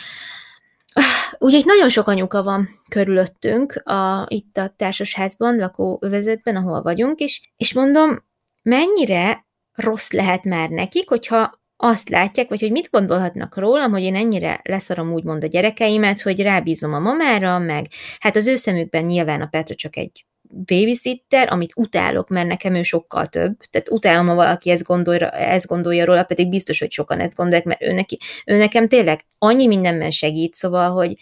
ugye 1.38 1.58
itt 1.58 1.64
nagyon 1.64 1.88
sok 1.88 2.06
anyuka 2.06 2.42
van 2.42 2.68
körülöttünk, 2.88 3.72
a, 3.72 4.26
itt 4.28 4.56
a 4.56 4.74
társasházban, 4.76 5.56
lakóövezetben, 5.56 6.56
ahol 6.56 6.82
vagyunk, 6.82 7.20
és, 7.20 7.50
és 7.56 7.72
mondom, 7.72 8.24
mennyire 8.62 9.46
rossz 9.72 10.10
lehet 10.10 10.44
már 10.44 10.68
nekik, 10.68 11.08
hogyha 11.08 11.64
azt 11.76 12.08
látják, 12.08 12.48
vagy 12.48 12.60
hogy 12.60 12.70
mit 12.70 12.90
gondolhatnak 12.90 13.56
rólam, 13.56 13.90
hogy 13.90 14.02
én 14.02 14.14
ennyire 14.14 14.60
leszarom 14.62 15.12
úgymond 15.12 15.44
a 15.44 15.46
gyerekeimet, 15.46 16.20
hogy 16.20 16.42
rábízom 16.42 16.94
a 16.94 16.98
mamára, 16.98 17.58
meg 17.58 17.86
hát 18.18 18.36
az 18.36 18.46
ő 18.46 18.56
szemükben 18.56 19.04
nyilván 19.04 19.40
a 19.40 19.46
Petra 19.46 19.74
csak 19.74 19.96
egy 19.96 20.26
babysitter, 20.48 21.52
amit 21.52 21.72
utálok, 21.76 22.28
mert 22.28 22.48
nekem 22.48 22.74
ő 22.74 22.82
sokkal 22.82 23.26
több. 23.26 23.56
Tehát 23.70 23.90
utálom, 23.90 24.26
ha 24.26 24.34
valaki 24.34 24.70
ezt 24.70 24.82
gondolja, 24.82 25.30
ezt 25.30 25.66
gondolja 25.66 26.04
róla, 26.04 26.24
pedig 26.24 26.48
biztos, 26.48 26.78
hogy 26.78 26.90
sokan 26.90 27.20
ezt 27.20 27.34
gondolják, 27.34 27.64
mert 27.64 27.82
ő, 27.82 27.92
neki, 27.92 28.18
ő 28.46 28.56
nekem 28.56 28.88
tényleg 28.88 29.26
annyi 29.38 29.66
mindenben 29.66 30.10
segít, 30.10 30.54
szóval, 30.54 30.90
hogy 30.90 31.16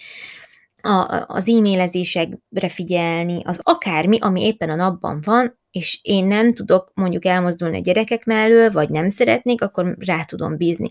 a, 0.83 1.25
az 1.27 1.49
e-mailezésekre 1.49 2.68
figyelni, 2.68 3.41
az 3.45 3.61
akármi, 3.62 4.18
ami 4.20 4.43
éppen 4.43 4.70
a 4.70 4.75
napban 4.75 5.20
van, 5.25 5.59
és 5.70 5.99
én 6.03 6.27
nem 6.27 6.53
tudok 6.53 6.91
mondjuk 6.95 7.25
elmozdulni 7.25 7.77
a 7.77 7.81
gyerekek 7.81 8.25
mellől, 8.25 8.70
vagy 8.70 8.89
nem 8.89 9.09
szeretnék, 9.09 9.62
akkor 9.62 9.97
rá 9.99 10.25
tudom 10.25 10.57
bízni. 10.57 10.89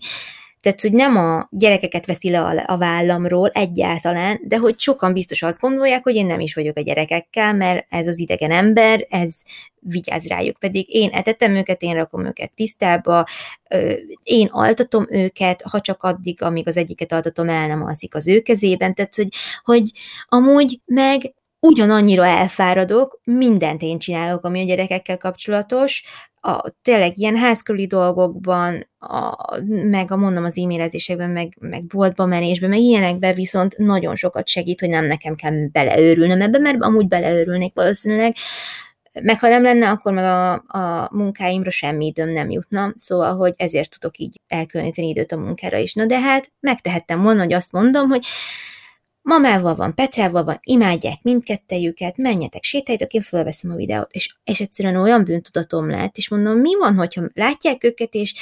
Tehát, 0.64 0.80
hogy 0.80 0.92
nem 0.92 1.16
a 1.16 1.48
gyerekeket 1.50 2.06
veszi 2.06 2.30
le 2.30 2.64
a 2.66 2.78
vállamról 2.78 3.48
egyáltalán, 3.48 4.40
de 4.42 4.56
hogy 4.56 4.78
sokan 4.78 5.12
biztos 5.12 5.42
azt 5.42 5.60
gondolják, 5.60 6.02
hogy 6.02 6.14
én 6.14 6.26
nem 6.26 6.40
is 6.40 6.54
vagyok 6.54 6.76
a 6.76 6.80
gyerekekkel, 6.80 7.54
mert 7.54 7.86
ez 7.88 8.06
az 8.06 8.18
idegen 8.18 8.50
ember, 8.50 9.06
ez 9.08 9.34
vigyáz 9.80 10.26
rájuk. 10.26 10.58
Pedig 10.58 10.94
én 10.94 11.10
etetem 11.10 11.56
őket, 11.56 11.82
én 11.82 11.94
rakom 11.94 12.26
őket 12.26 12.52
tisztába, 12.52 13.26
én 14.22 14.48
altatom 14.50 15.06
őket, 15.10 15.62
ha 15.62 15.80
csak 15.80 16.02
addig, 16.02 16.42
amíg 16.42 16.68
az 16.68 16.76
egyiket 16.76 17.12
altatom, 17.12 17.48
el 17.48 17.66
nem 17.66 17.82
alszik 17.82 18.14
az 18.14 18.26
ő 18.26 18.40
kezében. 18.40 18.94
Tehát, 18.94 19.14
hogy, 19.14 19.28
hogy 19.64 19.90
amúgy 20.28 20.80
meg 20.84 21.34
ugyanannyira 21.64 22.26
elfáradok, 22.26 23.20
mindent 23.24 23.82
én 23.82 23.98
csinálok, 23.98 24.44
ami 24.44 24.60
a 24.60 24.64
gyerekekkel 24.64 25.16
kapcsolatos, 25.16 26.02
a, 26.40 26.62
tényleg 26.82 27.18
ilyen 27.18 27.36
házkörüli 27.36 27.86
dolgokban, 27.86 28.88
a, 28.98 29.36
meg 29.66 30.10
a 30.10 30.16
mondom 30.16 30.44
az 30.44 30.58
e-mailezésekben, 30.58 31.30
meg, 31.30 31.56
meg 31.60 31.84
boltba 31.84 32.26
menésben, 32.26 32.70
meg 32.70 32.78
ilyenekben 32.78 33.34
viszont 33.34 33.78
nagyon 33.78 34.16
sokat 34.16 34.48
segít, 34.48 34.80
hogy 34.80 34.88
nem 34.88 35.06
nekem 35.06 35.34
kell 35.34 35.52
beleőrülnöm 35.72 36.40
ebbe, 36.40 36.58
mert 36.58 36.82
amúgy 36.82 37.08
beleőrülnék 37.08 37.74
valószínűleg, 37.74 38.34
meg 39.22 39.40
ha 39.40 39.48
nem 39.48 39.62
lenne, 39.62 39.88
akkor 39.88 40.12
meg 40.12 40.24
a, 40.24 40.52
a 40.52 41.08
munkáimra 41.12 41.70
semmi 41.70 42.06
időm 42.06 42.28
nem 42.28 42.50
jutna, 42.50 42.92
szóval, 42.96 43.36
hogy 43.36 43.54
ezért 43.56 43.98
tudok 43.98 44.18
így 44.18 44.40
elkülöníteni 44.48 45.08
időt 45.08 45.32
a 45.32 45.36
munkára 45.36 45.78
is. 45.78 45.94
Na 45.94 46.06
de 46.06 46.20
hát 46.20 46.52
megtehettem 46.60 47.22
volna, 47.22 47.42
hogy 47.42 47.52
azt 47.52 47.72
mondom, 47.72 48.08
hogy 48.08 48.26
mamával 49.24 49.74
van, 49.74 49.94
Petrával 49.94 50.44
van, 50.44 50.58
imádják 50.62 51.22
mindkettejüket, 51.22 52.16
menjetek, 52.16 52.62
sétáljatok, 52.62 53.12
én 53.12 53.20
fölveszem 53.20 53.70
a 53.70 53.74
videót, 53.74 54.12
és, 54.12 54.36
és 54.44 54.60
egyszerűen 54.60 54.96
olyan 54.96 55.24
bűntudatom 55.24 55.90
lett, 55.90 56.16
és 56.16 56.28
mondom, 56.28 56.58
mi 56.58 56.76
van, 56.78 56.96
hogyha 56.96 57.28
látják 57.34 57.84
őket, 57.84 58.14
és, 58.14 58.34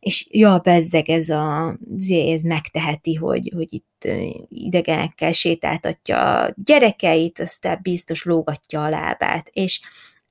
és 0.00 0.26
ja, 0.30 0.58
bezzeg 0.58 1.08
ez 1.08 1.28
a, 1.28 1.78
ez 2.08 2.42
megteheti, 2.42 3.14
hogy, 3.14 3.52
hogy 3.54 3.72
itt 3.72 4.08
idegenekkel 4.48 5.32
sétáltatja 5.32 6.40
a 6.40 6.52
gyerekeit, 6.56 7.40
aztán 7.40 7.78
biztos 7.82 8.24
lógatja 8.24 8.82
a 8.82 8.88
lábát, 8.88 9.48
és 9.52 9.80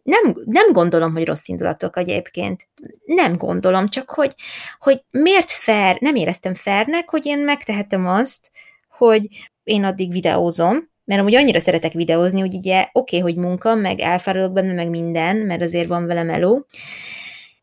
nem, 0.04 0.36
nem 0.46 0.72
gondolom, 0.72 1.12
hogy 1.12 1.26
rossz 1.26 1.48
indulatok 1.48 1.98
egyébként. 1.98 2.68
Nem 3.06 3.38
gondolom, 3.38 3.88
csak 3.88 4.10
hogy, 4.10 4.36
hogy 4.80 5.04
miért 5.10 5.52
fair, 5.52 5.98
nem 6.00 6.16
éreztem 6.16 6.54
fairnek, 6.54 7.10
hogy 7.10 7.26
én 7.26 7.40
megtehetem 7.40 8.08
azt, 8.08 8.52
hogy 8.90 9.51
én 9.64 9.84
addig 9.84 10.12
videózom, 10.12 10.90
mert 11.04 11.22
amúgy 11.22 11.36
annyira 11.36 11.60
szeretek 11.60 11.94
videózni, 11.94 12.40
hogy 12.40 12.54
ugye 12.54 12.80
oké, 12.92 13.18
okay, 13.18 13.20
hogy 13.20 13.44
munka, 13.44 13.76
meg 13.76 14.00
elfáradok 14.00 14.54
benne, 14.54 14.74
meg 14.74 14.90
minden, 14.90 15.38
mert 15.38 15.62
azért 15.62 15.88
van 15.88 16.06
vele 16.06 16.24
meló, 16.24 16.66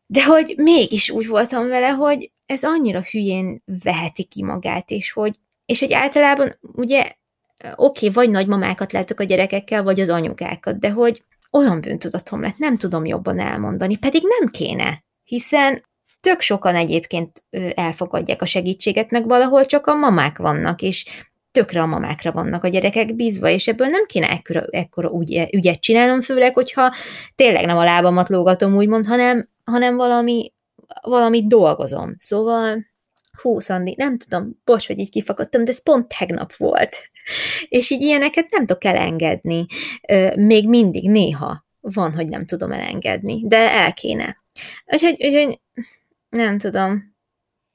de 0.05 0.23
hogy 0.25 0.53
mégis 0.57 1.09
úgy 1.09 1.27
voltam 1.27 1.67
vele, 1.67 1.87
hogy 1.87 2.31
ez 2.45 2.63
annyira 2.63 3.01
hülyén 3.11 3.63
veheti 3.83 4.23
ki 4.23 4.43
magát, 4.43 4.91
és 4.91 5.11
hogy, 5.11 5.35
és 5.65 5.79
hogy 5.79 5.93
általában 5.93 6.59
ugye 6.61 7.11
oké, 7.75 8.07
okay, 8.07 8.09
vagy 8.09 8.29
nagymamákat 8.29 8.91
látok 8.91 9.19
a 9.19 9.23
gyerekekkel, 9.23 9.83
vagy 9.83 9.99
az 9.99 10.09
anyukákat, 10.09 10.79
de 10.79 10.89
hogy 10.89 11.23
olyan 11.51 11.81
bűntudatom 11.81 12.41
lett, 12.41 12.57
nem 12.57 12.77
tudom 12.77 13.05
jobban 13.05 13.39
elmondani, 13.39 13.97
pedig 13.97 14.21
nem 14.39 14.49
kéne, 14.49 15.03
hiszen 15.23 15.83
tök 16.19 16.41
sokan 16.41 16.75
egyébként 16.75 17.43
elfogadják 17.75 18.41
a 18.41 18.45
segítséget, 18.45 19.11
meg 19.11 19.27
valahol 19.27 19.65
csak 19.65 19.87
a 19.87 19.95
mamák 19.95 20.37
vannak, 20.37 20.81
és 20.81 21.05
tökre 21.51 21.81
a 21.81 21.85
mamákra 21.85 22.31
vannak 22.31 22.63
a 22.63 22.67
gyerekek 22.67 23.15
bízva, 23.15 23.49
és 23.49 23.67
ebből 23.67 23.87
nem 23.87 24.05
kéne 24.05 24.29
ekkora, 24.29 24.65
ekkora 24.69 25.09
úgy, 25.09 25.47
ügyet 25.51 25.79
csinálnom, 25.79 26.21
főleg, 26.21 26.53
hogyha 26.53 26.93
tényleg 27.35 27.65
nem 27.65 27.77
a 27.77 27.83
lábamat 27.83 28.29
lógatom, 28.29 28.75
úgymond, 28.75 29.05
hanem, 29.05 29.49
hanem 29.63 29.95
valami, 29.95 30.53
valami 31.01 31.47
dolgozom. 31.47 32.15
Szóval, 32.17 32.85
hú, 33.41 33.59
Szandi, 33.59 33.93
nem 33.97 34.17
tudom, 34.17 34.59
bocs, 34.63 34.87
hogy 34.87 34.99
így 34.99 35.09
kifakadtam, 35.09 35.63
de 35.63 35.71
ez 35.71 35.83
pont 35.83 36.17
tegnap 36.17 36.55
volt. 36.55 36.97
És 37.69 37.89
így 37.89 38.01
ilyeneket 38.01 38.51
nem 38.51 38.65
tudok 38.65 38.83
elengedni. 38.83 39.65
Még 40.35 40.67
mindig, 40.67 41.09
néha 41.09 41.65
van, 41.79 42.13
hogy 42.13 42.27
nem 42.27 42.45
tudom 42.45 42.71
elengedni, 42.71 43.41
de 43.47 43.57
el 43.57 43.93
kéne. 43.93 44.37
Úgyhogy, 44.85 45.25
úgyhogy 45.25 45.59
nem 46.29 46.57
tudom. 46.57 47.15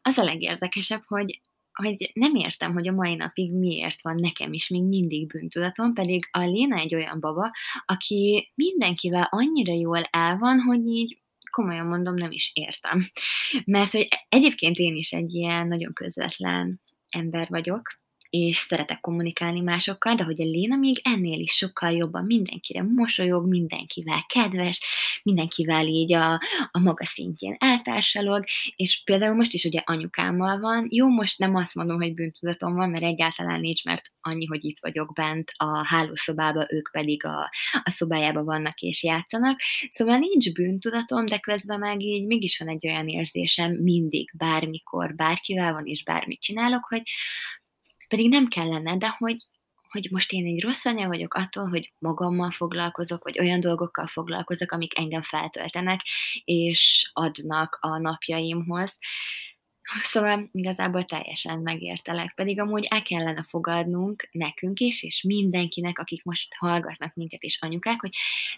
Az 0.03 0.19
a 0.19 0.25
legérdekesebb, 0.25 1.03
hogy 1.07 1.41
hogy 1.75 2.11
nem 2.15 2.35
értem, 2.35 2.73
hogy 2.73 2.89
a 2.89 2.93
mai 2.93 3.15
napig 3.15 3.53
miért 3.53 4.03
van 4.03 4.15
nekem 4.15 4.53
is 4.53 4.69
még 4.69 4.83
mindig 4.83 5.27
bűntudatom, 5.27 5.93
pedig 5.93 6.29
a 6.31 6.39
Léna 6.39 6.77
egy 6.77 6.95
olyan 6.95 7.21
baba, 7.21 7.51
aki 7.85 8.53
mindenkivel 8.55 9.29
annyira 9.31 9.73
jól 9.73 10.03
el 10.11 10.39
van, 10.39 10.61
hogy 10.61 10.87
így 10.87 11.19
komolyan 11.51 11.87
mondom, 11.87 12.15
nem 12.15 12.31
is 12.31 12.51
értem. 12.55 13.01
Mert 13.65 13.91
hogy 13.91 14.09
egyébként 14.29 14.77
én 14.77 14.97
is 14.97 15.13
egy 15.13 15.35
ilyen 15.35 15.67
nagyon 15.69 15.93
közvetlen 15.93 16.81
ember 17.09 17.49
vagyok, 17.49 17.83
és 18.35 18.57
szeretek 18.57 19.01
kommunikálni 19.01 19.61
másokkal, 19.61 20.15
de 20.15 20.25
hogy 20.25 20.41
a 20.41 20.45
Léna 20.45 20.77
még 20.77 21.01
ennél 21.03 21.41
is 21.41 21.53
sokkal 21.53 21.91
jobban 21.91 22.25
mindenkire 22.25 22.83
mosolyog, 22.83 23.49
mindenkivel 23.49 24.25
kedves, 24.29 24.81
mindenkivel 25.23 25.87
így 25.87 26.13
a, 26.13 26.33
a 26.71 26.79
maga 26.79 27.05
szintjén 27.05 27.57
eltársalog, 27.59 28.45
és 28.77 29.03
például 29.05 29.35
most 29.35 29.53
is 29.53 29.65
ugye 29.65 29.81
anyukámmal 29.85 30.61
van, 30.61 30.87
jó, 30.91 31.09
most 31.09 31.39
nem 31.39 31.55
azt 31.55 31.75
mondom, 31.75 31.97
hogy 31.97 32.15
bűntudatom 32.15 32.75
van, 32.75 32.91
mert 32.91 33.05
egyáltalán 33.05 33.61
nincs, 33.61 33.85
mert 33.85 34.13
annyi, 34.21 34.47
hogy 34.47 34.65
itt 34.65 34.79
vagyok 34.81 35.13
bent 35.13 35.51
a 35.57 35.87
hálószobába, 35.87 36.67
ők 36.69 36.91
pedig 36.93 37.25
a, 37.25 37.51
a 37.83 37.91
szobájába 37.91 38.45
vannak 38.45 38.81
és 38.81 39.03
játszanak, 39.03 39.61
szóval 39.91 40.19
nincs 40.19 40.53
bűntudatom, 40.53 41.27
de 41.27 41.39
közben 41.39 41.79
meg 41.79 42.03
így 42.03 42.27
mégis 42.27 42.59
van 42.59 42.69
egy 42.69 42.87
olyan 42.87 43.09
érzésem 43.09 43.73
mindig, 43.73 44.31
bármikor, 44.37 45.15
bárkivel 45.15 45.73
van 45.73 45.87
és 45.87 46.03
bármit 46.03 46.41
csinálok, 46.41 46.85
hogy 46.89 47.03
pedig 48.09 48.29
nem 48.29 48.49
kellene, 48.49 48.97
de 48.97 49.09
hogy, 49.19 49.37
hogy 49.89 50.09
most 50.11 50.33
én 50.33 50.47
egy 50.47 50.63
rossz 50.63 50.85
anya 50.85 51.07
vagyok 51.07 51.35
attól, 51.35 51.69
hogy 51.69 51.93
magammal 51.99 52.51
foglalkozok, 52.51 53.25
vagy 53.25 53.39
olyan 53.39 53.61
dolgokkal 53.61 54.07
foglalkozok, 54.07 54.73
amik 54.73 54.99
engem 54.99 55.23
feltöltenek, 55.23 56.01
és 56.45 57.11
adnak 57.13 57.79
a 57.81 57.99
napjaimhoz. 57.99 58.97
Szóval 60.03 60.49
igazából 60.53 61.05
teljesen 61.05 61.59
megértelek, 61.59 62.33
pedig 62.35 62.61
amúgy 62.61 62.87
el 62.91 63.03
kellene 63.03 63.43
fogadnunk 63.43 64.29
nekünk 64.33 64.81
is, 64.81 65.03
és 65.03 65.23
mindenkinek, 65.23 65.99
akik 65.99 66.25
most 66.25 66.55
hallgatnak 66.55 67.15
minket 67.15 67.43
és 67.43 67.59
anyukák, 67.61 68.01
hogy 68.01 68.11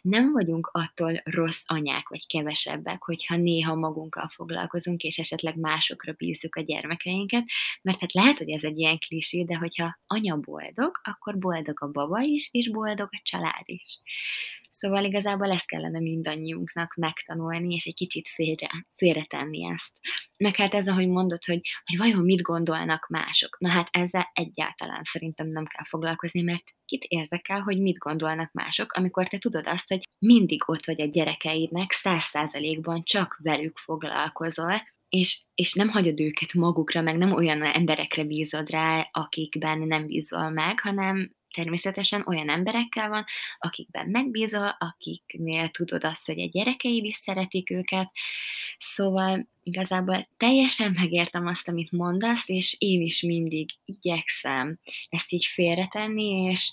nem 0.02 0.32
vagyunk 0.32 0.70
attól 0.72 1.20
rossz 1.24 1.62
anyák 1.66 2.08
vagy 2.08 2.26
kevesebbek, 2.26 3.02
hogyha 3.02 3.36
néha 3.36 3.74
magunkkal 3.74 4.28
foglalkozunk, 4.28 5.02
és 5.02 5.18
esetleg 5.18 5.56
másokra 5.56 6.12
bízzuk 6.12 6.56
a 6.56 6.60
gyermekeinket, 6.60 7.44
mert 7.82 8.00
hát 8.00 8.12
lehet, 8.12 8.38
hogy 8.38 8.50
ez 8.50 8.62
egy 8.64 8.78
ilyen 8.78 8.98
klisé, 8.98 9.42
de 9.42 9.56
hogyha 9.56 9.98
anya 10.06 10.36
boldog, 10.36 11.00
akkor 11.02 11.38
boldog 11.38 11.82
a 11.82 11.90
baba 11.90 12.20
is, 12.20 12.48
és 12.52 12.70
boldog 12.70 13.08
a 13.10 13.20
család 13.22 13.64
is. 13.64 14.00
Szóval 14.78 15.04
igazából 15.04 15.50
ezt 15.50 15.66
kellene 15.66 16.00
mindannyiunknak 16.00 16.94
megtanulni, 16.94 17.74
és 17.74 17.84
egy 17.84 17.94
kicsit 17.94 18.28
félre, 18.28 18.86
félretenni 18.94 19.66
ezt. 19.66 19.92
Meg 20.36 20.56
hát 20.56 20.74
ez, 20.74 20.88
ahogy 20.88 21.08
mondod, 21.08 21.44
hogy, 21.44 21.60
hogy 21.84 21.96
vajon 21.98 22.24
mit 22.24 22.42
gondolnak 22.42 23.06
mások. 23.08 23.58
Na 23.58 23.68
hát 23.68 23.88
ezzel 23.90 24.30
egyáltalán 24.32 25.02
szerintem 25.04 25.48
nem 25.48 25.64
kell 25.64 25.84
foglalkozni, 25.84 26.42
mert 26.42 26.64
kit 26.84 27.02
érdekel, 27.02 27.60
hogy 27.60 27.80
mit 27.80 27.98
gondolnak 27.98 28.52
mások, 28.52 28.92
amikor 28.92 29.28
te 29.28 29.38
tudod 29.38 29.66
azt, 29.66 29.88
hogy 29.88 30.00
mindig 30.18 30.62
ott 30.66 30.86
vagy 30.86 31.00
a 31.00 31.06
gyerekeidnek, 31.06 31.92
száz 31.92 32.24
százalékban 32.24 33.02
csak 33.02 33.38
velük 33.42 33.76
foglalkozol, 33.76 34.82
és, 35.08 35.42
és 35.54 35.72
nem 35.72 35.88
hagyod 35.88 36.20
őket 36.20 36.54
magukra, 36.54 37.00
meg 37.00 37.16
nem 37.16 37.32
olyan 37.32 37.62
emberekre 37.62 38.24
bízod 38.24 38.70
rá, 38.70 39.08
akikben 39.10 39.78
nem 39.78 40.06
bízol 40.06 40.50
meg, 40.50 40.80
hanem 40.80 41.34
természetesen 41.56 42.24
olyan 42.26 42.48
emberekkel 42.48 43.08
van, 43.08 43.24
akikben 43.58 44.08
megbízol, 44.08 44.76
akiknél 44.78 45.68
tudod 45.68 46.04
azt, 46.04 46.26
hogy 46.26 46.40
a 46.40 46.48
gyerekeid 46.48 47.04
is 47.04 47.16
szeretik 47.16 47.70
őket, 47.70 48.10
szóval 48.78 49.48
igazából 49.62 50.28
teljesen 50.36 50.92
megértem 50.92 51.46
azt, 51.46 51.68
amit 51.68 51.92
mondasz, 51.92 52.48
és 52.48 52.76
én 52.78 53.00
is 53.00 53.22
mindig 53.22 53.70
igyekszem 53.84 54.78
ezt 55.08 55.32
így 55.32 55.44
félretenni, 55.44 56.50
és, 56.50 56.72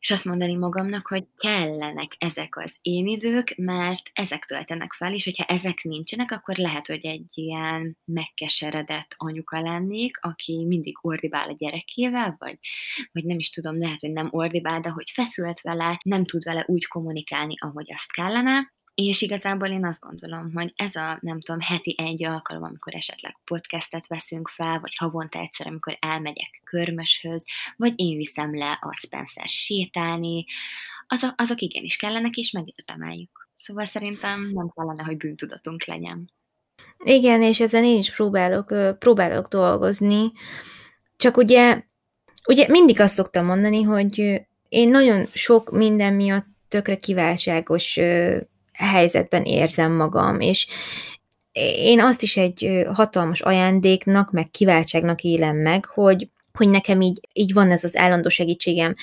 és 0.00 0.10
azt 0.10 0.24
mondani 0.24 0.54
magamnak, 0.54 1.06
hogy 1.06 1.26
kellenek 1.36 2.12
ezek 2.18 2.56
az 2.56 2.76
én 2.82 3.06
idők, 3.06 3.54
mert 3.56 4.02
ezek 4.12 4.44
töltenek 4.44 4.92
fel, 4.92 5.14
és 5.14 5.24
hogyha 5.24 5.44
ezek 5.44 5.82
nincsenek, 5.82 6.30
akkor 6.30 6.56
lehet, 6.56 6.86
hogy 6.86 7.04
egy 7.04 7.26
ilyen 7.30 7.96
megkeseredett 8.04 9.14
anyuka 9.16 9.60
lennék, 9.60 10.18
aki 10.20 10.64
mindig 10.66 10.98
ordibál 11.00 11.48
a 11.48 11.56
gyerekével, 11.58 12.36
vagy, 12.38 12.58
vagy 13.12 13.24
nem 13.24 13.38
is 13.38 13.50
tudom, 13.50 13.78
lehet, 13.78 14.00
hogy 14.00 14.12
nem 14.12 14.28
ordibál, 14.30 14.80
de 14.80 14.88
hogy 14.88 15.10
feszült 15.10 15.60
vele, 15.60 16.00
nem 16.02 16.24
tud 16.24 16.44
vele 16.44 16.64
úgy 16.66 16.86
kommunikálni, 16.86 17.54
ahogy 17.58 17.92
azt 17.92 18.12
kellene, 18.12 18.72
és 19.08 19.22
igazából 19.22 19.68
én 19.68 19.84
azt 19.84 20.00
gondolom, 20.00 20.52
hogy 20.52 20.72
ez 20.76 20.94
a, 20.94 21.18
nem 21.20 21.40
tudom, 21.40 21.60
heti 21.60 21.94
egy 21.98 22.24
alkalom, 22.24 22.62
amikor 22.62 22.94
esetleg 22.94 23.36
podcastet 23.44 24.06
veszünk 24.06 24.48
fel, 24.48 24.80
vagy 24.80 24.94
havonta 24.96 25.38
egyszer, 25.38 25.66
amikor 25.66 25.96
elmegyek 26.00 26.60
körmöshöz, 26.64 27.44
vagy 27.76 27.92
én 27.96 28.16
viszem 28.16 28.56
le 28.56 28.78
a 28.80 28.96
Spencer 28.96 29.48
sétálni, 29.48 30.44
azok, 31.06 31.34
azok 31.36 31.60
igenis 31.60 31.96
kellenek, 31.96 32.34
és 32.34 32.50
megérdemeljük. 32.50 33.48
Szóval 33.56 33.86
szerintem 33.86 34.50
nem 34.52 34.72
kellene, 34.74 35.02
hogy 35.02 35.16
bűntudatunk 35.16 35.84
legyen. 35.84 36.30
Igen, 36.98 37.42
és 37.42 37.60
ezen 37.60 37.84
én 37.84 37.98
is 37.98 38.14
próbálok, 38.14 38.98
próbálok 38.98 39.48
dolgozni, 39.48 40.32
csak 41.16 41.36
ugye, 41.36 41.82
ugye 42.46 42.68
mindig 42.68 43.00
azt 43.00 43.14
szoktam 43.14 43.44
mondani, 43.44 43.82
hogy 43.82 44.42
én 44.68 44.88
nagyon 44.88 45.28
sok 45.32 45.70
minden 45.70 46.14
miatt 46.14 46.46
tökre 46.68 46.98
kiváltságos 46.98 47.98
helyzetben 48.84 49.42
érzem 49.42 49.92
magam, 49.92 50.40
és 50.40 50.66
én 51.76 52.00
azt 52.00 52.22
is 52.22 52.36
egy 52.36 52.86
hatalmas 52.92 53.40
ajándéknak, 53.40 54.30
meg 54.30 54.50
kiváltságnak 54.50 55.22
élem 55.22 55.56
meg, 55.56 55.84
hogy, 55.84 56.28
hogy 56.52 56.68
nekem 56.68 57.00
így, 57.00 57.20
így 57.32 57.52
van 57.52 57.70
ez 57.70 57.84
az 57.84 57.96
állandó 57.96 58.28
segítségem. 58.28 58.94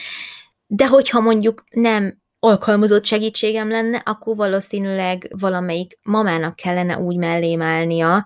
De 0.68 0.88
hogyha 0.88 1.20
mondjuk 1.20 1.64
nem 1.70 2.22
alkalmazott 2.40 3.06
segítségem 3.06 3.70
lenne, 3.70 3.98
akkor 4.06 4.36
valószínűleg 4.36 5.28
valamelyik 5.40 6.00
mamának 6.04 6.56
kellene 6.56 6.98
úgy 6.98 7.16
mellém 7.16 7.62
állnia, 7.62 8.26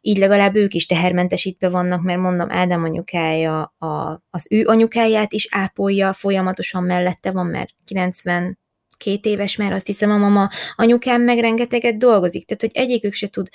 így 0.00 0.18
legalább 0.18 0.54
ők 0.54 0.74
is 0.74 0.86
tehermentesítve 0.86 1.68
vannak, 1.68 2.02
mert 2.02 2.20
mondom, 2.20 2.50
Ádám 2.50 2.84
anyukája 2.84 3.74
a, 3.78 4.22
az 4.30 4.46
ő 4.50 4.66
anyukáját 4.66 5.32
is 5.32 5.48
ápolja, 5.50 6.12
folyamatosan 6.12 6.82
mellette 6.82 7.30
van, 7.30 7.46
mert 7.46 7.70
90 7.84 8.58
két 9.04 9.26
éves, 9.26 9.56
mert 9.56 9.72
azt 9.72 9.86
hiszem 9.86 10.10
a 10.10 10.16
mama 10.16 10.48
anyukám 10.74 11.22
meg 11.22 11.38
rengeteget 11.38 11.98
dolgozik, 11.98 12.46
tehát 12.46 12.60
hogy 12.62 12.82
egyikük 12.82 13.12
se 13.12 13.26
tud 13.26 13.48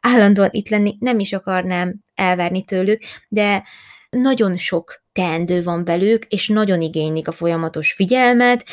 állandóan 0.00 0.48
itt 0.52 0.68
lenni, 0.68 0.96
nem 0.98 1.18
is 1.18 1.32
akarnám 1.32 1.94
elvárni 2.14 2.64
tőlük, 2.64 3.02
de 3.28 3.64
nagyon 4.10 4.56
sok 4.56 5.02
teendő 5.12 5.62
van 5.62 5.84
velük, 5.84 6.24
és 6.24 6.48
nagyon 6.48 6.80
igénylik 6.80 7.28
a 7.28 7.32
folyamatos 7.32 7.92
figyelmet, 7.92 8.64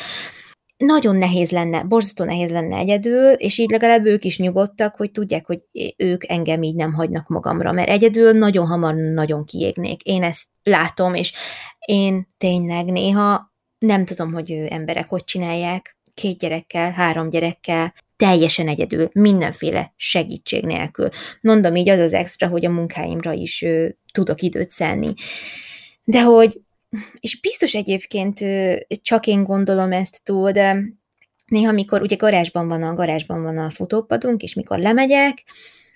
nagyon 0.76 1.16
nehéz 1.16 1.50
lenne, 1.50 1.82
borzasztó 1.82 2.24
nehéz 2.24 2.50
lenne 2.50 2.76
egyedül, 2.76 3.30
és 3.30 3.58
így 3.58 3.70
legalább 3.70 4.06
ők 4.06 4.24
is 4.24 4.38
nyugodtak, 4.38 4.96
hogy 4.96 5.10
tudják, 5.10 5.46
hogy 5.46 5.64
ők 5.96 6.30
engem 6.30 6.62
így 6.62 6.74
nem 6.74 6.92
hagynak 6.92 7.28
magamra, 7.28 7.72
mert 7.72 7.88
egyedül 7.88 8.32
nagyon 8.32 8.66
hamar 8.66 8.94
nagyon 8.94 9.44
kiégnék. 9.44 10.02
Én 10.02 10.22
ezt 10.22 10.48
látom, 10.62 11.14
és 11.14 11.32
én 11.86 12.28
tényleg 12.36 12.84
néha 12.84 13.52
nem 13.78 14.04
tudom, 14.04 14.32
hogy 14.32 14.50
ő 14.50 14.66
emberek 14.70 15.08
hogy 15.08 15.24
csinálják, 15.24 15.97
két 16.18 16.38
gyerekkel, 16.38 16.90
három 16.90 17.30
gyerekkel, 17.30 17.94
teljesen 18.16 18.68
egyedül, 18.68 19.08
mindenféle 19.12 19.92
segítség 19.96 20.64
nélkül. 20.64 21.08
Mondom 21.40 21.74
így 21.74 21.88
az 21.88 21.98
az 21.98 22.12
extra, 22.12 22.48
hogy 22.48 22.64
a 22.64 22.70
munkáimra 22.70 23.32
is 23.32 23.62
ö, 23.62 23.88
tudok 24.12 24.42
időt 24.42 24.70
szenni. 24.70 25.12
De 26.04 26.22
hogy, 26.22 26.60
és 27.20 27.40
biztos 27.40 27.74
egyébként 27.74 28.40
ö, 28.40 28.76
csak 29.02 29.26
én 29.26 29.44
gondolom 29.44 29.92
ezt 29.92 30.24
túl, 30.24 30.50
de 30.50 30.76
néha, 31.46 31.72
mikor 31.72 32.02
ugye 32.02 32.16
garázsban 32.16 32.68
van 32.68 32.82
a 32.82 32.94
garázsban 32.94 33.42
van 33.42 33.58
a 33.58 33.70
futópadunk, 33.70 34.42
és 34.42 34.54
mikor 34.54 34.78
lemegyek, 34.78 35.44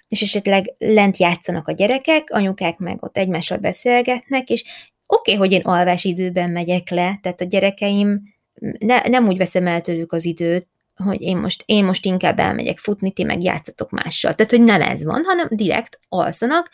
és 0.09 0.23
esetleg 0.23 0.75
lent 0.79 1.17
játszanak 1.17 1.69
a 1.69 1.73
gyerekek, 1.73 2.31
anyukák 2.31 2.79
meg 2.79 3.03
ott 3.03 3.17
egymással 3.17 3.59
beszélgetnek, 3.59 4.49
és 4.49 4.65
oké, 5.07 5.35
okay, 5.35 5.35
hogy 5.35 5.53
én 5.53 5.65
alvás 5.65 6.05
időben 6.05 6.51
megyek 6.51 6.91
le, 6.91 7.19
tehát 7.23 7.41
a 7.41 7.45
gyerekeim 7.45 8.32
ne, 8.79 9.01
nem 9.01 9.27
úgy 9.27 9.37
veszem 9.37 9.67
el 9.67 9.81
tőlük 9.81 10.13
az 10.13 10.25
időt, 10.25 10.67
hogy 10.95 11.21
én 11.21 11.37
most, 11.37 11.63
én 11.67 11.85
most 11.85 12.05
inkább 12.05 12.39
elmegyek 12.39 12.79
futni, 12.79 13.13
ti 13.13 13.25
meg 13.25 13.43
játszatok 13.43 13.91
mással. 13.91 14.35
Tehát, 14.35 14.51
hogy 14.51 14.63
nem 14.63 14.81
ez 14.81 15.05
van, 15.05 15.23
hanem 15.25 15.47
direkt 15.51 16.01
alszanak, 16.09 16.71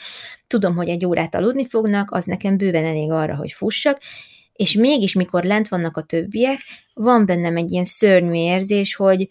tudom, 0.47 0.76
hogy 0.76 0.89
egy 0.89 1.07
órát 1.07 1.35
aludni 1.35 1.66
fognak, 1.66 2.11
az 2.11 2.24
nekem 2.24 2.57
bőven 2.57 2.85
elég 2.85 3.11
arra, 3.11 3.37
hogy 3.37 3.53
fussak, 3.53 3.99
és 4.53 4.72
mégis, 4.72 5.12
mikor 5.12 5.45
lent 5.45 5.68
vannak 5.68 5.97
a 5.97 6.03
többiek, 6.03 6.61
van 6.95 7.26
bennem 7.26 7.57
egy 7.57 7.70
ilyen 7.70 7.85
szörnyű 7.85 8.33
érzés, 8.33 8.95
hogy 8.95 9.29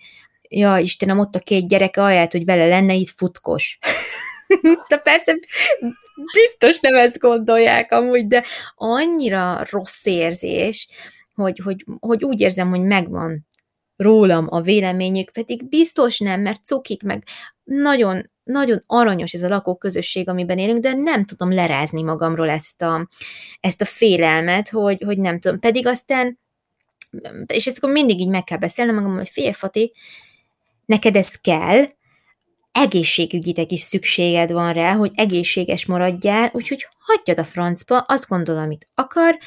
ja, 0.50 0.78
Istenem, 0.78 1.20
ott 1.20 1.36
a 1.36 1.40
két 1.40 1.68
gyereke, 1.68 2.02
ahelyett, 2.02 2.32
hogy 2.32 2.46
vele 2.46 2.68
lenne, 2.68 2.94
itt 2.94 3.14
futkos. 3.16 3.78
de 4.90 4.98
persze 4.98 5.38
biztos 6.34 6.80
nem 6.80 6.96
ezt 6.96 7.18
gondolják 7.18 7.92
amúgy, 7.92 8.28
de 8.28 8.44
annyira 8.76 9.66
rossz 9.70 10.06
érzés, 10.06 10.88
hogy, 11.38 11.60
hogy, 11.64 11.86
hogy 12.00 12.24
úgy 12.24 12.40
érzem, 12.40 12.70
hogy 12.70 12.82
megvan 12.82 13.48
rólam 13.96 14.48
a 14.50 14.62
véleményük, 14.62 15.32
pedig 15.32 15.70
biztos 15.70 16.20
nem, 16.20 16.42
mert 16.42 16.66
cukik, 16.66 17.04
meg 17.04 17.24
nagyon, 17.64 18.32
nagyon 18.44 18.84
aranyos 18.86 19.34
ez 19.34 19.44
a 19.44 19.48
lakóközösség, 19.48 20.30
amiben 20.30 20.58
élünk, 20.58 20.80
de 20.82 20.94
nem 20.94 21.26
tudom 21.26 21.54
lerázni 21.54 22.04
magamról 22.04 22.50
ezt 22.50 22.82
a, 22.82 23.08
ezt 23.60 23.82
a 23.82 23.86
félelmet, 23.86 24.70
hogy, 24.70 25.04
hogy 25.04 25.18
nem 25.18 25.40
tudom. 25.40 25.60
Pedig 25.60 25.88
aztán, 25.88 26.40
és 27.46 27.68
ezt 27.68 27.78
akkor 27.78 27.92
mindig 27.92 28.20
így 28.20 28.30
meg 28.30 28.44
kell 28.44 28.58
beszélnem 28.58 28.96
magam, 28.96 29.16
hogy 29.16 29.30
fél 29.30 29.54
Fati, 29.54 29.94
neked 30.86 31.16
ez 31.16 31.36
kell, 31.36 31.84
egészségügyileg 32.72 33.72
is 33.72 33.82
szükséged 33.82 34.52
van 34.52 34.74
rá, 34.74 34.96
hogy 34.96 35.12
egészséges 35.16 35.86
maradjál, 35.86 36.50
úgyhogy 36.54 36.88
hagyjad 37.00 37.40
a 37.40 37.44
francba, 37.44 38.00
azt 38.00 38.28
gondol, 38.28 38.58
amit 38.58 38.90
akar, 38.96 39.38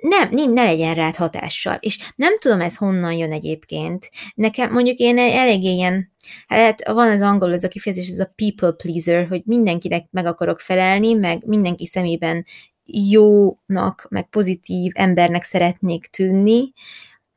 nem, 0.00 0.28
ne 0.30 0.62
legyen 0.62 0.94
rád 0.94 1.14
hatással. 1.14 1.76
És 1.80 2.12
nem 2.16 2.38
tudom, 2.38 2.60
ez 2.60 2.76
honnan 2.76 3.12
jön 3.12 3.32
egyébként. 3.32 4.10
Nekem 4.34 4.72
mondjuk 4.72 4.98
én 4.98 5.18
elég 5.18 5.62
ilyen, 5.62 6.12
hát 6.46 6.88
van 6.88 7.10
az 7.10 7.20
angol 7.20 7.52
az 7.52 7.64
a 7.64 7.68
kifejezés, 7.68 8.08
ez 8.08 8.18
a 8.18 8.32
people 8.34 8.72
pleaser, 8.72 9.28
hogy 9.28 9.42
mindenkinek 9.44 10.06
meg 10.10 10.26
akarok 10.26 10.60
felelni, 10.60 11.12
meg 11.12 11.46
mindenki 11.46 11.86
szemében 11.86 12.44
jónak, 12.84 14.06
meg 14.10 14.28
pozitív 14.28 14.92
embernek 14.94 15.42
szeretnék 15.42 16.06
tűnni, 16.06 16.72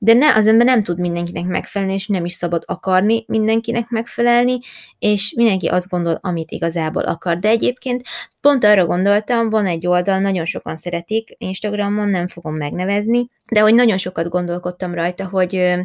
de 0.04 0.14
ne, 0.14 0.34
az 0.34 0.48
ember 0.48 0.66
nem 0.66 0.82
tud 0.82 1.00
mindenkinek 1.00 1.46
megfelelni, 1.46 1.94
és 1.94 2.08
nem 2.08 2.26
is 2.26 2.34
szabad 2.34 2.64
akarni 2.66 3.24
mindenkinek 3.28 3.90
megfelelni, 3.90 4.60
és 5.00 5.34
mindenki 5.36 5.68
azt 5.68 5.90
gondol, 5.90 6.20
amit 6.22 6.52
igazából 6.52 7.04
akar. 7.04 7.40
De 7.40 7.50
egyébként 7.50 8.04
pont 8.40 8.64
arra 8.64 8.86
gondoltam, 8.86 9.50
van 9.50 9.66
egy 9.66 9.88
oldal, 9.88 10.20
nagyon 10.20 10.46
sokan 10.46 10.76
szeretik, 10.76 11.36
Instagramon 11.38 12.10
nem 12.10 12.28
fogom 12.28 12.56
megnevezni, 12.56 13.30
de 13.52 13.60
hogy 13.60 13.74
nagyon 13.74 13.98
sokat 13.98 14.30
gondolkodtam 14.30 14.94
rajta, 14.94 15.28
hogy 15.28 15.76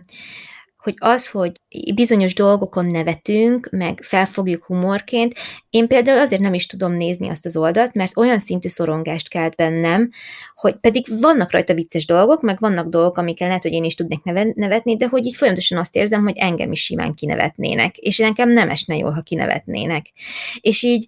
hogy 0.86 0.94
az, 0.98 1.28
hogy 1.30 1.52
bizonyos 1.94 2.34
dolgokon 2.34 2.86
nevetünk, 2.86 3.68
meg 3.70 4.00
felfogjuk 4.02 4.64
humorként, 4.64 5.34
én 5.70 5.86
például 5.86 6.18
azért 6.18 6.40
nem 6.40 6.54
is 6.54 6.66
tudom 6.66 6.92
nézni 6.92 7.28
azt 7.28 7.46
az 7.46 7.56
oldalt, 7.56 7.94
mert 7.94 8.16
olyan 8.16 8.38
szintű 8.38 8.68
szorongást 8.68 9.28
kelt 9.28 9.56
bennem, 9.56 10.10
hogy 10.54 10.76
pedig 10.76 11.06
vannak 11.20 11.50
rajta 11.50 11.74
vicces 11.74 12.06
dolgok, 12.06 12.42
meg 12.42 12.58
vannak 12.60 12.88
dolgok, 12.88 13.18
amikkel 13.18 13.46
lehet, 13.46 13.62
hogy 13.62 13.72
én 13.72 13.84
is 13.84 13.94
tudnék 13.94 14.22
nevetni, 14.54 14.96
de 14.96 15.06
hogy 15.06 15.26
így 15.26 15.36
folyamatosan 15.36 15.78
azt 15.78 15.96
érzem, 15.96 16.22
hogy 16.22 16.36
engem 16.36 16.72
is 16.72 16.84
simán 16.84 17.14
kinevetnének, 17.14 17.96
és 17.96 18.18
nekem 18.18 18.50
nem 18.50 18.70
esne 18.70 18.96
jól, 18.96 19.12
ha 19.12 19.20
kinevetnének. 19.20 20.12
És 20.60 20.82
így 20.82 21.06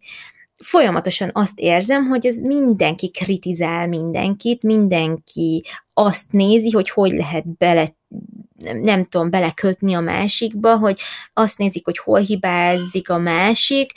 folyamatosan 0.57 1.31
azt 1.33 1.61
érzem, 1.61 2.07
hogy 2.07 2.27
ez 2.27 2.37
mindenki 2.37 3.11
kritizál 3.11 3.87
mindenkit, 3.89 4.63
mindenki 4.63 5.65
azt 5.95 6.33
nézi, 6.33 6.71
hogy 6.71 6.91
hogy 6.91 7.13
lehet 7.13 7.57
bele 7.57 7.97
nem 8.59 9.05
tudom, 9.05 9.31
belekötni 9.31 9.95
a 9.95 10.01
másikba, 10.01 10.77
hogy 10.77 11.01
azt 11.33 11.59
nézik, 11.59 11.85
hogy 11.85 11.99
hol 11.99 12.21
hibázik 12.21 13.11
a 13.11 13.19
másik, 13.19 13.93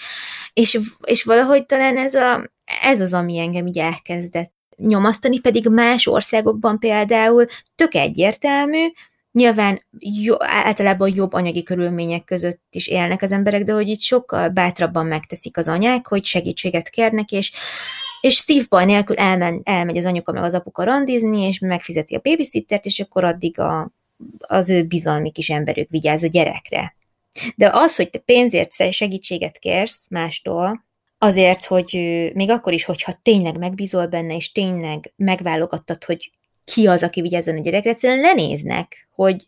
és, 0.53 0.79
és 1.03 1.23
valahogy 1.23 1.65
talán 1.65 1.97
ez, 1.97 2.13
a, 2.13 2.49
ez 2.81 2.99
az, 2.99 3.13
ami 3.13 3.37
engem 3.37 3.67
így 3.67 3.77
elkezdett 3.77 4.53
nyomasztani, 4.77 5.39
pedig 5.39 5.67
más 5.67 6.07
országokban 6.07 6.79
például 6.79 7.45
tök 7.75 7.93
egyértelmű, 7.93 8.87
Nyilván 9.31 9.81
jó, 9.99 10.35
általában 10.39 11.11
jobb 11.15 11.33
anyagi 11.33 11.63
körülmények 11.63 12.23
között 12.23 12.63
is 12.69 12.87
élnek 12.87 13.21
az 13.21 13.31
emberek, 13.31 13.63
de 13.63 13.73
hogy 13.73 13.87
itt 13.87 13.99
sokkal 13.99 14.49
bátrabban 14.49 15.05
megteszik 15.05 15.57
az 15.57 15.67
anyák, 15.67 16.07
hogy 16.07 16.25
segítséget 16.25 16.89
kérnek, 16.89 17.31
és, 17.31 17.51
és 18.21 18.33
szívbaj 18.33 18.85
nélkül 18.85 19.15
elmen, 19.15 19.61
elmegy 19.63 19.97
az 19.97 20.05
anyuka 20.05 20.31
meg 20.31 20.43
az 20.43 20.53
apuka 20.53 20.83
randizni, 20.83 21.41
és 21.41 21.59
megfizeti 21.59 22.15
a 22.15 22.19
babysittert, 22.23 22.85
és 22.85 22.99
akkor 22.99 23.23
addig 23.23 23.59
a, 23.59 23.91
az 24.37 24.69
ő 24.69 24.83
bizalmi 24.83 25.31
kis 25.31 25.49
emberük 25.49 25.89
vigyáz 25.89 26.23
a 26.23 26.27
gyerekre. 26.27 26.95
De 27.55 27.69
az, 27.73 27.95
hogy 27.95 28.09
te 28.09 28.19
pénzért 28.19 28.91
segítséget 28.91 29.57
kérsz 29.57 30.07
mástól, 30.09 30.85
azért, 31.17 31.65
hogy 31.65 31.91
még 32.33 32.49
akkor 32.49 32.73
is, 32.73 32.83
hogyha 32.83 33.19
tényleg 33.21 33.57
megbízol 33.57 34.05
benne, 34.05 34.35
és 34.35 34.51
tényleg 34.51 35.13
megválogattad, 35.15 36.03
hogy 36.03 36.31
ki 36.63 36.87
az, 36.87 37.03
aki 37.03 37.21
vigyázzon 37.21 37.57
a 37.57 37.61
gyerekre, 37.61 37.89
egyszerűen 37.89 38.19
lenéznek, 38.19 39.07
hogy, 39.11 39.47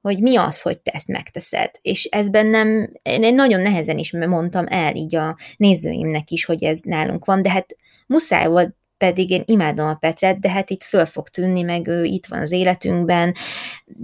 hogy 0.00 0.20
mi 0.20 0.36
az, 0.36 0.62
hogy 0.62 0.78
te 0.78 0.90
ezt 0.90 1.08
megteszed. 1.08 1.70
És 1.82 2.04
ez 2.04 2.30
bennem, 2.30 2.92
én 3.02 3.34
nagyon 3.34 3.60
nehezen 3.60 3.98
is 3.98 4.12
mondtam 4.12 4.64
el 4.68 4.94
így 4.94 5.14
a 5.14 5.36
nézőimnek 5.56 6.30
is, 6.30 6.44
hogy 6.44 6.64
ez 6.64 6.80
nálunk 6.80 7.24
van, 7.24 7.42
de 7.42 7.50
hát 7.50 7.76
muszáj 8.06 8.46
volt, 8.46 8.74
pedig 8.98 9.30
én 9.30 9.42
imádom 9.44 9.86
a 9.86 9.94
Petret, 9.94 10.38
de 10.38 10.50
hát 10.50 10.70
itt 10.70 10.82
föl 10.82 11.06
fog 11.06 11.28
tűnni, 11.28 11.62
meg 11.62 11.86
ő 11.86 12.04
itt 12.04 12.26
van 12.26 12.38
az 12.38 12.52
életünkben. 12.52 13.34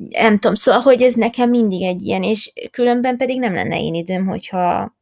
Nem 0.08 0.38
tudom, 0.38 0.54
szóval, 0.54 0.80
hogy 0.80 1.02
ez 1.02 1.14
nekem 1.14 1.50
mindig 1.50 1.82
egy 1.82 2.02
ilyen, 2.02 2.22
és 2.22 2.52
különben 2.70 3.16
pedig 3.16 3.38
nem 3.38 3.54
lenne 3.54 3.80
én 3.80 3.94
időm, 3.94 4.26
hogyha 4.26 4.96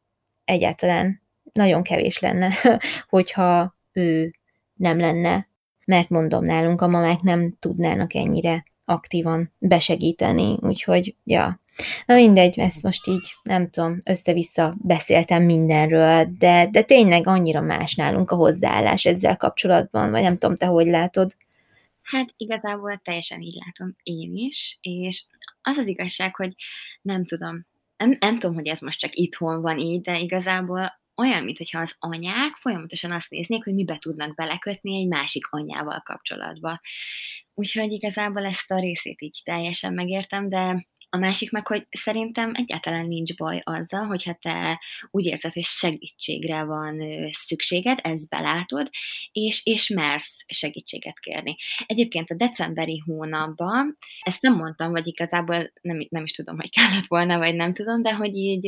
egyáltalán 0.45 1.21
nagyon 1.53 1.83
kevés 1.83 2.19
lenne, 2.19 2.51
hogyha 3.09 3.75
ő 3.91 4.35
nem 4.73 4.99
lenne 4.99 5.49
mert 5.85 6.09
mondom, 6.09 6.43
nálunk 6.43 6.81
a 6.81 6.87
mamák 6.87 7.21
nem 7.21 7.55
tudnának 7.59 8.13
ennyire 8.13 8.65
aktívan 8.85 9.53
besegíteni, 9.57 10.57
úgyhogy, 10.61 11.15
ja. 11.23 11.60
Na 12.05 12.15
mindegy, 12.15 12.59
ezt 12.59 12.83
most 12.83 13.07
így, 13.07 13.33
nem 13.43 13.69
tudom, 13.69 13.99
össze-vissza 14.05 14.75
beszéltem 14.77 15.43
mindenről, 15.43 16.25
de, 16.37 16.67
de 16.71 16.81
tényleg 16.81 17.27
annyira 17.27 17.61
más 17.61 17.95
nálunk 17.95 18.31
a 18.31 18.35
hozzáállás 18.35 19.05
ezzel 19.05 19.37
kapcsolatban, 19.37 20.11
vagy 20.11 20.21
nem 20.21 20.37
tudom, 20.37 20.55
te 20.55 20.65
hogy 20.65 20.85
látod? 20.85 21.35
Hát 22.01 22.33
igazából 22.37 23.01
teljesen 23.03 23.41
így 23.41 23.57
látom 23.65 23.95
én 24.03 24.35
is, 24.35 24.77
és 24.81 25.25
az 25.61 25.77
az 25.77 25.87
igazság, 25.87 26.35
hogy 26.35 26.55
nem 27.01 27.25
tudom, 27.25 27.65
nem, 27.97 28.17
nem 28.19 28.39
tudom, 28.39 28.55
hogy 28.55 28.67
ez 28.67 28.79
most 28.79 28.99
csak 28.99 29.15
itthon 29.15 29.61
van 29.61 29.77
így, 29.77 30.01
de 30.01 30.19
igazából 30.19 30.99
olyan, 31.15 31.43
mintha 31.43 31.79
az 31.79 31.95
anyák 31.99 32.55
folyamatosan 32.55 33.11
azt 33.11 33.29
néznék, 33.29 33.63
hogy 33.63 33.73
mibe 33.73 33.97
tudnak 33.97 34.35
belekötni 34.35 34.99
egy 34.99 35.07
másik 35.07 35.43
anyával 35.49 36.01
kapcsolatba. 36.05 36.81
Úgyhogy 37.53 37.91
igazából 37.91 38.45
ezt 38.45 38.71
a 38.71 38.79
részét 38.79 39.21
így 39.21 39.41
teljesen 39.43 39.93
megértem, 39.93 40.49
de 40.49 40.87
a 41.13 41.17
másik 41.17 41.51
meg, 41.51 41.67
hogy 41.67 41.87
szerintem 41.89 42.51
egyáltalán 42.55 43.05
nincs 43.05 43.35
baj 43.35 43.61
azzal, 43.63 44.05
hogyha 44.05 44.33
te 44.33 44.79
úgy 45.09 45.25
érzed, 45.25 45.53
hogy 45.53 45.63
segítségre 45.63 46.63
van 46.63 47.01
szükséged, 47.31 47.99
ezt 48.01 48.29
belátod, 48.29 48.89
és, 49.31 49.61
és 49.65 49.89
mersz 49.89 50.35
segítséget 50.47 51.19
kérni. 51.19 51.55
Egyébként 51.85 52.29
a 52.29 52.35
decemberi 52.35 53.03
hónapban, 53.05 53.97
ezt 54.21 54.41
nem 54.41 54.55
mondtam, 54.55 54.91
vagy 54.91 55.07
igazából 55.07 55.71
nem, 55.81 56.05
nem 56.09 56.23
is 56.23 56.31
tudom, 56.31 56.55
hogy 56.55 56.69
kellett 56.69 57.07
volna, 57.07 57.37
vagy 57.37 57.55
nem 57.55 57.73
tudom, 57.73 58.01
de 58.01 58.13
hogy 58.13 58.35
így 58.35 58.67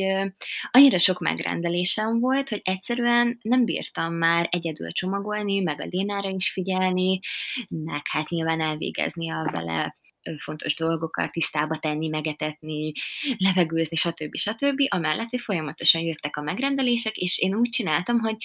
annyira 0.70 0.98
sok 0.98 1.20
megrendelésem 1.20 2.20
volt, 2.20 2.48
hogy 2.48 2.60
egyszerűen 2.64 3.38
nem 3.42 3.64
bírtam 3.64 4.14
már 4.14 4.48
egyedül 4.50 4.92
csomagolni, 4.92 5.60
meg 5.60 5.80
a 5.80 5.86
Lénára 5.90 6.28
is 6.28 6.52
figyelni, 6.52 7.20
meg 7.68 8.02
hát 8.10 8.28
nyilván 8.28 8.60
elvégezni 8.60 9.30
a 9.30 9.48
vele 9.52 9.96
fontos 10.38 10.74
dolgokat 10.74 11.32
tisztába 11.32 11.78
tenni, 11.78 12.08
megetetni, 12.08 12.92
levegőzni, 13.38 13.96
stb. 13.96 14.36
stb. 14.36 14.80
Amellett, 14.88 15.30
hogy 15.30 15.40
folyamatosan 15.40 16.02
jöttek 16.02 16.36
a 16.36 16.42
megrendelések, 16.42 17.16
és 17.16 17.38
én 17.38 17.54
úgy 17.54 17.68
csináltam, 17.68 18.18
hogy 18.18 18.36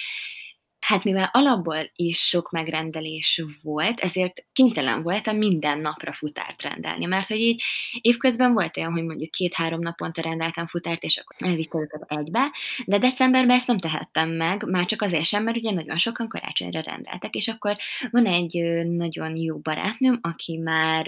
Hát 0.80 1.04
mivel 1.04 1.30
alapból 1.32 1.92
is 1.96 2.20
sok 2.28 2.52
megrendelés 2.52 3.44
volt, 3.62 4.00
ezért 4.00 4.46
kénytelen 4.54 5.02
voltam 5.02 5.38
minden 5.38 5.80
napra 5.80 6.14
futárt 6.14 6.62
rendelni, 6.62 7.06
mert 7.06 7.28
hogy 7.28 7.38
így 7.40 7.64
évközben 8.02 8.54
volt 8.54 8.78
olyan, 8.78 8.92
hogy 8.92 9.04
mondjuk 9.04 9.32
két-három 9.32 9.80
naponta 9.80 10.22
rendeltem 10.22 10.68
futárt, 10.68 11.04
és 11.04 11.18
akkor 11.18 11.48
elvittem 11.50 11.82
őket 11.82 12.04
egybe, 12.08 12.52
de 12.86 12.98
decemberben 12.98 13.56
ezt 13.56 13.68
nem 13.68 13.78
tehettem 13.78 14.30
meg, 14.30 14.64
már 14.64 14.86
csak 14.86 15.02
azért 15.02 15.26
sem, 15.26 15.44
mert 15.44 15.58
ugye 15.58 15.72
nagyon 15.72 15.98
sokan 15.98 16.28
karácsonyra 16.28 16.82
rendeltek, 16.82 17.36
és 17.36 17.48
akkor 17.48 17.78
van 18.12 18.26
egy 18.26 18.64
nagyon 18.86 19.36
jó 19.36 19.58
barátnőm, 19.58 20.20
aki 20.22 20.58
már 20.58 21.08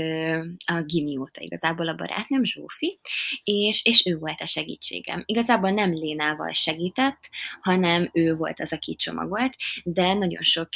a 0.65 0.81
gimi 0.85 1.17
óta 1.17 1.41
igazából 1.41 1.87
a 1.87 1.95
barátnőm, 1.95 2.43
Zsófi, 2.43 2.99
és, 3.43 3.85
és 3.85 4.05
ő 4.05 4.17
volt 4.17 4.41
a 4.41 4.45
segítségem. 4.45 5.23
Igazából 5.25 5.69
nem 5.69 5.93
Lénával 5.93 6.53
segített, 6.53 7.29
hanem 7.61 8.09
ő 8.13 8.35
volt 8.35 8.59
az, 8.59 8.73
aki 8.73 8.95
csomagolt, 8.95 9.55
de 9.83 10.13
nagyon 10.13 10.43
sok 10.43 10.69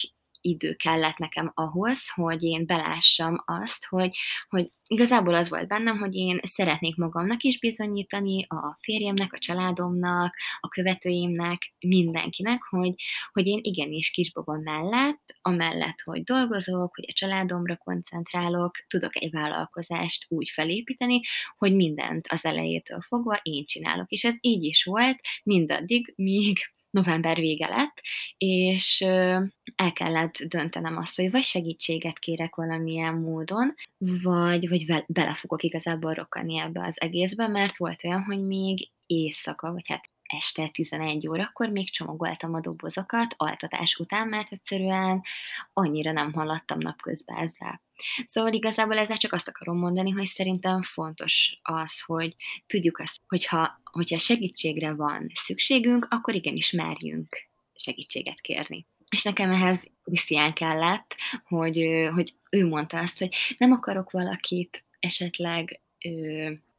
idő 0.45 0.73
kellett 0.73 1.17
nekem 1.17 1.51
ahhoz, 1.53 2.09
hogy 2.13 2.43
én 2.43 2.65
belássam 2.65 3.43
azt, 3.45 3.85
hogy, 3.85 4.17
hogy 4.49 4.71
igazából 4.87 5.33
az 5.35 5.49
volt 5.49 5.67
bennem, 5.67 5.97
hogy 5.97 6.15
én 6.15 6.39
szeretnék 6.43 6.95
magamnak 6.95 7.43
is 7.43 7.59
bizonyítani, 7.59 8.45
a 8.49 8.77
férjemnek, 8.81 9.33
a 9.33 9.39
családomnak, 9.39 10.35
a 10.59 10.67
követőimnek, 10.67 11.73
mindenkinek, 11.79 12.61
hogy, 12.69 12.93
hogy 13.31 13.45
én 13.47 13.59
igenis 13.61 14.11
kisbaba 14.11 14.59
mellett, 14.63 15.35
amellett, 15.41 16.01
hogy 16.03 16.23
dolgozok, 16.23 16.95
hogy 16.95 17.05
a 17.07 17.13
családomra 17.13 17.77
koncentrálok, 17.77 18.71
tudok 18.87 19.15
egy 19.15 19.31
vállalkozást 19.31 20.25
úgy 20.29 20.49
felépíteni, 20.49 21.21
hogy 21.57 21.75
mindent 21.75 22.27
az 22.27 22.45
elejétől 22.45 23.01
fogva 23.01 23.39
én 23.41 23.65
csinálok. 23.65 24.11
És 24.11 24.23
ez 24.23 24.35
így 24.41 24.63
is 24.63 24.83
volt 24.83 25.19
mindaddig, 25.43 26.13
míg 26.15 26.57
november 26.95 27.37
vége 27.37 27.67
lett, 27.67 28.01
és 28.37 29.01
el 29.75 29.93
kellett 29.93 30.37
döntenem 30.37 30.97
azt, 30.97 31.15
hogy 31.15 31.31
vagy 31.31 31.43
segítséget 31.43 32.19
kérek 32.19 32.55
valamilyen 32.55 33.15
módon, 33.15 33.73
vagy, 33.97 34.69
vagy 34.69 35.03
bele 35.07 35.35
fogok 35.35 35.63
igazából 35.63 36.13
rokkani 36.13 36.57
ebbe 36.57 36.85
az 36.85 37.01
egészbe, 37.01 37.47
mert 37.47 37.77
volt 37.77 38.03
olyan, 38.03 38.23
hogy 38.23 38.45
még 38.45 38.89
éjszaka, 39.05 39.71
vagy 39.71 39.87
hát 39.87 40.09
este 40.25 40.67
11 40.67 41.27
órakor 41.27 41.69
még 41.69 41.91
csomagoltam 41.91 42.53
a 42.53 42.59
dobozokat 42.59 43.33
altatás 43.37 43.95
után, 43.95 44.27
mert 44.27 44.51
egyszerűen 44.51 45.21
annyira 45.73 46.11
nem 46.11 46.33
haladtam 46.33 46.79
napközben 46.79 47.37
ezzel. 47.37 47.81
Szóval 48.25 48.53
igazából 48.53 48.97
ezzel 48.97 49.17
csak 49.17 49.33
azt 49.33 49.47
akarom 49.47 49.77
mondani, 49.77 50.11
hogy 50.11 50.25
szerintem 50.25 50.81
fontos 50.81 51.59
az, 51.61 52.01
hogy 52.01 52.35
tudjuk 52.67 52.99
azt, 52.99 53.17
hogyha, 53.27 53.81
hogyha 53.83 54.19
segítségre 54.19 54.93
van 54.93 55.31
szükségünk, 55.33 56.07
akkor 56.09 56.35
igenis 56.35 56.71
merjünk 56.71 57.27
segítséget 57.75 58.41
kérni. 58.41 58.85
És 59.09 59.23
nekem 59.23 59.51
ehhez 59.51 59.79
Krisztián 60.03 60.53
kellett, 60.53 61.15
hogy, 61.43 62.07
hogy 62.13 62.33
ő 62.49 62.67
mondta 62.67 62.97
azt, 62.97 63.19
hogy 63.19 63.35
nem 63.57 63.71
akarok 63.71 64.11
valakit 64.11 64.85
esetleg 64.99 65.81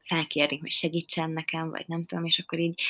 felkérni, 0.07 0.59
hogy 0.59 0.71
segítsen 0.71 1.31
nekem, 1.31 1.71
vagy 1.71 1.85
nem 1.87 2.05
tudom, 2.05 2.25
és 2.25 2.39
akkor 2.39 2.59
így, 2.59 2.81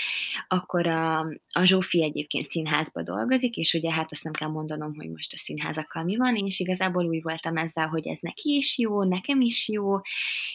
akkor 0.48 0.86
a, 0.86 1.18
a 1.50 1.64
Zsófi 1.64 2.02
egyébként 2.02 2.50
színházba 2.50 3.02
dolgozik, 3.02 3.56
és 3.56 3.74
ugye 3.74 3.92
hát 3.92 4.12
azt 4.12 4.24
nem 4.24 4.32
kell 4.32 4.48
mondanom, 4.48 4.94
hogy 4.94 5.10
most 5.10 5.32
a 5.32 5.36
színházakkal 5.36 6.04
mi 6.04 6.16
van, 6.16 6.36
és 6.36 6.60
igazából 6.60 7.06
úgy 7.06 7.22
voltam 7.22 7.56
ezzel, 7.56 7.88
hogy 7.88 8.06
ez 8.06 8.18
neki 8.20 8.56
is 8.56 8.78
jó, 8.78 9.02
nekem 9.02 9.40
is 9.40 9.68
jó, 9.68 9.96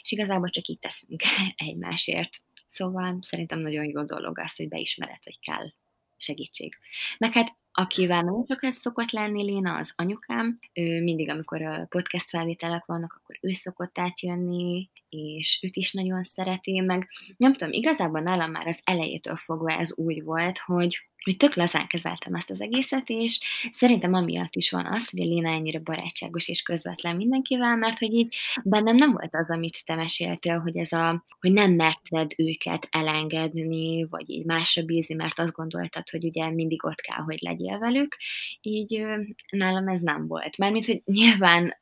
és 0.01 0.11
igazából 0.11 0.49
csak 0.49 0.67
így 0.67 0.79
teszünk 0.79 1.21
egymásért. 1.55 2.41
Szóval 2.67 3.17
szerintem 3.21 3.59
nagyon 3.59 3.85
jó 3.85 4.03
dolog 4.03 4.39
az, 4.39 4.55
hogy 4.55 4.67
beismered, 4.67 5.23
hogy 5.23 5.39
kell 5.39 5.71
segítség. 6.17 6.77
Meg 7.17 7.33
hát 7.33 7.59
akivel 7.71 8.21
nagyon 8.21 8.45
sokat 8.47 8.73
szokott 8.73 9.11
lenni 9.11 9.43
Léna, 9.43 9.75
az 9.75 9.93
anyukám. 9.95 10.59
Ő 10.73 11.01
mindig, 11.03 11.29
amikor 11.29 11.87
podcast 11.87 12.29
felvételek 12.29 12.85
vannak, 12.85 13.19
akkor 13.21 13.37
ő 13.41 13.51
szokott 13.51 13.99
átjönni, 13.99 14.89
és 15.09 15.59
őt 15.61 15.75
is 15.75 15.91
nagyon 15.91 16.23
szereti, 16.23 16.79
meg 16.79 17.09
nem 17.37 17.53
tudom, 17.53 17.73
igazából 17.73 18.19
nálam 18.19 18.51
már 18.51 18.67
az 18.67 18.79
elejétől 18.83 19.35
fogva 19.35 19.71
ez 19.71 19.97
úgy 19.97 20.23
volt, 20.23 20.57
hogy 20.57 21.11
hogy 21.23 21.37
tök 21.37 21.55
lazán 21.55 21.87
kezeltem 21.87 22.33
ezt 22.33 22.49
az 22.49 22.61
egészet, 22.61 23.09
és 23.09 23.39
szerintem 23.71 24.13
amiatt 24.13 24.55
is 24.55 24.71
van 24.71 24.85
az, 24.85 25.09
hogy 25.09 25.21
a 25.21 25.23
Léna 25.23 25.49
ennyire 25.49 25.79
barátságos 25.79 26.47
és 26.47 26.61
közvetlen 26.61 27.15
mindenkivel, 27.15 27.75
mert 27.75 27.99
hogy 27.99 28.13
így 28.13 28.35
bennem 28.63 28.95
nem 28.95 29.11
volt 29.11 29.35
az, 29.35 29.49
amit 29.49 29.85
te 29.85 29.95
meséltél, 29.95 30.59
hogy 30.59 30.77
ez 30.77 30.91
a, 30.91 31.25
hogy 31.39 31.51
nem 31.51 31.71
merted 31.71 32.31
őket 32.37 32.87
elengedni, 32.91 34.05
vagy 34.09 34.29
így 34.29 34.45
másra 34.45 34.83
bízni, 34.83 35.15
mert 35.15 35.39
azt 35.39 35.51
gondoltad, 35.51 36.09
hogy 36.09 36.25
ugye 36.25 36.49
mindig 36.49 36.85
ott 36.85 37.01
kell, 37.01 37.23
hogy 37.23 37.41
legyél 37.61 37.79
velük. 37.79 38.17
Így 38.61 39.05
nálam 39.51 39.87
ez 39.87 40.01
nem 40.01 40.27
volt. 40.27 40.57
Mármint, 40.57 40.85
hogy 40.85 41.01
nyilván 41.05 41.77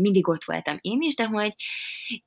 mindig 0.00 0.28
ott 0.28 0.44
voltam 0.44 0.78
én 0.80 1.00
is, 1.00 1.14
de 1.14 1.24
hogy 1.24 1.54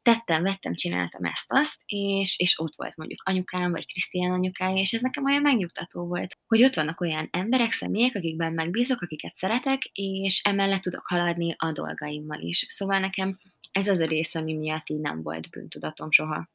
tettem, 0.02 0.44
vettem, 0.44 0.74
csináltam 0.74 1.24
ezt-azt, 1.24 1.82
és, 1.86 2.40
és 2.40 2.60
ott 2.60 2.76
volt 2.76 2.96
mondjuk 2.96 3.22
anyukám, 3.26 3.72
vagy 3.72 3.86
Krisztián 3.86 4.32
anyukája, 4.32 4.82
és 4.82 4.94
ez 4.94 5.02
nekem 5.02 5.26
olyan 5.26 5.42
megnyugtató 5.42 6.08
volt, 6.08 6.38
hogy 6.48 6.64
ott 6.64 6.76
vannak 6.76 7.02
olyan 7.02 7.28
emberek, 7.32 7.72
személyek, 7.72 8.16
akikben 8.16 8.54
megbízok, 8.54 9.02
akiket 9.02 9.36
szeretek, 9.36 9.84
és 9.94 10.42
emellett 10.44 10.82
tudok 10.82 11.08
haladni 11.08 11.56
a 11.58 11.72
dolgaimmal 11.72 12.40
is. 12.40 12.66
Szóval 12.70 13.00
nekem 13.00 13.40
ez 13.72 13.88
az 13.88 14.00
a 14.00 14.06
rész, 14.06 14.36
ami 14.36 14.54
miatt 14.54 14.90
így 14.90 15.00
nem 15.00 15.22
volt 15.22 15.50
bűntudatom 15.50 16.12
soha. 16.12 16.48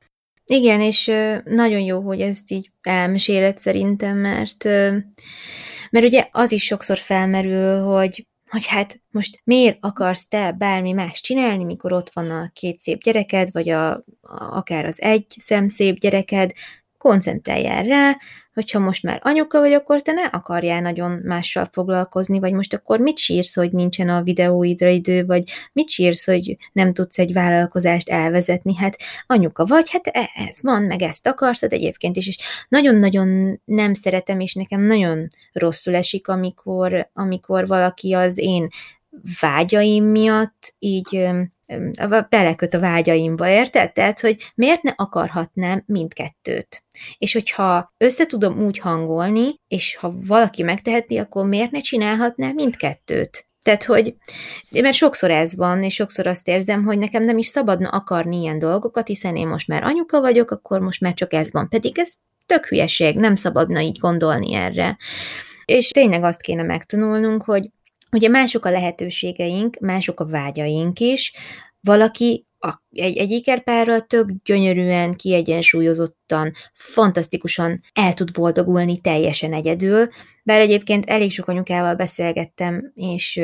Igen, 0.51 0.81
és 0.81 1.11
nagyon 1.45 1.81
jó, 1.81 2.01
hogy 2.01 2.21
ezt 2.21 2.51
így 2.51 2.71
elmeséled 2.83 3.59
szerintem, 3.59 4.17
mert, 4.19 4.65
mert 5.91 6.07
ugye 6.07 6.29
az 6.31 6.53
is 6.53 6.65
sokszor 6.65 6.99
felmerül, 6.99 7.81
hogy 7.81 8.27
hogy 8.49 8.67
hát 8.67 9.01
most 9.11 9.41
miért 9.45 9.79
akarsz 9.81 10.29
te 10.29 10.53
bármi 10.53 10.93
más 10.93 11.21
csinálni, 11.21 11.65
mikor 11.65 11.93
ott 11.93 12.11
van 12.13 12.31
a 12.31 12.51
két 12.53 12.81
szép 12.81 13.01
gyereked, 13.01 13.49
vagy 13.53 13.69
a, 13.69 14.05
akár 14.51 14.85
az 14.85 15.03
egy 15.03 15.35
szemszép 15.39 15.99
gyereked, 15.99 16.53
koncentráljál 16.99 17.83
rá, 17.83 18.17
hogyha 18.55 18.79
most 18.79 19.03
már 19.03 19.21
anyuka 19.23 19.61
vagy, 19.61 19.73
akkor 19.73 20.03
te 20.03 20.13
ne 20.13 20.25
akarjál 20.25 20.81
nagyon 20.81 21.21
mással 21.25 21.69
foglalkozni, 21.73 22.39
vagy 22.39 22.53
most 22.53 22.75
akkor 22.75 23.01
mit 23.01 23.19
sírsz, 23.19 23.55
hogy 23.55 23.73
nincsen 23.73 24.09
a 24.09 24.23
videóidra 24.23 24.89
idő, 24.89 25.27
vagy 25.27 25.43
mit 25.73 25.89
sírsz, 25.89 26.27
hogy 26.27 26.57
nem 26.73 26.93
tudsz 26.93 27.19
egy 27.19 27.33
vállalkozást 27.33 28.09
elvezetni, 28.09 28.77
hát 28.77 28.97
anyuka 29.27 29.65
vagy, 29.65 29.91
hát 29.91 30.07
e, 30.07 30.31
ez 30.49 30.63
van, 30.63 30.83
meg 30.83 31.03
ezt 31.03 31.27
akartad 31.27 31.73
egyébként 31.73 32.17
is, 32.17 32.27
és 32.27 32.39
nagyon-nagyon 32.69 33.61
nem 33.65 33.95
szeretem, 33.95 34.41
és 34.41 34.55
nekem 34.55 34.81
nagyon 34.81 35.27
rosszul 35.53 35.95
esik, 35.95 36.29
amikor, 36.29 37.11
amikor 37.13 37.67
valaki 37.67 38.13
az 38.13 38.39
én 38.39 38.69
vágyaim 39.41 40.05
miatt 40.05 40.75
így 40.79 41.29
beleköt 42.29 42.75
a 42.75 42.81
vágyaimba, 42.81 43.49
érted? 43.49 43.93
Tehát, 43.93 44.21
hogy 44.21 44.53
miért 44.55 44.83
ne 44.83 44.93
akarhatnám 44.97 45.83
mindkettőt? 45.87 46.85
És 47.19 47.33
hogyha 47.33 47.95
összetudom 47.99 48.61
úgy 48.61 48.79
hangolni, 48.79 49.61
és 49.69 49.97
ha 49.97 50.13
valaki 50.27 50.63
megteheti, 50.63 51.19
akkor 51.19 51.47
miért 51.47 51.71
ne 51.71 51.81
csinálhatná 51.81 52.51
mindkettőt? 52.53 53.49
Tehát, 53.63 53.85
hogy, 53.85 54.15
mert 54.83 54.97
sokszor 54.97 55.31
ez 55.31 55.57
van, 55.57 55.83
és 55.83 55.95
sokszor 55.95 56.27
azt 56.27 56.49
érzem, 56.49 56.85
hogy 56.85 56.99
nekem 56.99 57.23
nem 57.23 57.39
is 57.39 57.47
szabadna 57.47 57.89
akarni 57.89 58.41
ilyen 58.41 58.59
dolgokat, 58.59 59.07
hiszen 59.07 59.37
én 59.37 59.49
most 59.49 59.69
már 59.69 59.83
anyuka 59.83 60.21
vagyok, 60.21 60.51
akkor 60.51 60.81
most 60.81 61.01
már 61.01 61.15
csak 61.15 61.33
ez 61.33 61.53
van. 61.53 61.69
Pedig 61.69 61.99
ez 61.99 62.13
tök 62.47 62.67
hülyeség, 62.67 63.17
nem 63.17 63.35
szabadna 63.35 63.81
így 63.81 63.99
gondolni 63.99 64.55
erre. 64.55 64.97
És 65.65 65.89
tényleg 65.89 66.25
azt 66.25 66.41
kéne 66.41 66.63
megtanulnunk, 66.63 67.43
hogy 67.43 67.71
Ugye 68.13 68.29
mások 68.29 68.65
a 68.65 68.71
lehetőségeink, 68.71 69.79
mások 69.81 70.21
a 70.21 70.27
vágyaink 70.27 71.01
is. 71.01 71.33
Valaki 71.81 72.47
a, 72.59 72.83
egy, 72.91 73.17
egy 73.17 73.31
ikerpárral 73.31 74.01
tök 74.01 74.31
gyönyörűen, 74.45 75.15
kiegyensúlyozottan, 75.15 76.53
fantasztikusan 76.73 77.81
el 77.93 78.15
tud 78.15 78.33
boldogulni 78.33 79.01
teljesen 79.01 79.53
egyedül, 79.53 80.09
bár 80.43 80.61
egyébként 80.61 81.07
elég 81.07 81.33
sok 81.33 81.49
anyukával 81.49 81.95
beszélgettem, 81.95 82.93
és, 82.95 83.41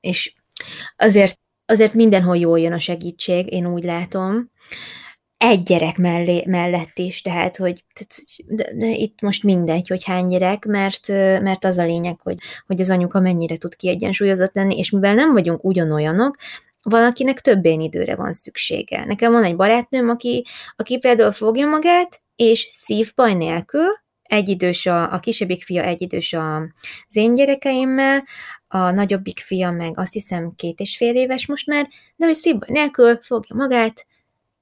és 0.00 0.32
azért, 0.96 1.40
azért 1.66 1.94
mindenhol 1.94 2.36
jól 2.36 2.60
jön 2.60 2.72
a 2.72 2.78
segítség, 2.78 3.52
én 3.52 3.66
úgy 3.66 3.84
látom, 3.84 4.50
egy 5.38 5.62
gyerek 5.62 5.96
mellé, 5.96 6.44
mellett 6.46 6.98
is, 6.98 7.22
tehát, 7.22 7.56
hogy 7.56 7.84
de, 8.46 8.74
de 8.74 8.86
itt 8.86 9.20
most 9.20 9.42
mindegy, 9.42 9.88
hogy 9.88 10.04
hány 10.04 10.26
gyerek, 10.26 10.64
mert, 10.64 11.08
mert 11.42 11.64
az 11.64 11.78
a 11.78 11.84
lényeg, 11.84 12.20
hogy, 12.20 12.38
hogy 12.66 12.80
az 12.80 12.90
anyuka 12.90 13.20
mennyire 13.20 13.56
tud 13.56 13.76
kiegyensúlyozott 13.76 14.54
lenni, 14.54 14.78
és 14.78 14.90
mivel 14.90 15.14
nem 15.14 15.32
vagyunk 15.32 15.64
ugyanolyanok, 15.64 16.36
valakinek 16.82 17.40
több 17.40 17.64
én 17.64 17.80
időre 17.80 18.14
van 18.14 18.32
szüksége. 18.32 19.04
Nekem 19.04 19.32
van 19.32 19.44
egy 19.44 19.56
barátnőm, 19.56 20.08
aki, 20.08 20.44
aki 20.76 20.98
például 20.98 21.32
fogja 21.32 21.66
magát, 21.66 22.20
és 22.36 22.68
szívbaj 22.70 23.34
nélkül, 23.34 23.86
egyidős 24.22 24.86
a, 24.86 25.12
a 25.12 25.18
kisebbik 25.18 25.64
fia 25.64 25.82
egyidős 25.82 26.32
az 26.32 27.16
én 27.16 27.32
gyerekeimmel, 27.32 28.24
a 28.68 28.90
nagyobbik 28.90 29.38
fia 29.38 29.70
meg 29.70 29.98
azt 29.98 30.12
hiszem 30.12 30.52
két 30.56 30.80
és 30.80 30.96
fél 30.96 31.14
éves 31.14 31.46
most 31.46 31.66
már, 31.66 31.88
de 32.16 32.26
hogy 32.26 32.34
szívbaj 32.34 32.68
nélkül 32.70 33.18
fogja 33.22 33.56
magát, 33.56 34.06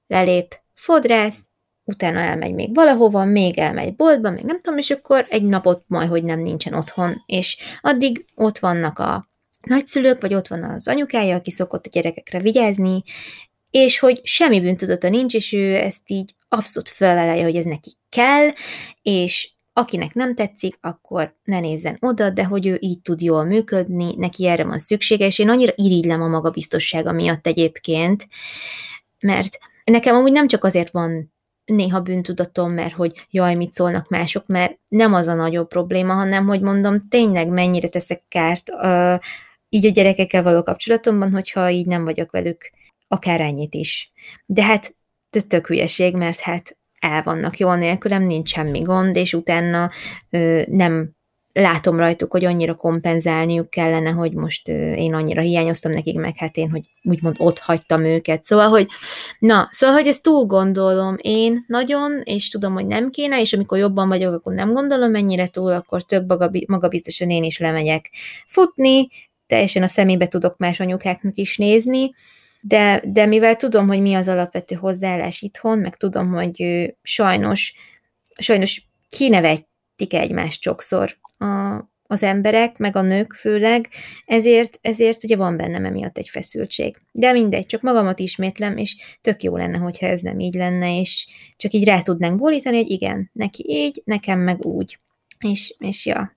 lelép, 0.07 0.65
fodrász, 0.77 1.39
utána 1.85 2.19
elmegy 2.19 2.55
még 2.55 2.75
valahova, 2.75 3.25
még 3.25 3.59
elmegy 3.59 3.95
boltba, 3.95 4.31
még 4.31 4.45
nem 4.45 4.61
tudom, 4.61 4.79
és 4.79 4.91
akkor 4.91 5.27
egy 5.29 5.45
napot 5.45 5.85
majd, 5.87 6.09
hogy 6.09 6.25
nem 6.25 6.41
nincsen 6.41 6.75
otthon, 6.75 7.23
és 7.27 7.57
addig 7.81 8.25
ott 8.35 8.59
vannak 8.59 8.99
a 8.99 9.29
nagyszülők, 9.63 10.21
vagy 10.21 10.35
ott 10.35 10.49
van 10.49 10.63
az 10.65 10.89
anyukája, 10.89 11.37
aki 11.37 11.51
szokott 11.51 11.87
a 11.87 11.91
gyerekekre 11.93 12.41
vigyázni, 12.41 13.03
és 13.71 13.99
hogy 13.99 14.21
semmi 14.25 14.61
bűntudata 14.61 15.09
nincs, 15.09 15.35
és 15.35 15.53
ő 15.53 15.75
ezt 15.75 16.11
így 16.11 16.35
abszolút 16.49 16.89
felvelelje, 16.89 17.43
hogy 17.43 17.57
ez 17.57 17.65
neki 17.65 17.93
kell, 18.09 18.49
és 19.03 19.51
akinek 19.73 20.15
nem 20.15 20.35
tetszik, 20.35 20.79
akkor 20.81 21.37
ne 21.45 21.61
nézzen 21.61 21.97
oda, 22.01 22.31
de 22.31 22.45
hogy 22.45 22.67
ő 22.67 22.77
így 22.81 23.01
tud 23.01 23.21
jól 23.21 23.45
működni, 23.45 24.15
neki 24.17 24.47
erre 24.47 24.65
van 24.65 24.79
szüksége, 24.79 25.27
és 25.27 25.39
én 25.39 25.49
annyira 25.49 25.73
irigylem 25.75 26.23
a 26.23 26.29
magabiztossága 26.29 27.13
miatt 27.13 27.47
egyébként, 27.47 28.29
mert 29.21 29.59
Nekem 29.91 30.17
amúgy 30.17 30.33
nem 30.33 30.47
csak 30.47 30.65
azért 30.65 30.91
van 30.91 31.35
néha 31.65 32.01
bűntudatom, 32.01 32.73
mert 32.73 32.95
hogy 32.95 33.27
jaj, 33.31 33.55
mit 33.55 33.73
szólnak 33.73 34.09
mások, 34.09 34.47
mert 34.47 34.79
nem 34.89 35.15
az 35.15 35.27
a 35.27 35.35
nagyobb 35.35 35.69
probléma, 35.69 36.13
hanem 36.13 36.47
hogy 36.47 36.61
mondom, 36.61 37.09
tényleg 37.09 37.49
mennyire 37.49 37.89
teszek 37.89 38.25
kárt 38.29 38.71
uh, 38.71 39.19
így 39.69 39.87
a 39.87 39.91
gyerekekkel 39.91 40.43
való 40.43 40.63
kapcsolatomban, 40.63 41.33
hogyha 41.33 41.71
így 41.71 41.87
nem 41.87 42.05
vagyok 42.05 42.31
velük 42.31 42.71
akár 43.09 43.41
ennyit 43.41 43.75
is. 43.75 44.13
De 44.47 44.63
hát 44.63 44.97
ez 45.31 45.45
tök 45.45 45.67
hülyeség, 45.67 46.15
mert 46.17 46.41
hát 46.41 46.79
el 46.99 47.23
vannak 47.23 47.59
jól 47.59 47.77
nélkülem, 47.77 48.23
nincs 48.23 48.49
semmi 48.49 48.81
gond, 48.81 49.17
és 49.17 49.35
utána 49.35 49.91
ö, 50.31 50.63
nem 50.67 51.16
látom 51.59 51.97
rajtuk, 51.99 52.33
hogy 52.33 52.45
annyira 52.45 52.75
kompenzálniuk 52.75 53.71
kellene, 53.71 54.11
hogy 54.11 54.33
most 54.33 54.69
én 54.69 55.15
annyira 55.15 55.43
hiányoztam 55.43 55.93
nekik, 55.93 56.19
meg 56.19 56.37
hát 56.37 56.57
én, 56.57 56.71
hogy 56.71 56.83
úgymond 57.03 57.37
ott 57.39 57.59
hagytam 57.59 58.05
őket. 58.05 58.45
Szóval, 58.45 58.69
hogy 58.69 58.87
na, 59.39 59.69
szóval, 59.71 59.97
hogy 59.97 60.07
ezt 60.07 60.23
túl 60.23 60.45
gondolom 60.45 61.17
én 61.21 61.65
nagyon, 61.67 62.21
és 62.25 62.49
tudom, 62.49 62.73
hogy 62.73 62.87
nem 62.87 63.11
kéne, 63.11 63.41
és 63.41 63.53
amikor 63.53 63.79
jobban 63.79 64.09
vagyok, 64.09 64.35
akkor 64.35 64.55
nem 64.55 64.73
gondolom 64.73 65.11
mennyire 65.11 65.47
túl, 65.47 65.73
akkor 65.73 66.03
több 66.03 66.29
magabiztosan 66.67 67.31
én 67.31 67.43
is 67.43 67.59
lemegyek 67.59 68.11
futni, 68.47 69.09
teljesen 69.47 69.83
a 69.83 69.87
szemébe 69.87 70.29
tudok 70.29 70.57
más 70.57 70.81
anyukáknak 70.81 71.37
is 71.37 71.57
nézni, 71.57 72.11
de, 72.61 73.03
de 73.07 73.27
mivel 73.27 73.57
tudom, 73.57 73.87
hogy 73.87 74.01
mi 74.01 74.15
az 74.15 74.29
alapvető 74.29 74.75
hozzáállás 74.75 75.43
itthon, 75.43 75.79
meg 75.79 75.97
tudom, 75.97 76.29
hogy 76.29 76.65
sajnos, 77.03 77.75
sajnos 78.39 78.89
kinevettik 79.09 80.15
egymást 80.15 80.63
sokszor 80.63 81.17
a, 81.39 81.85
az 82.07 82.23
emberek, 82.23 82.79
meg 82.79 82.97
a 82.97 83.03
nők 83.03 83.33
főleg, 83.33 83.89
ezért, 84.27 84.79
ezért 84.83 85.25
ugye 85.25 85.37
van 85.37 85.57
bennem 85.57 85.85
emiatt 85.85 86.19
egy 86.19 86.29
feszültség. 86.29 86.97
De 87.13 87.33
mindegy, 87.33 87.67
csak 87.67 87.83
magamat 87.83 88.19
ismétlem, 88.19 88.77
és 88.77 88.97
tök 89.21 89.43
jó 89.43 89.57
lenne, 89.57 89.79
hogyha 89.79 90.07
ez 90.07 90.21
nem 90.21 90.39
így 90.39 90.55
lenne, 90.55 91.01
és 91.01 91.27
csak 91.57 91.73
így 91.73 91.85
rá 91.85 92.01
tudnánk 92.01 92.39
bólítani, 92.39 92.77
hogy 92.77 92.91
igen, 92.91 93.31
neki 93.33 93.65
így, 93.69 94.03
nekem 94.05 94.39
meg 94.39 94.65
úgy. 94.65 94.99
És, 95.39 95.75
és 95.79 96.07
ja. 96.07 96.37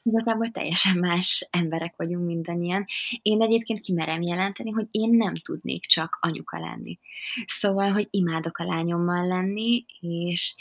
Igazából 0.03 0.51
teljesen 0.51 0.97
más 0.97 1.47
emberek 1.51 1.95
vagyunk 1.95 2.25
mindannyian. 2.25 2.85
Én 3.21 3.41
egyébként 3.41 3.79
kimerem 3.79 4.21
jelenteni, 4.21 4.71
hogy 4.71 4.87
én 4.91 5.09
nem 5.09 5.35
tudnék 5.35 5.85
csak 5.85 6.17
anyuka 6.21 6.59
lenni. 6.59 6.99
Szóval, 7.45 7.91
hogy 7.91 8.07
imádok 8.09 8.57
a 8.57 8.63
lányommal 8.63 9.27
lenni, 9.27 9.85
és, 9.99 10.55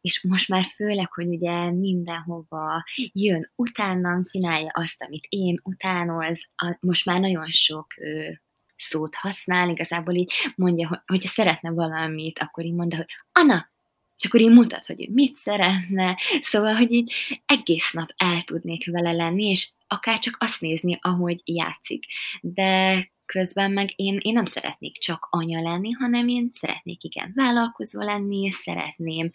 és 0.00 0.22
most 0.28 0.48
már 0.48 0.64
főleg, 0.74 1.12
hogy 1.12 1.26
ugye 1.26 1.70
mindenhova 1.70 2.84
jön 3.12 3.52
utánam, 3.54 4.24
csinálja 4.24 4.70
azt, 4.74 5.02
amit 5.02 5.26
én 5.28 5.60
utánoz, 5.62 6.48
a, 6.56 6.76
most 6.80 7.04
már 7.04 7.20
nagyon 7.20 7.50
sok 7.50 7.86
ő, 7.98 8.42
szót 8.76 9.14
használ, 9.14 9.68
igazából 9.68 10.14
így 10.14 10.32
mondja, 10.56 10.88
hogy, 10.88 10.98
hogyha 11.06 11.28
szeretne 11.28 11.70
valamit, 11.70 12.38
akkor 12.38 12.64
így 12.64 12.74
mondja, 12.74 12.96
hogy 12.96 13.08
Anna, 13.32 13.72
és 14.16 14.24
akkor 14.24 14.40
így 14.40 14.50
mutat, 14.50 14.86
hogy 14.86 15.08
mit 15.12 15.36
szeretne, 15.36 16.18
szóval, 16.42 16.74
hogy 16.74 16.92
így 16.92 17.12
egész 17.46 17.92
nap 17.92 18.08
el 18.16 18.42
tudnék 18.42 18.90
vele 18.90 19.12
lenni, 19.12 19.44
és 19.44 19.70
akár 19.86 20.18
csak 20.18 20.36
azt 20.40 20.60
nézni, 20.60 20.98
ahogy 21.00 21.40
játszik. 21.44 22.04
De 22.40 23.12
közben 23.26 23.70
meg 23.70 23.92
én, 23.96 24.18
én 24.22 24.32
nem 24.32 24.44
szeretnék 24.44 24.98
csak 24.98 25.26
anya 25.30 25.62
lenni, 25.62 25.90
hanem 25.90 26.28
én 26.28 26.50
szeretnék 26.52 27.04
igen 27.04 27.32
vállalkozó 27.34 28.00
lenni, 28.00 28.50
szeretném 28.50 29.30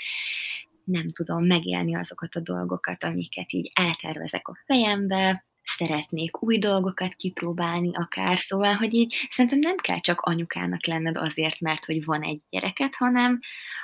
nem 0.84 1.12
tudom 1.12 1.46
megélni 1.46 1.96
azokat 1.96 2.36
a 2.36 2.40
dolgokat, 2.40 3.04
amiket 3.04 3.54
így 3.54 3.72
eltervezek 3.74 4.48
a 4.48 4.58
fejembe, 4.66 5.46
szeretnék 5.70 6.44
új 6.44 6.58
dolgokat 6.58 7.14
kipróbálni 7.14 7.90
akár, 7.94 8.38
szóval, 8.38 8.74
hogy 8.74 8.94
így 8.94 9.28
szerintem 9.32 9.60
nem 9.60 9.76
kell 9.76 10.00
csak 10.00 10.22
anyukának 10.22 10.86
lenned 10.86 11.18
azért, 11.18 11.60
mert 11.60 11.86
hogy 11.86 12.06
van 12.06 12.22
egy 12.22 12.42
gyereket, 12.50 12.96
hanem, 12.96 13.40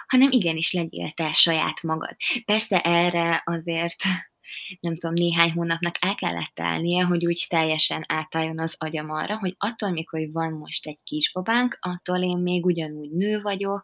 hanem 0.08 0.32
igenis 0.32 0.74
legyél 0.74 1.12
te 1.12 1.34
saját 1.34 1.84
magad. 1.84 2.16
Persze 2.46 2.82
erre 2.82 3.42
azért 3.46 4.04
nem 4.80 4.96
tudom, 4.96 5.16
néhány 5.16 5.52
hónapnak 5.52 5.96
el 6.00 6.16
kellett 6.16 6.52
telnie, 6.54 7.04
hogy 7.04 7.26
úgy 7.26 7.46
teljesen 7.50 8.04
átálljon 8.08 8.60
az 8.60 8.76
agyam 8.78 9.10
arra, 9.10 9.38
hogy 9.38 9.56
attól 9.58 10.04
hogy 10.10 10.32
van 10.32 10.54
most 10.54 10.88
egy 10.88 11.00
kisbabánk, 11.04 11.78
attól 11.80 12.24
én 12.24 12.38
még 12.38 12.66
ugyanúgy 12.66 13.12
nő 13.12 13.41
vagyok, 13.41 13.84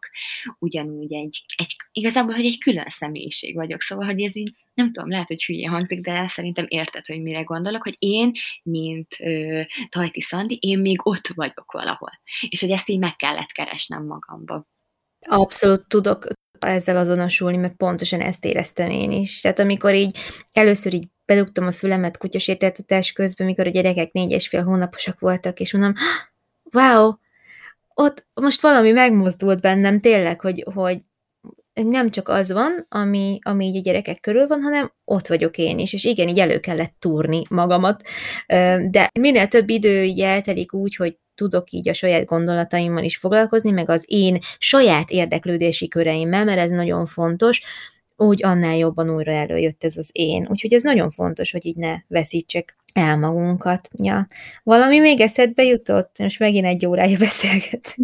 ugyanúgy 0.60 1.14
egy, 1.14 1.46
egy 1.56 1.76
igazából, 1.92 2.34
hogy 2.34 2.46
egy 2.46 2.60
külön 2.60 2.90
személyiség 2.90 3.56
vagyok, 3.56 3.82
szóval, 3.82 4.06
hogy 4.06 4.22
ez 4.22 4.36
így, 4.36 4.54
nem 4.74 4.92
tudom, 4.92 5.10
lehet, 5.10 5.28
hogy 5.28 5.44
hülye 5.44 5.70
hangzik, 5.70 6.02
de 6.02 6.28
szerintem 6.28 6.66
érted, 6.68 7.06
hogy 7.06 7.22
mire 7.22 7.42
gondolok, 7.42 7.84
hogy 7.84 7.96
én, 7.98 8.32
mint 8.64 9.16
ö, 9.20 9.62
Tajti 9.90 10.22
Szandi, 10.22 10.58
én 10.62 10.80
még 10.80 11.00
ott 11.04 11.28
vagyok 11.28 11.72
valahol. 11.72 12.12
És 12.50 12.60
hogy 12.60 12.72
ezt 12.72 12.90
így 12.90 13.00
meg 13.00 13.16
kellett 13.16 13.52
keresnem 13.52 14.06
magamba. 14.06 14.66
Abszolút 15.20 15.88
tudok, 15.88 16.28
ezzel 16.66 16.98
azonosulni, 16.98 17.58
mert 17.58 17.74
pontosan 17.74 18.20
ezt 18.20 18.46
éreztem 18.46 18.90
én 18.90 19.12
is. 19.12 19.42
Tehát 19.42 19.60
amikor 19.60 19.96
így 19.96 20.18
először 20.54 20.94
így 20.94 21.08
bedugtam 21.26 21.68
a 21.68 21.72
fülemet 21.72 22.18
kutyasétáltatás 22.18 23.12
közben, 23.12 23.48
mikor 23.48 23.68
a 23.68 23.70
gyerekek 23.70 24.12
négy 24.12 24.32
és 24.32 24.48
fél 24.48 24.64
hónaposak 24.64 25.20
voltak, 25.20 25.60
és 25.60 25.74
mondom, 25.74 25.94
wow, 26.72 27.14
ott 27.94 28.28
most 28.34 28.62
valami 28.62 28.92
megmozdult 28.92 29.62
bennem 29.62 30.00
tényleg, 30.00 30.42
hogy, 30.42 30.66
hogy 30.74 30.98
nem 31.74 32.10
csak 32.10 32.28
az 32.28 32.52
van, 32.52 32.86
ami, 32.90 33.40
ami 33.42 33.66
így 33.66 33.78
a 33.78 33.82
gyerekek 33.82 34.20
körül 34.20 34.48
van, 34.48 34.62
hanem 34.62 34.94
ott 35.06 35.28
vagyok 35.28 35.58
én 35.58 35.80
is, 35.80 35.94
és 35.94 36.04
igen, 36.04 36.28
így 36.28 36.40
elő 36.40 36.60
kellett 36.60 36.96
túrni 37.00 37.42
magamat, 37.50 38.02
de 38.90 39.08
minél 39.20 39.48
több 39.48 39.70
idő 39.70 40.04
így 40.04 40.20
eltelik 40.20 40.74
úgy, 40.74 40.96
hogy 40.96 41.18
tudok 41.42 41.72
így 41.72 41.90
a 41.90 41.94
saját 41.94 42.26
gondolataimmal 42.26 43.04
is 43.04 43.18
foglalkozni, 43.18 43.72
meg 43.72 43.90
az 43.90 44.04
én 44.08 44.40
saját 44.58 45.10
érdeklődési 45.10 45.88
köreimmel, 45.88 46.46
mert 46.46 46.60
ez 46.60 46.72
nagyon 46.72 47.06
fontos, 47.06 47.62
úgy 48.16 48.44
annál 48.44 48.78
jobban 48.78 49.10
újra 49.10 49.32
előjött 49.32 49.84
ez 49.84 49.98
az 49.98 50.10
én. 50.12 50.48
Úgyhogy 50.50 50.74
ez 50.74 50.84
nagyon 50.84 51.10
fontos, 51.10 51.52
hogy 51.52 51.66
így 51.66 51.76
ne 51.76 51.96
veszítsek 52.08 52.76
el 52.94 53.18
magunkat. 53.18 53.90
Ja. 54.04 54.28
Valami 54.64 55.00
még 55.00 55.20
eszedbe 55.20 55.64
jutott? 55.64 56.18
Most 56.20 56.40
megint 56.40 56.66
egy 56.66 56.86
órája 56.86 57.18
beszélget. 57.18 57.96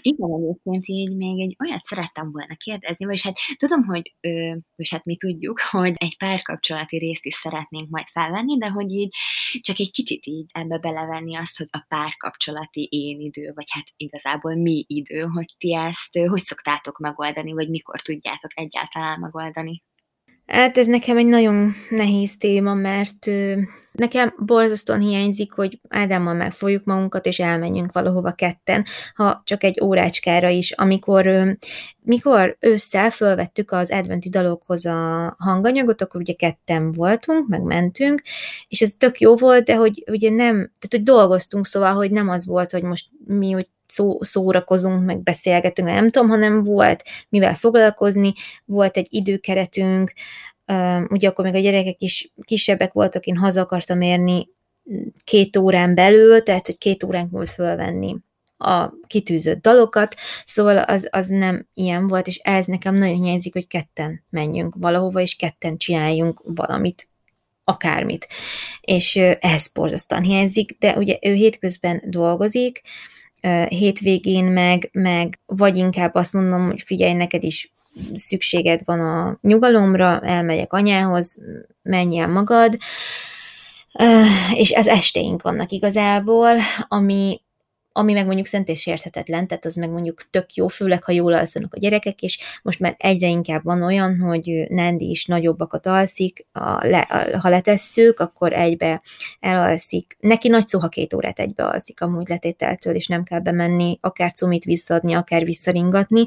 Igen, 0.00 0.30
egyébként 0.40 0.86
így 0.86 1.16
még 1.16 1.40
egy 1.40 1.56
olyat 1.64 1.84
szerettem 1.84 2.30
volna 2.32 2.54
kérdezni, 2.54 3.04
vagyis 3.04 3.22
hát 3.22 3.36
tudom, 3.56 3.84
hogy, 3.84 4.14
és 4.76 4.90
hát 4.90 5.04
mi 5.04 5.16
tudjuk, 5.16 5.60
hogy 5.70 5.94
egy 5.96 6.16
párkapcsolati 6.16 6.98
részt 6.98 7.24
is 7.24 7.34
szeretnénk 7.34 7.88
majd 7.90 8.06
felvenni, 8.06 8.58
de 8.58 8.66
hogy 8.66 8.90
így 8.90 9.14
csak 9.60 9.78
egy 9.78 9.90
kicsit 9.90 10.26
így 10.26 10.46
ebbe 10.52 10.78
belevenni 10.78 11.36
azt, 11.36 11.56
hogy 11.56 11.68
a 11.70 11.84
párkapcsolati 11.88 12.88
én 12.90 13.20
idő, 13.20 13.52
vagy 13.54 13.66
hát 13.68 13.86
igazából 13.96 14.54
mi 14.54 14.84
idő, 14.88 15.20
hogy 15.20 15.54
ti 15.58 15.74
ezt 15.74 16.18
hogy 16.28 16.42
szoktátok 16.42 16.98
megoldani, 16.98 17.52
vagy 17.52 17.68
mikor 17.68 18.02
tudjátok 18.02 18.50
egyáltalán 18.54 19.20
megoldani? 19.20 19.82
Hát 20.46 20.78
ez 20.78 20.86
nekem 20.86 21.16
egy 21.16 21.26
nagyon 21.26 21.74
nehéz 21.90 22.36
téma, 22.36 22.74
mert 22.74 23.30
nekem 23.92 24.34
borzasztóan 24.38 25.00
hiányzik, 25.00 25.52
hogy 25.52 25.80
Ádámmal 25.88 26.34
megfogjuk 26.34 26.84
magunkat, 26.84 27.26
és 27.26 27.38
elmenjünk 27.38 27.92
valahova 27.92 28.32
ketten, 28.32 28.84
ha 29.14 29.42
csak 29.44 29.64
egy 29.64 29.80
órácskára 29.82 30.48
is, 30.48 30.70
amikor 30.70 31.56
mikor 32.02 32.56
ősszel 32.60 33.10
fölvettük 33.10 33.72
az 33.72 33.90
adventi 33.90 34.28
dalokhoz 34.28 34.86
a 34.86 35.34
hanganyagot, 35.38 36.02
akkor 36.02 36.20
ugye 36.20 36.32
ketten 36.32 36.92
voltunk, 36.92 37.48
meg 37.48 37.62
mentünk, 37.62 38.22
és 38.68 38.80
ez 38.80 38.92
tök 38.92 39.20
jó 39.20 39.36
volt, 39.36 39.64
de 39.64 39.74
hogy 39.74 40.04
ugye 40.10 40.30
nem, 40.30 40.54
tehát 40.54 40.88
hogy 40.90 41.02
dolgoztunk, 41.02 41.66
szóval, 41.66 41.92
hogy 41.92 42.10
nem 42.10 42.28
az 42.28 42.46
volt, 42.46 42.70
hogy 42.70 42.82
most 42.82 43.06
mi 43.26 43.54
úgy 43.54 43.68
szó, 43.86 44.22
szórakozunk, 44.22 45.04
meg 45.04 45.22
beszélgetünk, 45.22 45.88
nem 45.88 46.08
tudom, 46.08 46.28
hanem 46.28 46.62
volt 46.64 47.02
mivel 47.28 47.54
foglalkozni, 47.54 48.32
volt 48.64 48.96
egy 48.96 49.06
időkeretünk, 49.10 50.12
ugye 51.08 51.28
akkor 51.28 51.44
még 51.44 51.54
a 51.54 51.58
gyerekek 51.60 52.00
is 52.00 52.32
kisebbek 52.44 52.92
voltak, 52.92 53.24
én 53.24 53.36
haza 53.36 53.60
akartam 53.60 54.00
érni 54.00 54.48
két 55.24 55.56
órán 55.56 55.94
belül, 55.94 56.42
tehát 56.42 56.66
hogy 56.66 56.78
két 56.78 57.02
óránk 57.02 57.30
volt 57.30 57.50
fölvenni 57.50 58.16
a 58.58 58.90
kitűzött 59.06 59.62
dalokat, 59.62 60.14
szóval 60.44 60.78
az, 60.78 61.08
az 61.10 61.28
nem 61.28 61.66
ilyen 61.74 62.06
volt, 62.06 62.26
és 62.26 62.36
ez 62.36 62.66
nekem 62.66 62.94
nagyon 62.94 63.22
hiányzik, 63.22 63.52
hogy 63.52 63.66
ketten 63.66 64.24
menjünk 64.30 64.74
valahova, 64.78 65.20
és 65.20 65.34
ketten 65.34 65.76
csináljunk 65.76 66.42
valamit, 66.44 67.08
akármit. 67.64 68.26
És 68.80 69.16
ez 69.40 69.68
borzasztóan 69.68 70.22
hiányzik, 70.22 70.78
de 70.78 70.96
ugye 70.96 71.18
ő 71.22 71.32
hétközben 71.32 72.02
dolgozik, 72.06 72.80
hétvégén 73.68 74.44
meg, 74.44 74.88
meg 74.92 75.40
vagy 75.46 75.76
inkább 75.76 76.14
azt 76.14 76.32
mondom, 76.32 76.66
hogy 76.66 76.82
figyelj, 76.86 77.12
neked 77.12 77.42
is 77.42 77.72
szükséged 78.14 78.80
van 78.84 79.00
a 79.00 79.36
nyugalomra, 79.40 80.20
elmegyek 80.20 80.72
anyához, 80.72 81.38
menj 81.82 82.18
el 82.18 82.28
magad, 82.28 82.76
és 84.54 84.70
ez 84.70 84.86
estéink 84.86 85.42
vannak 85.42 85.70
igazából, 85.70 86.50
ami, 86.88 87.40
ami 87.96 88.12
meg 88.12 88.26
mondjuk 88.26 88.46
szent 88.46 88.68
érthetetlen, 88.84 89.46
tehát 89.46 89.64
az 89.64 89.74
meg 89.74 89.90
mondjuk 89.90 90.30
tök 90.30 90.54
jó, 90.54 90.68
főleg 90.68 91.04
ha 91.04 91.12
jól 91.12 91.32
alszanak 91.32 91.74
a 91.74 91.78
gyerekek, 91.78 92.22
és 92.22 92.38
most 92.62 92.80
már 92.80 92.94
egyre 92.98 93.28
inkább 93.28 93.64
van 93.64 93.82
olyan, 93.82 94.18
hogy 94.18 94.66
Nandi 94.68 95.10
is 95.10 95.24
nagyobbakat 95.24 95.86
alszik, 95.86 96.46
a 96.52 96.86
le, 96.86 96.98
a, 96.98 97.38
ha 97.38 97.48
letesszük, 97.48 98.20
akkor 98.20 98.52
egybe 98.52 99.02
elalszik. 99.40 100.16
Neki 100.20 100.48
nagy 100.48 100.68
szó, 100.68 100.78
ha 100.78 100.88
két 100.88 101.14
órát 101.14 101.38
egybe 101.38 101.64
alszik 101.64 102.00
amúgy 102.00 102.28
letételtől, 102.28 102.94
és 102.94 103.06
nem 103.06 103.22
kell 103.22 103.40
bemenni, 103.40 103.98
akár 104.00 104.32
cumit 104.32 104.64
visszadni, 104.64 105.14
akár 105.14 105.44
visszaringatni, 105.44 106.26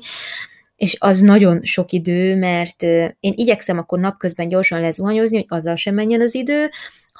és 0.76 0.95
az 0.99 1.20
nagyon 1.20 1.63
sok 1.63 1.91
idő, 1.91 2.36
mert 2.36 2.84
én 2.84 3.34
igyekszem 3.36 3.78
akkor 3.78 3.99
napközben 3.99 4.47
gyorsan 4.47 4.82
lezuhanyozni, 4.82 5.36
hogy 5.38 5.45
azzal 5.49 5.76
sem 5.76 5.93
menjen 5.93 6.22
az 6.22 6.36
idő, 6.36 6.70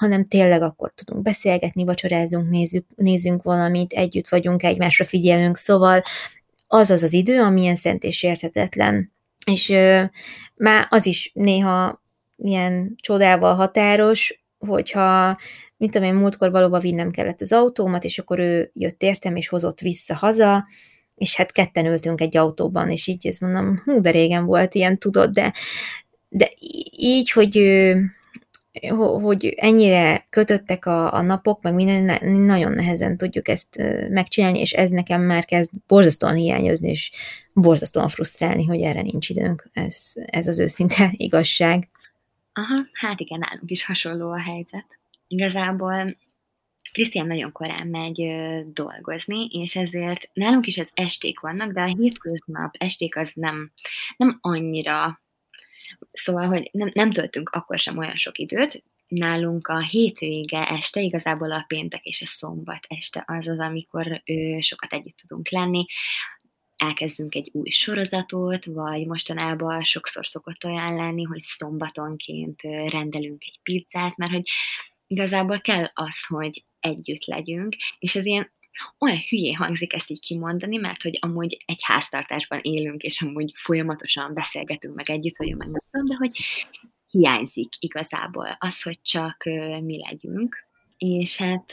hanem 0.00 0.24
tényleg 0.24 0.62
akkor 0.62 0.92
tudunk 0.94 1.22
beszélgetni, 1.22 1.84
vacsorázunk, 1.84 2.50
nézzük, 2.50 2.86
nézzünk 2.96 3.42
valamit, 3.42 3.92
együtt 3.92 4.28
vagyunk, 4.28 4.62
egymásra 4.62 5.04
figyelünk, 5.04 5.56
szóval 5.56 6.02
az 6.66 6.90
az 6.90 7.02
az 7.02 7.12
idő, 7.12 7.40
amilyen 7.40 7.76
szent 7.76 8.04
és 8.04 8.22
érthetetlen. 8.22 9.12
És 9.46 9.68
ö, 9.68 10.02
már 10.54 10.86
az 10.90 11.06
is 11.06 11.30
néha 11.34 12.02
ilyen 12.36 12.94
csodával 13.00 13.54
határos, 13.54 14.42
hogyha, 14.58 15.38
mint 15.76 15.92
tudom 15.92 16.08
én, 16.08 16.14
múltkor 16.14 16.50
valóban 16.50 16.80
vinnem 16.80 17.10
kellett 17.10 17.40
az 17.40 17.52
autómat, 17.52 18.04
és 18.04 18.18
akkor 18.18 18.38
ő 18.38 18.70
jött 18.74 19.02
értem, 19.02 19.36
és 19.36 19.48
hozott 19.48 19.80
vissza 19.80 20.14
haza, 20.14 20.66
és 21.14 21.36
hát 21.36 21.52
ketten 21.52 21.86
ültünk 21.86 22.20
egy 22.20 22.36
autóban, 22.36 22.90
és 22.90 23.06
így 23.06 23.26
ezt 23.26 23.40
mondom, 23.40 23.82
hú, 23.84 24.00
de 24.00 24.10
régen 24.10 24.44
volt 24.44 24.74
ilyen, 24.74 24.98
tudod, 24.98 25.30
de, 25.30 25.52
de 26.28 26.50
így, 26.96 27.30
hogy 27.30 27.56
hogy 29.22 29.54
ennyire 29.56 30.26
kötöttek 30.30 30.86
a, 30.86 31.14
a 31.14 31.22
napok, 31.22 31.62
meg 31.62 31.74
minden, 31.74 32.30
nagyon 32.40 32.72
nehezen 32.72 33.16
tudjuk 33.16 33.48
ezt 33.48 33.82
megcsinálni, 34.08 34.60
és 34.60 34.72
ez 34.72 34.90
nekem 34.90 35.22
már 35.22 35.44
kezd 35.44 35.70
borzasztóan 35.86 36.34
hiányozni, 36.34 36.90
és 36.90 37.10
borzasztóan 37.52 38.08
frusztrálni, 38.08 38.64
hogy 38.64 38.80
erre 38.80 39.02
nincs 39.02 39.28
időnk. 39.28 39.70
Ez, 39.72 40.12
ez 40.14 40.46
az 40.46 40.58
őszinte 40.58 41.10
igazság. 41.16 41.88
Aha, 42.52 42.86
hát 42.92 43.20
igen, 43.20 43.38
nálunk 43.38 43.70
is 43.70 43.84
hasonló 43.84 44.30
a 44.30 44.40
helyzet. 44.40 44.86
Igazából 45.26 46.16
Krisztián 46.92 47.26
nagyon 47.26 47.52
korán 47.52 47.86
megy 47.86 48.22
ö, 48.22 48.60
dolgozni, 48.72 49.46
és 49.46 49.76
ezért 49.76 50.30
nálunk 50.32 50.66
is 50.66 50.78
az 50.78 50.88
esték 50.94 51.40
vannak, 51.40 51.72
de 51.72 51.80
a 51.80 51.94
hétköznap 51.96 52.74
esték 52.78 53.16
az 53.16 53.32
nem, 53.34 53.72
nem 54.16 54.38
annyira 54.40 55.20
Szóval, 56.12 56.46
hogy 56.46 56.68
nem, 56.72 56.90
nem 56.92 57.10
töltünk 57.10 57.48
akkor 57.48 57.78
sem 57.78 57.98
olyan 57.98 58.16
sok 58.16 58.38
időt, 58.38 58.82
nálunk 59.08 59.68
a 59.68 59.80
hétvége 59.80 60.68
este, 60.68 61.00
igazából 61.00 61.52
a 61.52 61.64
péntek 61.68 62.04
és 62.04 62.22
a 62.22 62.26
szombat 62.26 62.86
este 62.88 63.24
az 63.26 63.46
az, 63.48 63.58
amikor 63.58 64.22
ő, 64.24 64.60
sokat 64.60 64.92
együtt 64.92 65.16
tudunk 65.16 65.50
lenni, 65.50 65.86
elkezdünk 66.76 67.34
egy 67.34 67.50
új 67.52 67.70
sorozatot, 67.70 68.64
vagy 68.64 69.06
mostanában 69.06 69.82
sokszor 69.82 70.26
szokott 70.26 70.64
olyan 70.64 70.94
lenni, 70.94 71.22
hogy 71.22 71.40
szombatonként 71.40 72.62
rendelünk 72.86 73.42
egy 73.44 73.58
pizzát, 73.62 74.16
mert 74.16 74.32
hogy 74.32 74.48
igazából 75.06 75.60
kell 75.60 75.90
az, 75.94 76.26
hogy 76.26 76.64
együtt 76.80 77.24
legyünk, 77.24 77.76
és 77.98 78.16
ez 78.16 78.24
ilyen 78.24 78.52
olyan 78.98 79.20
hülyé 79.28 79.52
hangzik 79.52 79.92
ezt 79.92 80.10
így 80.10 80.20
kimondani, 80.20 80.76
mert 80.76 81.02
hogy 81.02 81.18
amúgy 81.20 81.62
egy 81.66 81.80
háztartásban 81.82 82.60
élünk, 82.62 83.02
és 83.02 83.22
amúgy 83.22 83.52
folyamatosan 83.54 84.34
beszélgetünk, 84.34 84.94
meg 84.94 85.10
együtt 85.10 85.36
vagyunk, 85.36 85.58
meg 85.58 85.82
nem 85.90 86.06
de 86.06 86.14
hogy 86.14 86.38
hiányzik 87.10 87.68
igazából 87.78 88.56
az, 88.58 88.82
hogy 88.82 89.02
csak 89.02 89.44
mi 89.82 89.98
legyünk. 89.98 90.68
És 90.98 91.36
hát 91.36 91.72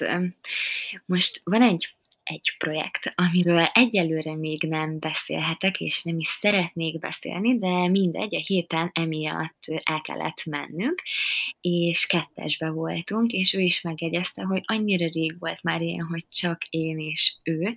most 1.05 1.41
van 1.43 1.61
egy 1.61 1.95
egy 2.27 2.55
projekt, 2.57 3.13
amiről 3.15 3.63
egyelőre 3.73 4.35
még 4.35 4.63
nem 4.63 4.99
beszélhetek, 4.99 5.79
és 5.79 6.03
nem 6.03 6.19
is 6.19 6.27
szeretnék 6.27 6.99
beszélni, 6.99 7.57
de 7.57 7.87
mindegy, 7.87 8.35
a 8.35 8.39
héten 8.45 8.89
emiatt 8.93 9.63
el 9.83 10.01
kellett 10.01 10.45
mennünk, 10.45 11.01
és 11.61 12.05
kettesbe 12.05 12.69
voltunk, 12.69 13.31
és 13.31 13.53
ő 13.53 13.59
is 13.59 13.81
megjegyezte, 13.81 14.41
hogy 14.41 14.61
annyira 14.65 15.07
rég 15.07 15.35
volt 15.39 15.63
már 15.63 15.81
ilyen, 15.81 16.05
hogy 16.05 16.25
csak 16.29 16.63
én 16.69 16.99
és 16.99 17.35
ő, 17.43 17.73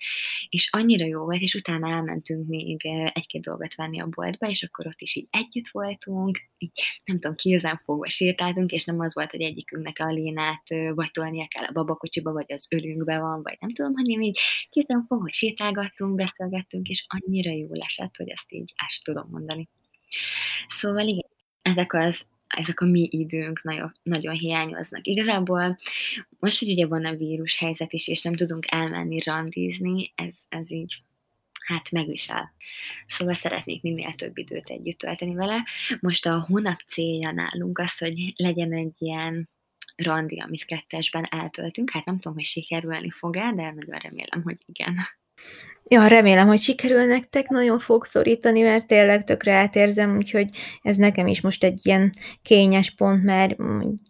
és 0.48 0.68
annyira 0.72 1.04
jó 1.04 1.24
volt, 1.24 1.40
és 1.40 1.54
utána 1.54 1.90
elmentünk 1.90 2.48
még 2.48 2.86
egy-két 3.12 3.42
dolgot 3.42 3.74
venni 3.74 4.00
a 4.00 4.06
boltba, 4.06 4.48
és 4.48 4.62
akkor 4.62 4.86
ott 4.86 5.00
is 5.00 5.16
így 5.16 5.26
együtt 5.30 5.68
voltunk, 5.72 6.38
így 6.58 6.70
nem 7.04 7.18
tudom, 7.18 7.36
kézen 7.36 7.80
fogva 7.84 8.08
sétáltunk, 8.08 8.70
és 8.70 8.84
nem 8.84 9.00
az 9.00 9.14
volt, 9.14 9.30
hogy 9.30 9.40
egyikünknek 9.40 9.96
a 9.98 10.10
lénát 10.10 10.62
vagy 10.94 11.10
tolnia 11.10 11.46
kell 11.48 11.64
a 11.64 11.72
babakocsiba, 11.72 12.32
vagy 12.32 12.52
az 12.52 12.66
ölünkbe 12.70 13.18
van, 13.18 13.42
vagy 13.42 13.56
nem 13.60 13.72
tudom, 13.72 13.92
hanem 13.94 14.20
így 14.20 14.39
kézen 14.70 15.04
fogva 15.08 15.32
sétálgattunk, 15.32 16.14
beszélgettünk, 16.14 16.88
és 16.88 17.04
annyira 17.08 17.50
jó 17.50 17.68
esett, 17.72 18.16
hogy 18.16 18.28
ezt 18.28 18.52
így 18.52 18.72
el 18.76 18.88
tudom 19.02 19.28
mondani. 19.30 19.68
Szóval 20.68 21.06
igen, 21.06 21.28
ezek 21.62 21.92
az 21.92 22.24
ezek 22.50 22.80
a 22.80 22.84
mi 22.84 23.08
időnk 23.10 23.62
nagyon, 23.62 23.92
nagyon 24.02 24.34
hiányoznak. 24.34 25.06
Igazából 25.06 25.78
most, 26.38 26.58
hogy 26.58 26.70
ugye 26.70 26.86
van 26.86 27.04
a 27.04 27.14
vírus 27.14 27.56
helyzet 27.56 27.92
is, 27.92 28.08
és 28.08 28.22
nem 28.22 28.34
tudunk 28.34 28.64
elmenni 28.68 29.22
randizni, 29.22 30.12
ez, 30.14 30.34
ez 30.48 30.70
így 30.70 31.02
hát 31.66 31.90
megvisel. 31.90 32.52
Szóval 33.08 33.34
szeretnék 33.34 33.82
minél 33.82 34.14
több 34.14 34.38
időt 34.38 34.66
együtt 34.66 34.98
tölteni 34.98 35.34
vele. 35.34 35.64
Most 36.00 36.26
a 36.26 36.44
hónap 36.48 36.80
célja 36.86 37.32
nálunk 37.32 37.78
az, 37.78 37.98
hogy 37.98 38.32
legyen 38.36 38.72
egy 38.72 38.94
ilyen 38.98 39.48
randi, 40.02 40.40
amit 40.40 40.64
kettesben 40.64 41.26
eltöltünk. 41.30 41.90
Hát 41.90 42.04
nem 42.04 42.18
tudom, 42.18 42.36
hogy 42.36 42.44
sikerülni 42.44 43.10
fog-e, 43.10 43.52
de 43.54 43.62
nagyon 43.62 43.98
remélem, 44.02 44.42
hogy 44.42 44.58
igen. 44.66 44.94
Ja, 45.88 46.06
remélem, 46.06 46.46
hogy 46.46 46.58
sikerül 46.58 47.04
nektek, 47.04 47.48
nagyon 47.48 47.78
fog 47.78 48.04
szorítani, 48.04 48.60
mert 48.60 48.86
tényleg 48.86 49.24
tökre 49.24 49.52
átérzem, 49.52 50.16
úgyhogy 50.16 50.48
ez 50.82 50.96
nekem 50.96 51.26
is 51.26 51.40
most 51.40 51.64
egy 51.64 51.80
ilyen 51.82 52.10
kényes 52.42 52.90
pont, 52.90 53.24
mert 53.24 53.56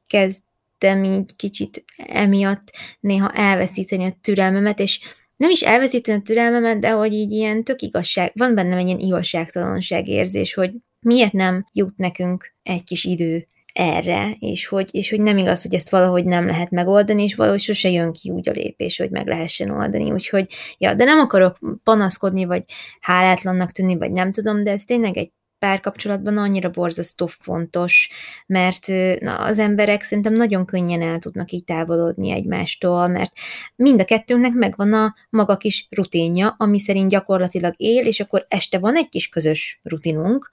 kezdtem 0.07 1.05
így 1.05 1.37
kicsit 1.37 1.85
emiatt 1.97 2.71
néha 3.01 3.31
elveszíteni 3.31 4.05
a 4.05 4.17
türelmemet, 4.21 4.79
és 4.79 5.01
nem 5.37 5.51
is 5.51 5.61
elveszíteni 5.61 6.19
a 6.19 6.23
türelmemet, 6.23 6.79
de 6.79 6.91
hogy 6.91 7.13
így 7.13 7.33
ilyen 7.33 7.65
tök 7.65 7.83
igazság, 7.83 8.33
van 8.35 8.55
bennem 8.55 8.79
egy 8.79 8.87
ilyen 8.87 8.99
igazságtalanság 8.99 10.09
érzés, 10.09 10.55
hogy 10.55 10.73
miért 11.01 11.33
nem 11.33 11.67
jut 11.73 11.97
nekünk 11.97 12.55
egy 12.63 12.85
kis 12.85 13.05
idő 13.05 13.47
erre, 13.73 14.31
és 14.39 14.67
hogy, 14.67 14.89
és 14.93 15.11
hogy 15.11 15.21
nem 15.21 15.39
igaz, 15.39 15.63
hogy 15.63 15.75
ezt 15.75 15.91
valahogy 15.91 16.25
nem 16.25 16.47
lehet 16.47 16.71
megoldani, 16.71 17.23
és 17.23 17.35
valahogy 17.35 17.61
sose 17.61 17.89
jön 17.89 18.13
ki 18.13 18.31
úgy 18.31 18.49
a 18.49 18.53
lépés, 18.53 18.97
hogy 18.97 19.11
meg 19.11 19.27
lehessen 19.27 19.71
oldani. 19.71 20.11
Úgyhogy, 20.11 20.47
ja, 20.79 20.95
de 20.95 21.05
nem 21.05 21.19
akarok 21.19 21.59
panaszkodni, 21.85 22.45
vagy 22.45 22.65
hálátlannak 23.01 23.73
tűnni, 23.73 23.97
vagy 23.97 24.11
nem 24.11 24.33
tudom, 24.33 24.65
de 24.65 24.71
ez 24.71 24.85
tényleg 24.85 25.17
egy 25.17 25.31
párkapcsolatban 25.61 26.39
annyira 26.39 26.71
borzasztó 26.71 27.27
fontos, 27.27 28.11
mert 28.47 28.87
na, 29.21 29.37
az 29.37 29.59
emberek 29.59 30.03
szerintem 30.03 30.33
nagyon 30.33 30.67
könnyen 30.67 31.03
el 31.03 31.19
tudnak 31.19 31.51
így 31.51 31.65
távolodni 31.65 32.31
egymástól, 32.31 33.09
mert 33.09 33.33
mind 33.77 34.01
a 34.01 34.05
kettőnknek 34.05 34.53
megvan 34.53 34.93
a 34.93 35.15
maga 35.31 35.57
kis 35.57 35.87
rutinja, 35.91 36.55
ami 36.59 36.79
szerint 36.79 37.11
gyakorlatilag 37.11 37.75
él, 37.77 38.07
és 38.07 38.21
akkor 38.21 38.47
este 38.49 38.79
van 38.79 38.97
egy 38.97 39.09
kis 39.09 39.29
közös 39.29 39.81
rutinunk, 39.83 40.51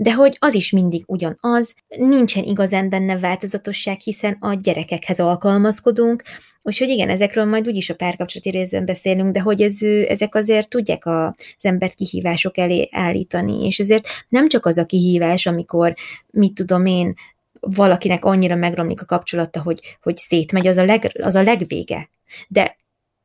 de 0.00 0.14
hogy 0.14 0.36
az 0.38 0.54
is 0.54 0.70
mindig 0.70 1.04
ugyanaz, 1.06 1.74
nincsen 1.88 2.44
igazán 2.44 2.88
benne 2.88 3.18
változatosság, 3.18 4.00
hiszen 4.00 4.36
a 4.40 4.54
gyerekekhez 4.54 5.20
alkalmazkodunk, 5.20 6.22
Úgyhogy 6.62 6.88
igen, 6.88 7.08
ezekről 7.08 7.44
majd 7.44 7.68
úgyis 7.68 7.90
a 7.90 7.94
párkapcsolati 7.94 8.50
részben 8.50 8.84
beszélünk, 8.84 9.32
de 9.32 9.40
hogy 9.40 9.62
ez, 9.62 9.82
ezek 10.08 10.34
azért 10.34 10.68
tudják 10.68 11.06
az 11.06 11.64
embert 11.64 11.94
kihívások 11.94 12.58
elé 12.58 12.88
állítani, 12.90 13.66
és 13.66 13.78
ezért 13.78 14.06
nem 14.28 14.48
csak 14.48 14.66
az 14.66 14.78
a 14.78 14.86
kihívás, 14.86 15.46
amikor, 15.46 15.94
mit 16.30 16.54
tudom 16.54 16.86
én, 16.86 17.14
valakinek 17.60 18.24
annyira 18.24 18.54
megromlik 18.54 19.02
a 19.02 19.04
kapcsolata, 19.04 19.62
hogy, 19.62 19.80
hogy 20.02 20.16
szétmegy, 20.16 20.66
az 20.66 20.76
a, 20.76 20.84
leg, 20.84 21.12
az 21.22 21.34
a 21.34 21.42
legvége. 21.42 22.08
De, 22.48 22.76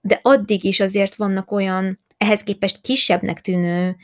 de 0.01 0.19
addig 0.21 0.63
is 0.63 0.79
azért 0.79 1.15
vannak 1.15 1.51
olyan 1.51 1.99
ehhez 2.17 2.43
képest 2.43 2.81
kisebbnek 2.81 3.41
tűnő 3.41 3.95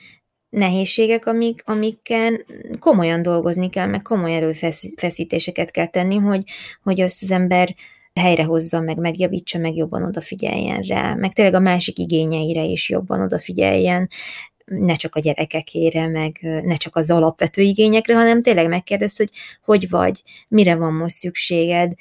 nehézségek, 0.52 1.26
amik, 1.26 1.62
amikkel 1.66 2.46
komolyan 2.80 3.22
dolgozni 3.22 3.70
kell, 3.70 3.86
meg 3.86 4.02
komoly 4.02 4.36
erőfeszítéseket 4.36 5.72
kell 5.72 5.86
tenni, 5.86 6.18
hogy, 6.18 6.44
hogy 6.84 7.02
azt 7.02 7.24
az 7.24 7.32
ember 7.32 7.76
helyrehozza, 8.14 8.82
meg 8.82 8.98
megjavítsa, 8.98 9.58
meg 9.58 9.76
jobban 9.76 10.04
odafigyeljen 10.04 10.82
rá, 10.82 11.14
meg 11.14 11.34
tényleg 11.34 11.54
a 11.54 11.60
másik 11.60 11.98
igényeire 11.98 12.64
is 12.64 12.90
jobban 12.90 13.22
odafigyeljen, 13.22 14.10
ne 14.66 14.96
csak 14.96 15.16
a 15.16 15.20
gyerekekére, 15.20 16.08
meg 16.08 16.38
ne 16.42 16.76
csak 16.76 16.96
az 16.96 17.10
alapvető 17.10 17.62
igényekre, 17.62 18.16
hanem 18.16 18.42
tényleg 18.42 18.68
megkérdez, 18.68 19.18
hogy 19.18 19.30
hogy 19.64 19.90
vagy, 19.90 20.24
mire 20.48 20.76
van 20.76 20.94
most 20.94 21.16
szükséged, 21.16 21.94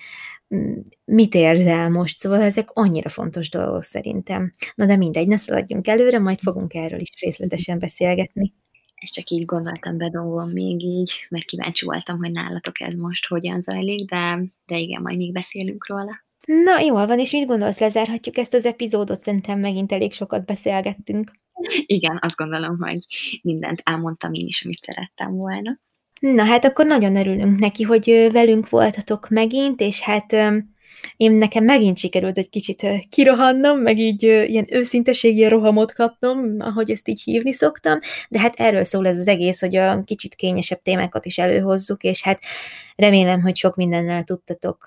mit 1.04 1.34
érzel 1.34 1.90
most, 1.90 2.18
szóval 2.18 2.40
ezek 2.40 2.70
annyira 2.72 3.08
fontos 3.08 3.50
dolgok 3.50 3.82
szerintem. 3.82 4.52
Na 4.74 4.86
de 4.86 4.96
mindegy, 4.96 5.28
ne 5.28 5.36
szaladjunk 5.36 5.86
előre, 5.88 6.18
majd 6.18 6.38
fogunk 6.38 6.74
erről 6.74 7.00
is 7.00 7.10
részletesen 7.20 7.78
beszélgetni. 7.78 8.52
Ezt 8.94 9.12
csak 9.12 9.30
így 9.30 9.44
gondoltam, 9.44 9.96
bedolgom 9.96 10.50
még 10.50 10.82
így, 10.82 11.12
mert 11.28 11.44
kíváncsi 11.44 11.84
voltam, 11.84 12.18
hogy 12.18 12.32
nálatok 12.32 12.80
ez 12.80 12.94
most 12.94 13.26
hogyan 13.26 13.60
zajlik, 13.60 14.10
de, 14.10 14.42
de 14.66 14.78
igen, 14.78 15.02
majd 15.02 15.16
még 15.16 15.32
beszélünk 15.32 15.88
róla. 15.88 16.24
Na, 16.46 16.80
jól 16.80 17.06
van, 17.06 17.18
és 17.18 17.32
mit 17.32 17.46
gondolsz, 17.46 17.78
lezárhatjuk 17.78 18.36
ezt 18.36 18.54
az 18.54 18.64
epizódot? 18.64 19.20
Szerintem 19.20 19.58
megint 19.58 19.92
elég 19.92 20.12
sokat 20.12 20.44
beszélgettünk. 20.44 21.32
Igen, 21.86 22.18
azt 22.20 22.36
gondolom, 22.36 22.78
hogy 22.78 22.98
mindent 23.42 23.80
elmondtam 23.84 24.32
én 24.32 24.46
is, 24.46 24.64
amit 24.64 24.82
szerettem 24.82 25.34
volna. 25.34 25.80
Na 26.20 26.44
hát 26.44 26.64
akkor 26.64 26.86
nagyon 26.86 27.16
örülünk 27.16 27.58
neki, 27.58 27.82
hogy 27.82 28.28
velünk 28.32 28.68
voltatok 28.68 29.28
megint, 29.28 29.80
és 29.80 30.00
hát 30.00 30.32
én 31.16 31.32
nekem 31.32 31.64
megint 31.64 31.98
sikerült 31.98 32.38
egy 32.38 32.48
kicsit 32.48 32.86
kirohannom, 33.08 33.78
meg 33.78 33.98
így 33.98 34.22
ilyen 34.22 34.66
őszinteségi 34.70 35.48
rohamot 35.48 35.92
kapnom, 35.92 36.56
ahogy 36.58 36.90
ezt 36.90 37.08
így 37.08 37.22
hívni 37.22 37.52
szoktam, 37.52 37.98
de 38.28 38.38
hát 38.38 38.54
erről 38.56 38.84
szól 38.84 39.06
ez 39.06 39.18
az 39.18 39.28
egész, 39.28 39.60
hogy 39.60 39.76
a 39.76 40.04
kicsit 40.04 40.34
kényesebb 40.34 40.82
témákat 40.82 41.26
is 41.26 41.38
előhozzuk, 41.38 42.02
és 42.02 42.22
hát 42.22 42.40
remélem, 42.96 43.42
hogy 43.42 43.56
sok 43.56 43.76
mindennel 43.76 44.24
tudtatok 44.24 44.86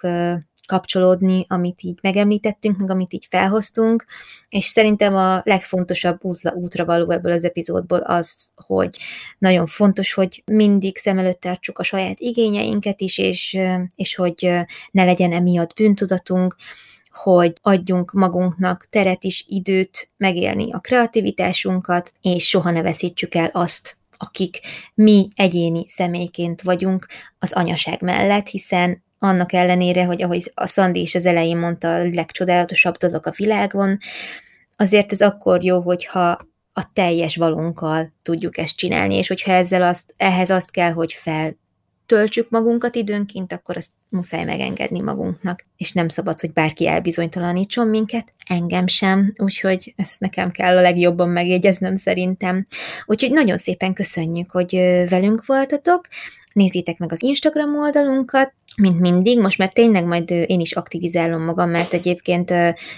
kapcsolódni, 0.66 1.46
amit 1.48 1.82
így 1.82 2.00
megemlítettünk, 2.02 2.78
meg 2.78 2.90
amit 2.90 3.14
így 3.14 3.26
felhoztunk, 3.30 4.06
és 4.50 4.66
szerintem 4.66 5.16
a 5.16 5.42
legfontosabb 5.44 6.24
útra, 6.24 6.52
útra 6.52 6.86
való 6.86 7.10
ebből 7.12 7.32
az 7.32 7.44
epizódból 7.44 8.00
az, 8.00 8.52
hogy 8.56 8.98
nagyon 9.38 9.66
fontos, 9.66 10.14
hogy 10.14 10.44
mindig 10.46 10.98
szem 10.98 11.18
előtt 11.18 11.40
tartsuk 11.40 11.80
a 11.80 11.84
saját 11.84 12.20
igényeinket 12.20 13.02
is, 13.02 13.18
és, 13.18 13.58
és 13.96 14.16
hogy 14.16 14.50
ne 14.92 15.04
legyen 15.04 15.32
emiatt 15.32 15.74
bűntudatunk, 15.74 16.56
hogy 17.12 17.54
adjunk 17.62 18.12
magunknak 18.12 18.88
teret 18.90 19.24
is, 19.24 19.46
időt 19.48 20.12
megélni 20.18 20.72
a 20.72 20.80
kreativitásunkat, 20.80 22.14
és 22.22 22.48
soha 22.48 22.72
ne 22.72 22.82
veszítsük 22.82 23.36
el 23.36 23.50
azt, 23.54 23.98
akik 24.18 24.60
mi 24.94 25.28
egyéni 25.36 25.88
személyként 25.88 26.62
vagyunk 26.62 27.08
az 27.40 27.52
anyaság 27.52 28.02
mellett, 28.02 28.48
hiszen 28.48 29.04
annak 29.24 29.54
ellenére, 29.54 30.04
hogy 30.04 30.24
ahogy 30.24 30.52
a 30.54 30.68
Szandi 30.68 31.02
is 31.02 31.16
az 31.16 31.26
elején 31.26 31.58
mondta, 31.58 31.94
a 31.94 32.08
legcsodálatosabb 32.14 32.98
dolog 32.98 33.28
a 33.28 33.34
világon, 33.36 33.98
azért 34.76 35.12
ez 35.12 35.22
akkor 35.22 35.64
jó, 35.64 35.82
hogyha 35.82 36.48
a 36.74 36.92
teljes 36.94 37.36
valunkkal 37.36 38.14
tudjuk 38.22 38.58
ezt 38.58 38.76
csinálni, 38.76 39.16
és 39.16 39.28
hogyha 39.28 39.52
ezzel 39.52 39.84
azt, 39.84 40.14
ehhez 40.18 40.50
azt 40.50 40.72
kell, 40.72 40.92
hogy 40.92 41.14
fel 41.14 41.58
töltsük 42.06 42.50
magunkat 42.50 42.96
időnként, 42.96 43.54
akkor 43.54 43.78
azt 43.78 43.92
muszáj 44.10 44.44
megengedni 44.44 45.02
magunknak, 45.02 45.66
és 45.78 45.92
nem 45.92 46.08
szabad, 46.08 46.40
hogy 46.40 46.54
bárki 46.54 46.88
elbizonytalanítson 46.88 47.88
minket, 47.88 48.34
engem 48.48 48.88
sem, 48.88 49.34
úgyhogy 49.38 49.94
ezt 49.98 50.20
nekem 50.20 50.52
kell 50.52 50.78
a 50.78 50.82
legjobban 50.82 51.30
megjegyeznem 51.30 51.96
szerintem. 51.96 52.68
Úgyhogy 53.06 53.32
nagyon 53.32 53.58
szépen 53.58 53.94
köszönjük, 53.94 54.52
hogy 54.52 54.76
velünk 55.10 55.46
voltatok, 55.46 56.08
nézzétek 56.54 56.98
meg 56.98 57.12
az 57.12 57.24
Instagram 57.24 57.76
oldalunkat, 57.76 58.54
mint 58.76 59.00
mindig, 59.00 59.40
most 59.40 59.58
már 59.58 59.74
tényleg 59.74 60.06
majd 60.06 60.30
én 60.30 60.60
is 60.60 60.72
aktivizálom 60.72 61.44
magam, 61.44 61.70
mert 61.70 61.94
egyébként 61.94 62.54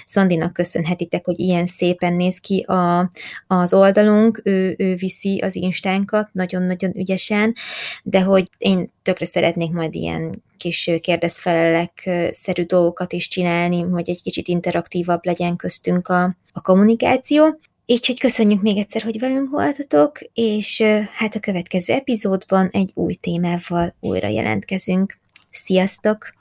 Szandinak 0.06 0.54
köszönhetitek, 0.54 1.26
hogy 1.26 1.40
ilyen 1.40 1.66
szépen 1.66 2.14
néz 2.14 2.38
ki 2.38 2.60
a, 2.60 3.12
az 3.48 3.74
oldalunk, 3.74 4.42
ő, 4.44 4.76
ő 4.78 4.96
viszi 4.96 5.40
az 5.40 5.56
instánkat 5.56 6.30
nagyon-nagyon 6.32 6.98
ügyesen, 6.98 7.56
de 8.04 8.22
hogy 8.22 8.50
én 8.58 8.92
tökre 9.02 9.26
szeretnék 9.26 9.72
majd 9.72 9.96
ilyen 9.96 10.44
kis 10.58 10.90
kérdezfelelek 11.02 12.10
szerű 12.32 12.64
dolgokat 12.64 13.14
is 13.14 13.28
csinálni, 13.28 13.82
hogy 13.82 14.10
egy 14.10 14.22
kicsit 14.22 14.48
interaktívabb 14.48 15.26
legyen 15.26 15.56
köztünk 15.56 16.08
a, 16.08 16.36
a 16.54 16.62
kommunikáció. 16.62 17.60
Így, 17.86 18.06
hogy 18.06 18.20
köszönjük 18.20 18.62
még 18.62 18.78
egyszer, 18.78 19.02
hogy 19.02 19.20
velünk 19.20 19.50
voltatok, 19.50 20.20
és 20.34 20.82
hát 21.14 21.36
a 21.36 21.40
következő 21.40 21.94
epizódban 21.94 22.70
egy 22.72 22.92
új 22.94 23.14
témával 23.14 23.94
újra 24.00 24.28
jelentkezünk. 24.28 25.20
Sziasztok! 25.56 26.34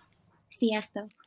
Sziasztok! 0.59 1.24